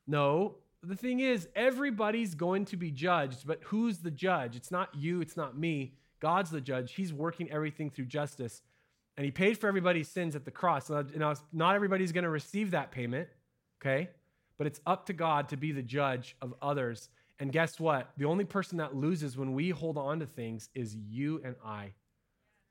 No, 0.06 0.56
the 0.82 0.96
thing 0.96 1.20
is, 1.20 1.48
everybody's 1.54 2.34
going 2.34 2.64
to 2.66 2.76
be 2.76 2.90
judged, 2.90 3.46
but 3.46 3.60
who's 3.64 3.98
the 3.98 4.10
judge? 4.10 4.56
It's 4.56 4.70
not 4.70 4.94
you. 4.94 5.20
It's 5.20 5.36
not 5.36 5.58
me. 5.58 5.94
God's 6.20 6.50
the 6.50 6.60
judge. 6.60 6.94
He's 6.94 7.12
working 7.12 7.50
everything 7.50 7.90
through 7.90 8.06
justice, 8.06 8.62
and 9.16 9.24
He 9.24 9.30
paid 9.30 9.58
for 9.58 9.68
everybody's 9.68 10.08
sins 10.08 10.34
at 10.34 10.44
the 10.44 10.50
cross. 10.50 10.90
Now, 10.90 11.34
not 11.52 11.74
everybody's 11.74 12.12
going 12.12 12.24
to 12.24 12.30
receive 12.30 12.70
that 12.72 12.90
payment. 12.90 13.28
Okay 13.80 14.10
but 14.60 14.66
it's 14.66 14.82
up 14.84 15.06
to 15.06 15.14
God 15.14 15.48
to 15.48 15.56
be 15.56 15.72
the 15.72 15.82
judge 15.82 16.36
of 16.42 16.52
others. 16.60 17.08
And 17.38 17.50
guess 17.50 17.80
what? 17.80 18.10
The 18.18 18.26
only 18.26 18.44
person 18.44 18.76
that 18.76 18.94
loses 18.94 19.34
when 19.34 19.54
we 19.54 19.70
hold 19.70 19.96
on 19.96 20.20
to 20.20 20.26
things 20.26 20.68
is 20.74 20.94
you 20.94 21.40
and 21.42 21.56
I. 21.64 21.94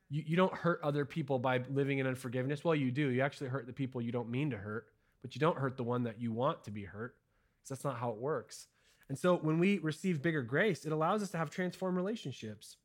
You, 0.09 0.23
you 0.25 0.35
don't 0.35 0.53
hurt 0.53 0.79
other 0.83 1.05
people 1.05 1.39
by 1.39 1.61
living 1.69 1.99
in 1.99 2.07
unforgiveness. 2.07 2.63
Well, 2.63 2.75
you 2.75 2.91
do. 2.91 3.09
You 3.09 3.21
actually 3.21 3.49
hurt 3.49 3.67
the 3.67 3.73
people 3.73 4.01
you 4.01 4.11
don't 4.11 4.29
mean 4.29 4.49
to 4.51 4.57
hurt, 4.57 4.87
but 5.21 5.35
you 5.35 5.39
don't 5.39 5.57
hurt 5.57 5.77
the 5.77 5.83
one 5.83 6.03
that 6.03 6.19
you 6.19 6.31
want 6.31 6.63
to 6.65 6.71
be 6.71 6.83
hurt. 6.83 7.15
So 7.63 7.73
that's 7.73 7.83
not 7.83 7.97
how 7.97 8.09
it 8.09 8.17
works. 8.17 8.67
And 9.09 9.17
so 9.17 9.37
when 9.37 9.59
we 9.59 9.79
receive 9.79 10.21
bigger 10.21 10.41
grace, 10.43 10.85
it 10.85 10.91
allows 10.91 11.23
us 11.23 11.31
to 11.31 11.37
have 11.37 11.49
transformed 11.49 11.97
relationships. 11.97 12.77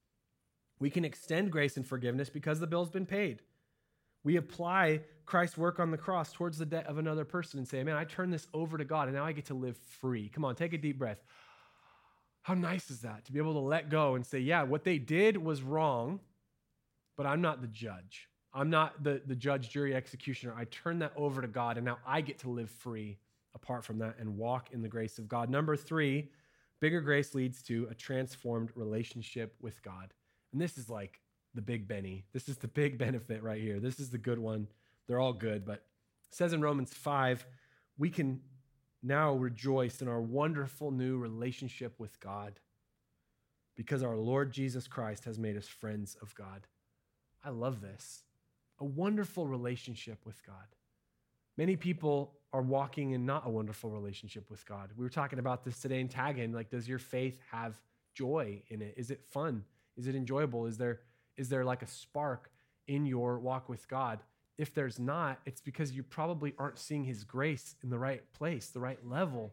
We 0.79 0.91
can 0.91 1.05
extend 1.05 1.53
grace 1.53 1.77
and 1.77 1.87
forgiveness 1.87 2.31
because 2.31 2.61
the 2.61 2.67
bill's 2.67 2.91
been 2.91 3.07
paid. 3.07 3.43
We 4.25 4.37
apply 4.37 5.03
Christ's 5.27 5.59
work 5.59 5.79
on 5.79 5.91
the 5.91 5.99
cross 5.99 6.33
towards 6.33 6.59
the 6.59 6.67
debt 6.67 6.87
of 6.87 6.99
another 6.99 7.25
person 7.25 7.59
and 7.59 7.69
say, 7.69 7.83
man, 7.85 7.97
I 7.97 8.05
turn 8.05 8.31
this 8.31 8.47
over 8.55 8.79
to 8.79 8.85
God 8.85 9.09
and 9.09 9.17
now 9.17 9.25
I 9.25 9.33
get 9.33 9.47
to 9.47 9.55
live 9.55 9.77
free. 9.77 10.31
Come 10.31 10.45
on, 10.45 10.55
take 10.55 10.73
a 10.73 10.79
deep 10.79 10.99
breath. 10.99 11.23
How 12.43 12.55
nice 12.55 12.91
is 12.91 13.01
that 13.01 13.25
to 13.27 13.33
be 13.33 13.39
able 13.39 13.55
to 13.55 13.61
let 13.61 13.91
go 13.91 14.15
and 14.15 14.27
say, 14.27 14.39
yeah, 14.39 14.63
what 14.63 14.85
they 14.85 14.99
did 14.99 15.37
was 15.37 15.63
wrong, 15.63 16.21
but 17.17 17.27
I'm 17.27 17.41
not 17.41 17.61
the 17.61 17.69
judge. 17.69 18.29
I'm 18.53 18.71
not 18.71 19.03
the, 19.03 19.21
the 19.27 19.35
judge, 19.35 19.71
jury, 19.71 19.95
executioner. 19.95 20.55
I 20.57 20.65
turn 20.65 21.01
that 21.01 21.13
over 21.17 21.41
to 21.41 21.49
God 21.49 21.77
and 21.77 21.85
now 21.85 21.99
I 22.07 22.21
get 22.21 22.39
to 22.41 22.51
live 22.51 22.71
free 22.71 23.19
apart 23.55 23.85
from 23.85 23.99
that 23.99 24.17
and 24.19 24.37
walk 24.37 24.71
in 24.73 24.83
the 24.83 24.89
grace 24.89 25.19
of 25.19 25.29
God. 25.29 25.51
Number 25.51 25.77
three, 25.77 26.31
bigger 26.81 27.01
grace 27.01 27.35
leads 27.35 27.63
to 27.63 27.89
a 27.91 27.95
transformed 27.95 28.71
relationship 28.75 29.55
with 29.61 29.83
God. 29.83 30.13
And 30.53 30.61
this 30.61 30.79
is 30.79 30.89
like 30.89 31.21
the 31.55 31.63
big 31.63 31.89
Benny. 31.89 32.25
This 32.33 32.49
is 32.49 32.57
the 32.57 32.69
big 32.69 32.99
benefit 33.07 33.43
right 33.43 33.61
here. 33.61 33.81
This 33.81 33.99
is 33.99 34.11
the 34.11 34.19
good 34.19 34.39
one. 34.39 34.69
They're 35.07 35.21
all 35.21 35.33
good, 35.33 35.65
but 35.65 35.85
says 36.31 36.53
in 36.53 36.61
Romans 36.61 36.93
5, 36.93 37.47
we 37.99 38.11
can 38.11 38.41
now 39.03 39.35
rejoice 39.35 40.01
in 40.01 40.09
our 40.09 40.21
wonderful 40.21 40.91
new 40.91 41.19
relationship 41.19 41.95
with 41.99 42.19
God 42.21 42.59
because 43.77 44.03
our 44.03 44.17
Lord 44.17 44.53
Jesus 44.53 44.89
Christ 44.89 45.25
has 45.25 45.39
made 45.39 45.57
us 45.57 45.69
friends 45.69 46.17
of 46.23 46.35
God. 46.35 46.67
I 47.45 47.51
love 47.51 47.81
this. 47.81 48.23
A 48.81 48.85
wonderful 48.85 49.47
relationship 49.47 50.19
with 50.25 50.45
God. 50.45 50.57
Many 51.57 51.77
people 51.77 52.33
are 52.53 52.63
walking 52.63 53.13
in 53.13 53.27
not 53.27 53.47
a 53.47 53.51
wonderful 53.51 53.91
relationship 53.91 54.51
with 54.51 54.65
God. 54.67 54.91
We 54.97 55.05
were 55.05 55.11
talking 55.11 55.39
about 55.39 55.65
this 55.65 55.79
today 55.81 56.01
in 56.01 56.09
tagging. 56.09 56.53
Like, 56.53 56.71
does 56.71 56.89
your 56.89 56.99
faith 56.99 57.41
have 57.51 57.81
joy 58.15 58.63
in 58.69 58.81
it? 58.83 58.95
Is 58.97 59.11
it 59.11 59.25
fun? 59.31 59.65
Is 59.97 60.07
it 60.07 60.15
enjoyable? 60.15 60.67
Is 60.67 60.79
there 60.79 61.01
is 61.37 61.49
there 61.49 61.65
like 61.65 61.83
a 61.83 61.87
spark 61.87 62.51
in 62.87 63.07
your 63.07 63.39
walk 63.39 63.69
with 63.69 63.89
God? 63.89 64.21
If 64.57 64.73
there's 64.73 65.01
not, 65.01 65.41
it's 65.47 65.61
because 65.61 65.93
you 65.93 66.05
probably 66.05 66.55
aren't 66.59 66.79
seeing 66.79 67.05
His 67.05 67.25
grace 67.25 67.75
in 67.83 67.91
the 67.91 67.99
right 67.99 68.23
place, 68.33 68.69
the 68.69 68.81
right 68.81 69.05
level. 69.05 69.53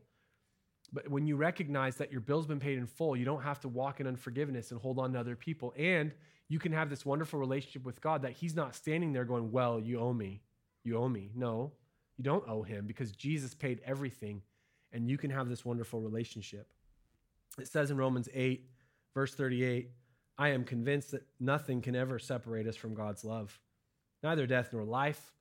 But 0.93 1.07
when 1.07 1.25
you 1.25 1.37
recognize 1.37 1.95
that 1.97 2.11
your 2.11 2.21
bill's 2.21 2.45
been 2.45 2.59
paid 2.59 2.77
in 2.77 2.85
full, 2.85 3.15
you 3.15 3.23
don't 3.23 3.43
have 3.43 3.59
to 3.61 3.69
walk 3.69 3.99
in 3.99 4.07
unforgiveness 4.07 4.71
and 4.71 4.81
hold 4.81 4.99
on 4.99 5.13
to 5.13 5.19
other 5.19 5.35
people. 5.35 5.73
And 5.77 6.13
you 6.49 6.59
can 6.59 6.73
have 6.73 6.89
this 6.89 7.05
wonderful 7.05 7.39
relationship 7.39 7.85
with 7.85 8.01
God 8.01 8.23
that 8.23 8.33
He's 8.33 8.55
not 8.55 8.75
standing 8.75 9.13
there 9.13 9.23
going, 9.23 9.51
Well, 9.51 9.79
you 9.79 9.99
owe 9.99 10.13
me. 10.13 10.41
You 10.83 10.97
owe 10.97 11.07
me. 11.07 11.31
No, 11.33 11.71
you 12.17 12.23
don't 12.23 12.47
owe 12.47 12.63
Him 12.63 12.85
because 12.87 13.11
Jesus 13.13 13.53
paid 13.53 13.79
everything. 13.85 14.41
And 14.91 15.09
you 15.09 15.17
can 15.17 15.31
have 15.31 15.47
this 15.47 15.63
wonderful 15.63 16.01
relationship. 16.01 16.67
It 17.57 17.69
says 17.69 17.91
in 17.91 17.97
Romans 17.97 18.27
8, 18.33 18.67
verse 19.13 19.33
38, 19.33 19.91
I 20.37 20.49
am 20.49 20.65
convinced 20.65 21.11
that 21.11 21.25
nothing 21.39 21.81
can 21.81 21.95
ever 21.95 22.19
separate 22.19 22.67
us 22.67 22.75
from 22.75 22.93
God's 22.93 23.23
love. 23.23 23.57
Neither 24.23 24.45
death 24.45 24.73
nor 24.73 24.83
life, 24.83 25.33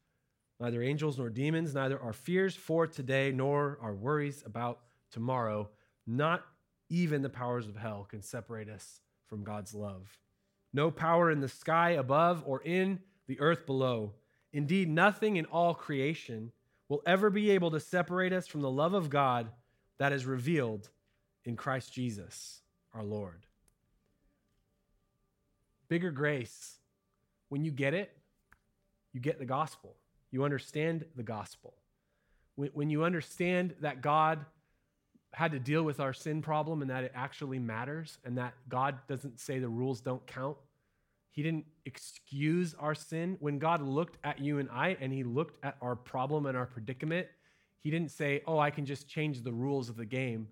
neither 0.61 0.83
angels 0.83 1.19
nor 1.19 1.29
demons, 1.29 1.75
neither 1.75 2.01
our 2.01 2.13
fears 2.13 2.55
for 2.55 2.87
today 2.87 3.33
nor 3.33 3.79
our 3.83 3.95
worries 3.95 4.45
about 4.47 4.81
tomorrow, 5.11 5.69
not 6.07 6.43
even 6.89 7.23
the 7.23 7.29
powers 7.29 7.69
of 7.69 7.77
hell 7.77 8.07
can 8.09 8.23
separate 8.23 8.69
us 8.69 9.01
from 9.27 9.45
God's 9.45 9.75
love. 9.75 10.19
No 10.73 10.91
power 10.91 11.31
in 11.31 11.41
the 11.41 11.49
sky 11.49 11.91
above 11.91 12.43
or 12.47 12.63
in 12.63 13.01
the 13.27 13.41
earth 13.41 13.67
below. 13.67 14.15
Indeed, 14.53 14.89
nothing 14.89 15.37
in 15.37 15.45
all 15.47 15.75
creation 15.75 16.53
will 16.89 17.03
ever 17.07 17.31
be 17.31 17.51
able 17.51 17.71
to 17.71 17.81
separate 17.81 18.33
us 18.33 18.47
from 18.47 18.63
the 18.63 18.71
love 18.71 18.95
of 18.95 19.11
God 19.11 19.51
that 19.99 20.13
is 20.13 20.27
revealed 20.27 20.89
in 21.45 21.57
Christ 21.57 21.93
Jesus, 21.93 22.63
our 22.95 23.05
Lord 23.05 23.47
bigger 25.91 26.13
grace. 26.13 26.79
When 27.51 27.65
you 27.65 27.73
get 27.73 27.93
it, 27.93 28.17
you 29.13 29.21
get 29.21 29.39
the 29.39 29.45
gospel. 29.45 29.97
You 30.31 30.45
understand 30.45 31.05
the 31.17 31.25
gospel. 31.25 31.75
When, 32.55 32.89
you 32.91 33.05
understand 33.05 33.75
that 33.81 34.01
God 34.01 34.45
had 35.33 35.53
to 35.53 35.59
deal 35.59 35.83
with 35.83 36.01
our 36.01 36.13
sin 36.13 36.43
problem 36.43 36.83
and 36.83 36.91
that 36.91 37.05
it 37.05 37.13
actually 37.15 37.59
matters 37.59 38.19
and 38.25 38.37
that 38.39 38.55
God 38.69 38.99
doesn't 39.07 39.39
say 39.39 39.59
the 39.59 39.69
rules 39.69 40.01
don't 40.01 40.27
count, 40.27 40.57
He 41.31 41.43
didn't 41.43 41.67
excuse 41.87 42.75
our 42.79 42.95
sin. 42.95 43.37
When 43.41 43.59
God 43.59 43.83
looked 43.83 44.19
at 44.25 44.41
you 44.41 44.59
and 44.59 44.69
I 44.71 44.97
and 45.01 45.13
He 45.13 45.23
looked 45.23 45.65
at 45.65 45.77
our 45.81 45.95
problem 45.97 46.47
and 46.47 46.57
our 46.57 46.67
predicament, 46.67 47.29
He 47.81 47.91
didn't 47.91 48.11
say, 48.11 48.43
Oh, 48.47 48.59
I 48.59 48.71
can 48.71 48.87
just 48.87 49.09
change 49.09 49.43
the 49.43 49.53
rules 49.53 49.89
of 49.89 49.97
the 49.97 50.07
game 50.07 50.49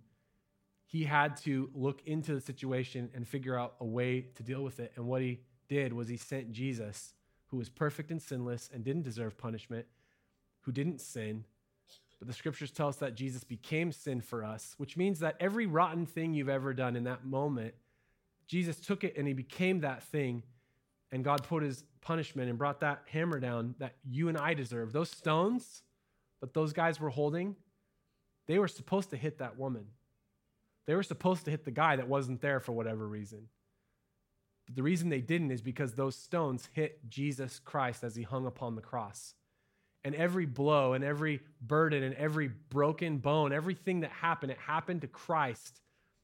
he 0.89 1.05
had 1.05 1.37
to 1.37 1.69
look 1.75 2.01
into 2.07 2.35
the 2.35 2.41
situation 2.41 3.11
and 3.15 3.29
figure 3.29 3.59
out 3.59 3.75
a 3.79 3.85
way 3.85 4.23
to 4.37 4.43
deal 4.43 4.65
with 4.65 4.81
it. 4.81 4.93
And 4.97 5.07
what 5.07 5.21
he 5.21 5.41
did 5.69 5.93
was 5.93 6.09
he 6.09 6.17
sent 6.17 6.51
Jesus, 6.51 7.13
who 7.49 7.59
was 7.59 7.69
perfect 7.69 8.11
and 8.11 8.23
sinless 8.23 8.71
and 8.73 8.83
didn't 8.83 9.03
deserve 9.03 9.37
punishment, 9.37 9.85
who 10.63 10.73
didn't 10.73 11.03
sin. 11.03 11.45
But 12.19 12.27
the 12.27 12.35
scriptures 12.35 12.71
tell 12.71 12.89
us 12.89 12.97
that 12.97 13.15
Jesus 13.15 13.45
became 13.45 13.93
sin 13.93 14.21
for 14.21 14.45
us, 14.45 14.75
which 14.77 14.97
means 14.97 15.21
that 15.21 15.37
every 15.39 15.67
rotten 15.67 16.05
thing 16.05 16.35
you've 16.35 16.49
ever 16.49 16.75
done 16.75 16.97
in 16.97 17.05
that 17.05 17.25
moment, 17.25 17.75
Jesus 18.47 18.81
took 18.81 19.05
it 19.05 19.17
and 19.17 19.29
he 19.29 19.35
became 19.35 19.81
that 19.81 20.03
thing. 20.03 20.43
And 21.13 21.25
God 21.25 21.45
put 21.45 21.63
his 21.63 21.85
punishment 22.01 22.49
and 22.49 22.59
brought 22.59 22.81
that 22.81 23.03
hammer 23.11 23.39
down 23.39 23.75
that 23.79 23.95
you 24.05 24.29
and 24.29 24.37
I 24.37 24.55
deserve. 24.55 24.93
Those 24.93 25.11
stones 25.11 25.83
that 26.41 26.55
those 26.55 26.73
guys 26.73 27.01
were 27.01 27.09
holding, 27.09 27.57
they 28.47 28.59
were 28.59 28.69
supposed 28.69 29.11
to 29.11 29.17
hit 29.17 29.39
that 29.39 29.59
woman. 29.59 29.87
They 30.87 30.95
were 30.95 31.03
supposed 31.03 31.45
to 31.45 31.51
hit 31.51 31.65
the 31.65 31.71
guy 31.71 31.97
that 31.97 32.09
wasn't 32.09 32.41
there 32.41 32.61
for 32.61 32.73
whatever 32.73 33.07
reason. 33.07 33.49
But 34.67 34.77
the 34.77 34.83
reason 34.83 35.09
they 35.09 35.21
didn't 35.21 35.51
is 35.51 35.63
because 35.63 35.95
those 35.95 36.17
stones 36.17 36.69
hit 36.73 37.09
Jesus 37.09 37.59
Christ 37.59 38.05
as 38.05 38.17
he 38.17 38.23
hung 38.23 38.47
upon 38.47 38.75
the 38.75 38.83
cross. 38.83 39.35
And 40.05 40.15
every 40.15 40.47
blow 40.47 40.93
and 40.93 41.05
every 41.05 41.41
burden 41.61 42.03
and 42.03 42.15
every 42.15 42.49
broken 42.71 43.19
bone, 43.19 43.53
everything 43.53 44.01
that 44.01 44.11
happened, 44.11 44.53
it 44.53 44.59
happened 44.59 45.01
to 45.03 45.07
Christ 45.09 45.81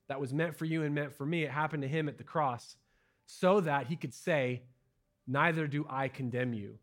that 0.09 0.21
was 0.21 0.33
meant 0.33 0.57
for 0.57 0.65
you 0.65 0.83
and 0.83 0.95
meant 0.95 1.13
for 1.13 1.27
me. 1.27 1.43
It 1.43 1.51
happened 1.51 1.83
to 1.83 1.89
him 1.89 2.09
at 2.09 2.17
the 2.17 2.25
cross 2.25 2.77
so 3.27 3.61
that 3.61 3.87
he 3.89 3.97
could 3.97 4.15
say, 4.15 4.63
Neither 5.27 5.67
do 5.67 5.87
I 5.89 6.09
condemn 6.09 6.53
you. 6.53 6.79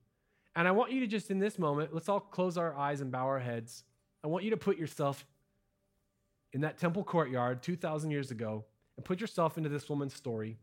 And 0.55 0.67
I 0.67 0.71
want 0.71 0.91
you 0.91 0.99
to 1.01 1.07
just 1.07 1.31
in 1.31 1.39
this 1.39 1.57
moment, 1.59 1.93
let's 1.93 2.09
all 2.09 2.19
close 2.19 2.57
our 2.57 2.75
eyes 2.75 2.99
and 2.99 3.11
bow 3.11 3.25
our 3.25 3.39
heads. 3.39 3.83
I 4.23 4.27
want 4.27 4.43
you 4.43 4.49
to 4.49 4.57
put 4.57 4.77
yourself 4.77 5.25
in 6.51 6.61
that 6.61 6.77
temple 6.77 7.03
courtyard 7.03 7.63
2,000 7.63 8.11
years 8.11 8.31
ago 8.31 8.65
and 8.97 9.05
put 9.05 9.21
yourself 9.21 9.57
into 9.57 9.69
this 9.69 9.87
woman's 9.89 10.13
story. 10.13 10.57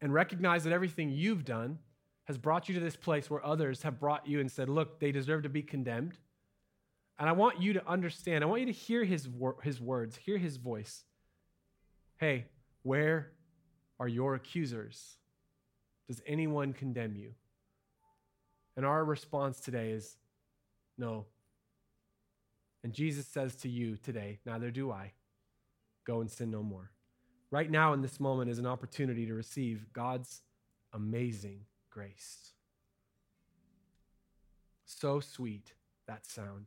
and 0.00 0.14
recognize 0.14 0.64
that 0.64 0.72
everything 0.72 1.10
you've 1.10 1.44
done 1.44 1.78
has 2.30 2.38
brought 2.38 2.68
you 2.68 2.76
to 2.76 2.80
this 2.80 2.94
place 2.94 3.28
where 3.28 3.44
others 3.44 3.82
have 3.82 3.98
brought 3.98 4.24
you 4.24 4.38
and 4.38 4.48
said, 4.48 4.68
Look, 4.68 5.00
they 5.00 5.10
deserve 5.10 5.42
to 5.42 5.48
be 5.48 5.62
condemned. 5.62 6.16
And 7.18 7.28
I 7.28 7.32
want 7.32 7.60
you 7.60 7.72
to 7.72 7.88
understand, 7.88 8.44
I 8.44 8.46
want 8.46 8.60
you 8.60 8.66
to 8.66 8.72
hear 8.72 9.02
his, 9.02 9.28
wor- 9.28 9.56
his 9.64 9.80
words, 9.80 10.16
hear 10.16 10.38
his 10.38 10.56
voice. 10.56 11.02
Hey, 12.18 12.46
where 12.84 13.32
are 13.98 14.06
your 14.06 14.36
accusers? 14.36 15.16
Does 16.06 16.22
anyone 16.24 16.72
condemn 16.72 17.16
you? 17.16 17.32
And 18.76 18.86
our 18.86 19.04
response 19.04 19.58
today 19.58 19.90
is 19.90 20.16
no. 20.96 21.26
And 22.84 22.92
Jesus 22.92 23.26
says 23.26 23.56
to 23.56 23.68
you 23.68 23.96
today, 23.96 24.38
neither 24.46 24.70
do 24.70 24.92
I. 24.92 25.14
Go 26.06 26.20
and 26.20 26.30
sin 26.30 26.52
no 26.52 26.62
more. 26.62 26.92
Right 27.50 27.68
now, 27.68 27.92
in 27.92 28.02
this 28.02 28.20
moment, 28.20 28.52
is 28.52 28.60
an 28.60 28.66
opportunity 28.66 29.26
to 29.26 29.34
receive 29.34 29.92
God's 29.92 30.42
amazing 30.92 31.62
grace. 31.90 32.52
So 34.84 35.20
sweet, 35.20 35.72
that 36.06 36.26
sound, 36.26 36.66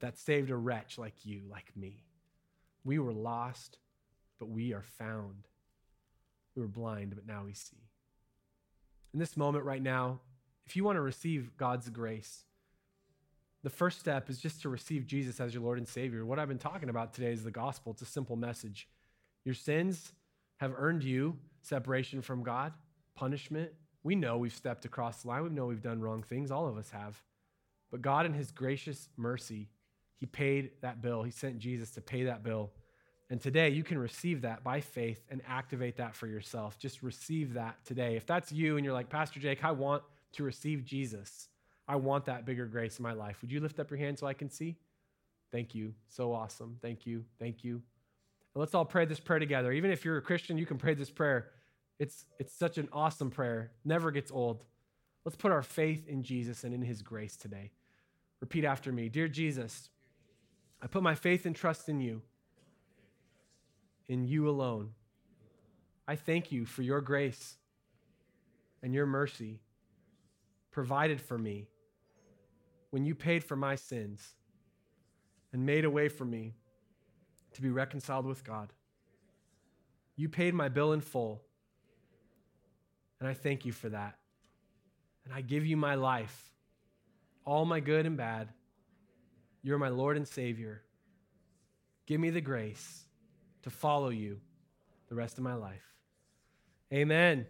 that 0.00 0.18
saved 0.18 0.50
a 0.50 0.56
wretch 0.56 0.98
like 0.98 1.24
you, 1.24 1.42
like 1.50 1.76
me. 1.76 2.04
We 2.84 2.98
were 2.98 3.12
lost, 3.12 3.78
but 4.38 4.48
we 4.48 4.72
are 4.72 4.84
found. 4.98 5.48
We 6.54 6.62
were 6.62 6.68
blind, 6.68 7.14
but 7.14 7.26
now 7.26 7.44
we 7.44 7.54
see. 7.54 7.88
In 9.12 9.20
this 9.20 9.36
moment 9.36 9.64
right 9.64 9.82
now, 9.82 10.20
if 10.66 10.76
you 10.76 10.84
want 10.84 10.96
to 10.96 11.02
receive 11.02 11.56
God's 11.56 11.88
grace, 11.90 12.44
the 13.62 13.70
first 13.70 14.00
step 14.00 14.28
is 14.28 14.38
just 14.38 14.62
to 14.62 14.68
receive 14.68 15.06
Jesus 15.06 15.40
as 15.40 15.54
your 15.54 15.62
Lord 15.62 15.78
and 15.78 15.88
Savior. 15.88 16.24
What 16.26 16.38
I've 16.38 16.48
been 16.48 16.58
talking 16.58 16.88
about 16.88 17.14
today 17.14 17.32
is 17.32 17.44
the 17.44 17.50
gospel. 17.50 17.92
It's 17.92 18.02
a 18.02 18.06
simple 18.06 18.36
message. 18.36 18.88
Your 19.44 19.54
sins 19.54 20.12
have 20.58 20.74
earned 20.76 21.02
you 21.02 21.38
separation 21.62 22.20
from 22.22 22.42
God, 22.42 22.72
punishment. 23.14 23.70
We 24.04 24.14
know 24.14 24.38
we've 24.38 24.54
stepped 24.54 24.84
across 24.84 25.22
the 25.22 25.28
line. 25.28 25.42
We 25.42 25.50
know 25.50 25.66
we've 25.66 25.82
done 25.82 26.00
wrong 26.00 26.22
things. 26.22 26.50
All 26.52 26.68
of 26.68 26.76
us 26.76 26.90
have. 26.90 27.20
But 27.90 28.02
God, 28.02 28.26
in 28.26 28.34
His 28.34 28.52
gracious 28.52 29.08
mercy, 29.16 29.68
He 30.20 30.26
paid 30.26 30.70
that 30.82 31.02
bill. 31.02 31.24
He 31.24 31.32
sent 31.32 31.58
Jesus 31.58 31.90
to 31.92 32.00
pay 32.00 32.24
that 32.24 32.44
bill. 32.44 32.70
And 33.30 33.40
today 33.40 33.70
you 33.70 33.82
can 33.82 33.98
receive 33.98 34.42
that 34.42 34.62
by 34.62 34.80
faith 34.80 35.24
and 35.30 35.40
activate 35.48 35.96
that 35.96 36.14
for 36.14 36.26
yourself. 36.26 36.78
Just 36.78 37.02
receive 37.02 37.54
that 37.54 37.76
today. 37.84 38.16
If 38.16 38.26
that's 38.26 38.52
you 38.52 38.76
and 38.76 38.84
you're 38.84 38.94
like, 38.94 39.08
Pastor 39.08 39.40
Jake, 39.40 39.64
I 39.64 39.72
want 39.72 40.02
to 40.32 40.44
receive 40.44 40.84
Jesus. 40.84 41.48
I 41.88 41.96
want 41.96 42.26
that 42.26 42.44
bigger 42.44 42.66
grace 42.66 42.98
in 42.98 43.02
my 43.02 43.12
life. 43.12 43.38
Would 43.40 43.50
you 43.50 43.60
lift 43.60 43.80
up 43.80 43.90
your 43.90 43.98
hand 43.98 44.18
so 44.18 44.26
I 44.26 44.34
can 44.34 44.50
see? 44.50 44.76
Thank 45.50 45.74
you. 45.74 45.94
So 46.08 46.32
awesome. 46.32 46.76
Thank 46.82 47.06
you. 47.06 47.24
Thank 47.38 47.64
you. 47.64 47.74
And 47.74 48.60
let's 48.60 48.74
all 48.74 48.84
pray 48.84 49.04
this 49.04 49.20
prayer 49.20 49.38
together. 49.38 49.72
Even 49.72 49.90
if 49.90 50.04
you're 50.04 50.16
a 50.16 50.22
Christian, 50.22 50.58
you 50.58 50.66
can 50.66 50.78
pray 50.78 50.94
this 50.94 51.10
prayer. 51.10 51.50
It's, 51.98 52.24
it's 52.38 52.52
such 52.52 52.78
an 52.78 52.88
awesome 52.92 53.30
prayer, 53.30 53.70
never 53.84 54.10
gets 54.10 54.30
old. 54.30 54.64
Let's 55.24 55.36
put 55.36 55.52
our 55.52 55.62
faith 55.62 56.08
in 56.08 56.22
Jesus 56.22 56.64
and 56.64 56.74
in 56.74 56.82
his 56.82 57.02
grace 57.02 57.36
today. 57.36 57.70
Repeat 58.40 58.64
after 58.64 58.92
me 58.92 59.08
Dear 59.08 59.28
Jesus, 59.28 59.88
I 60.82 60.86
put 60.86 61.02
my 61.02 61.14
faith 61.14 61.46
and 61.46 61.56
trust 61.56 61.88
in 61.88 62.00
you, 62.00 62.22
in 64.08 64.24
you 64.24 64.48
alone. 64.48 64.90
I 66.06 66.16
thank 66.16 66.52
you 66.52 66.66
for 66.66 66.82
your 66.82 67.00
grace 67.00 67.56
and 68.82 68.92
your 68.92 69.06
mercy 69.06 69.60
provided 70.70 71.20
for 71.20 71.38
me 71.38 71.68
when 72.90 73.04
you 73.04 73.14
paid 73.14 73.42
for 73.42 73.56
my 73.56 73.76
sins 73.76 74.34
and 75.52 75.64
made 75.64 75.84
a 75.84 75.90
way 75.90 76.08
for 76.08 76.24
me 76.24 76.52
to 77.54 77.62
be 77.62 77.70
reconciled 77.70 78.26
with 78.26 78.44
God. 78.44 78.72
You 80.16 80.28
paid 80.28 80.52
my 80.52 80.68
bill 80.68 80.92
in 80.92 81.00
full, 81.00 81.42
and 83.24 83.30
I 83.30 83.32
thank 83.32 83.64
you 83.64 83.72
for 83.72 83.88
that. 83.88 84.18
And 85.24 85.32
I 85.32 85.40
give 85.40 85.64
you 85.64 85.78
my 85.78 85.94
life, 85.94 86.52
all 87.46 87.64
my 87.64 87.80
good 87.80 88.04
and 88.04 88.18
bad. 88.18 88.50
You're 89.62 89.78
my 89.78 89.88
Lord 89.88 90.18
and 90.18 90.28
Savior. 90.28 90.82
Give 92.04 92.20
me 92.20 92.28
the 92.28 92.42
grace 92.42 93.04
to 93.62 93.70
follow 93.70 94.10
you 94.10 94.42
the 95.08 95.14
rest 95.14 95.38
of 95.38 95.44
my 95.44 95.54
life. 95.54 95.86
Amen. 96.92 97.46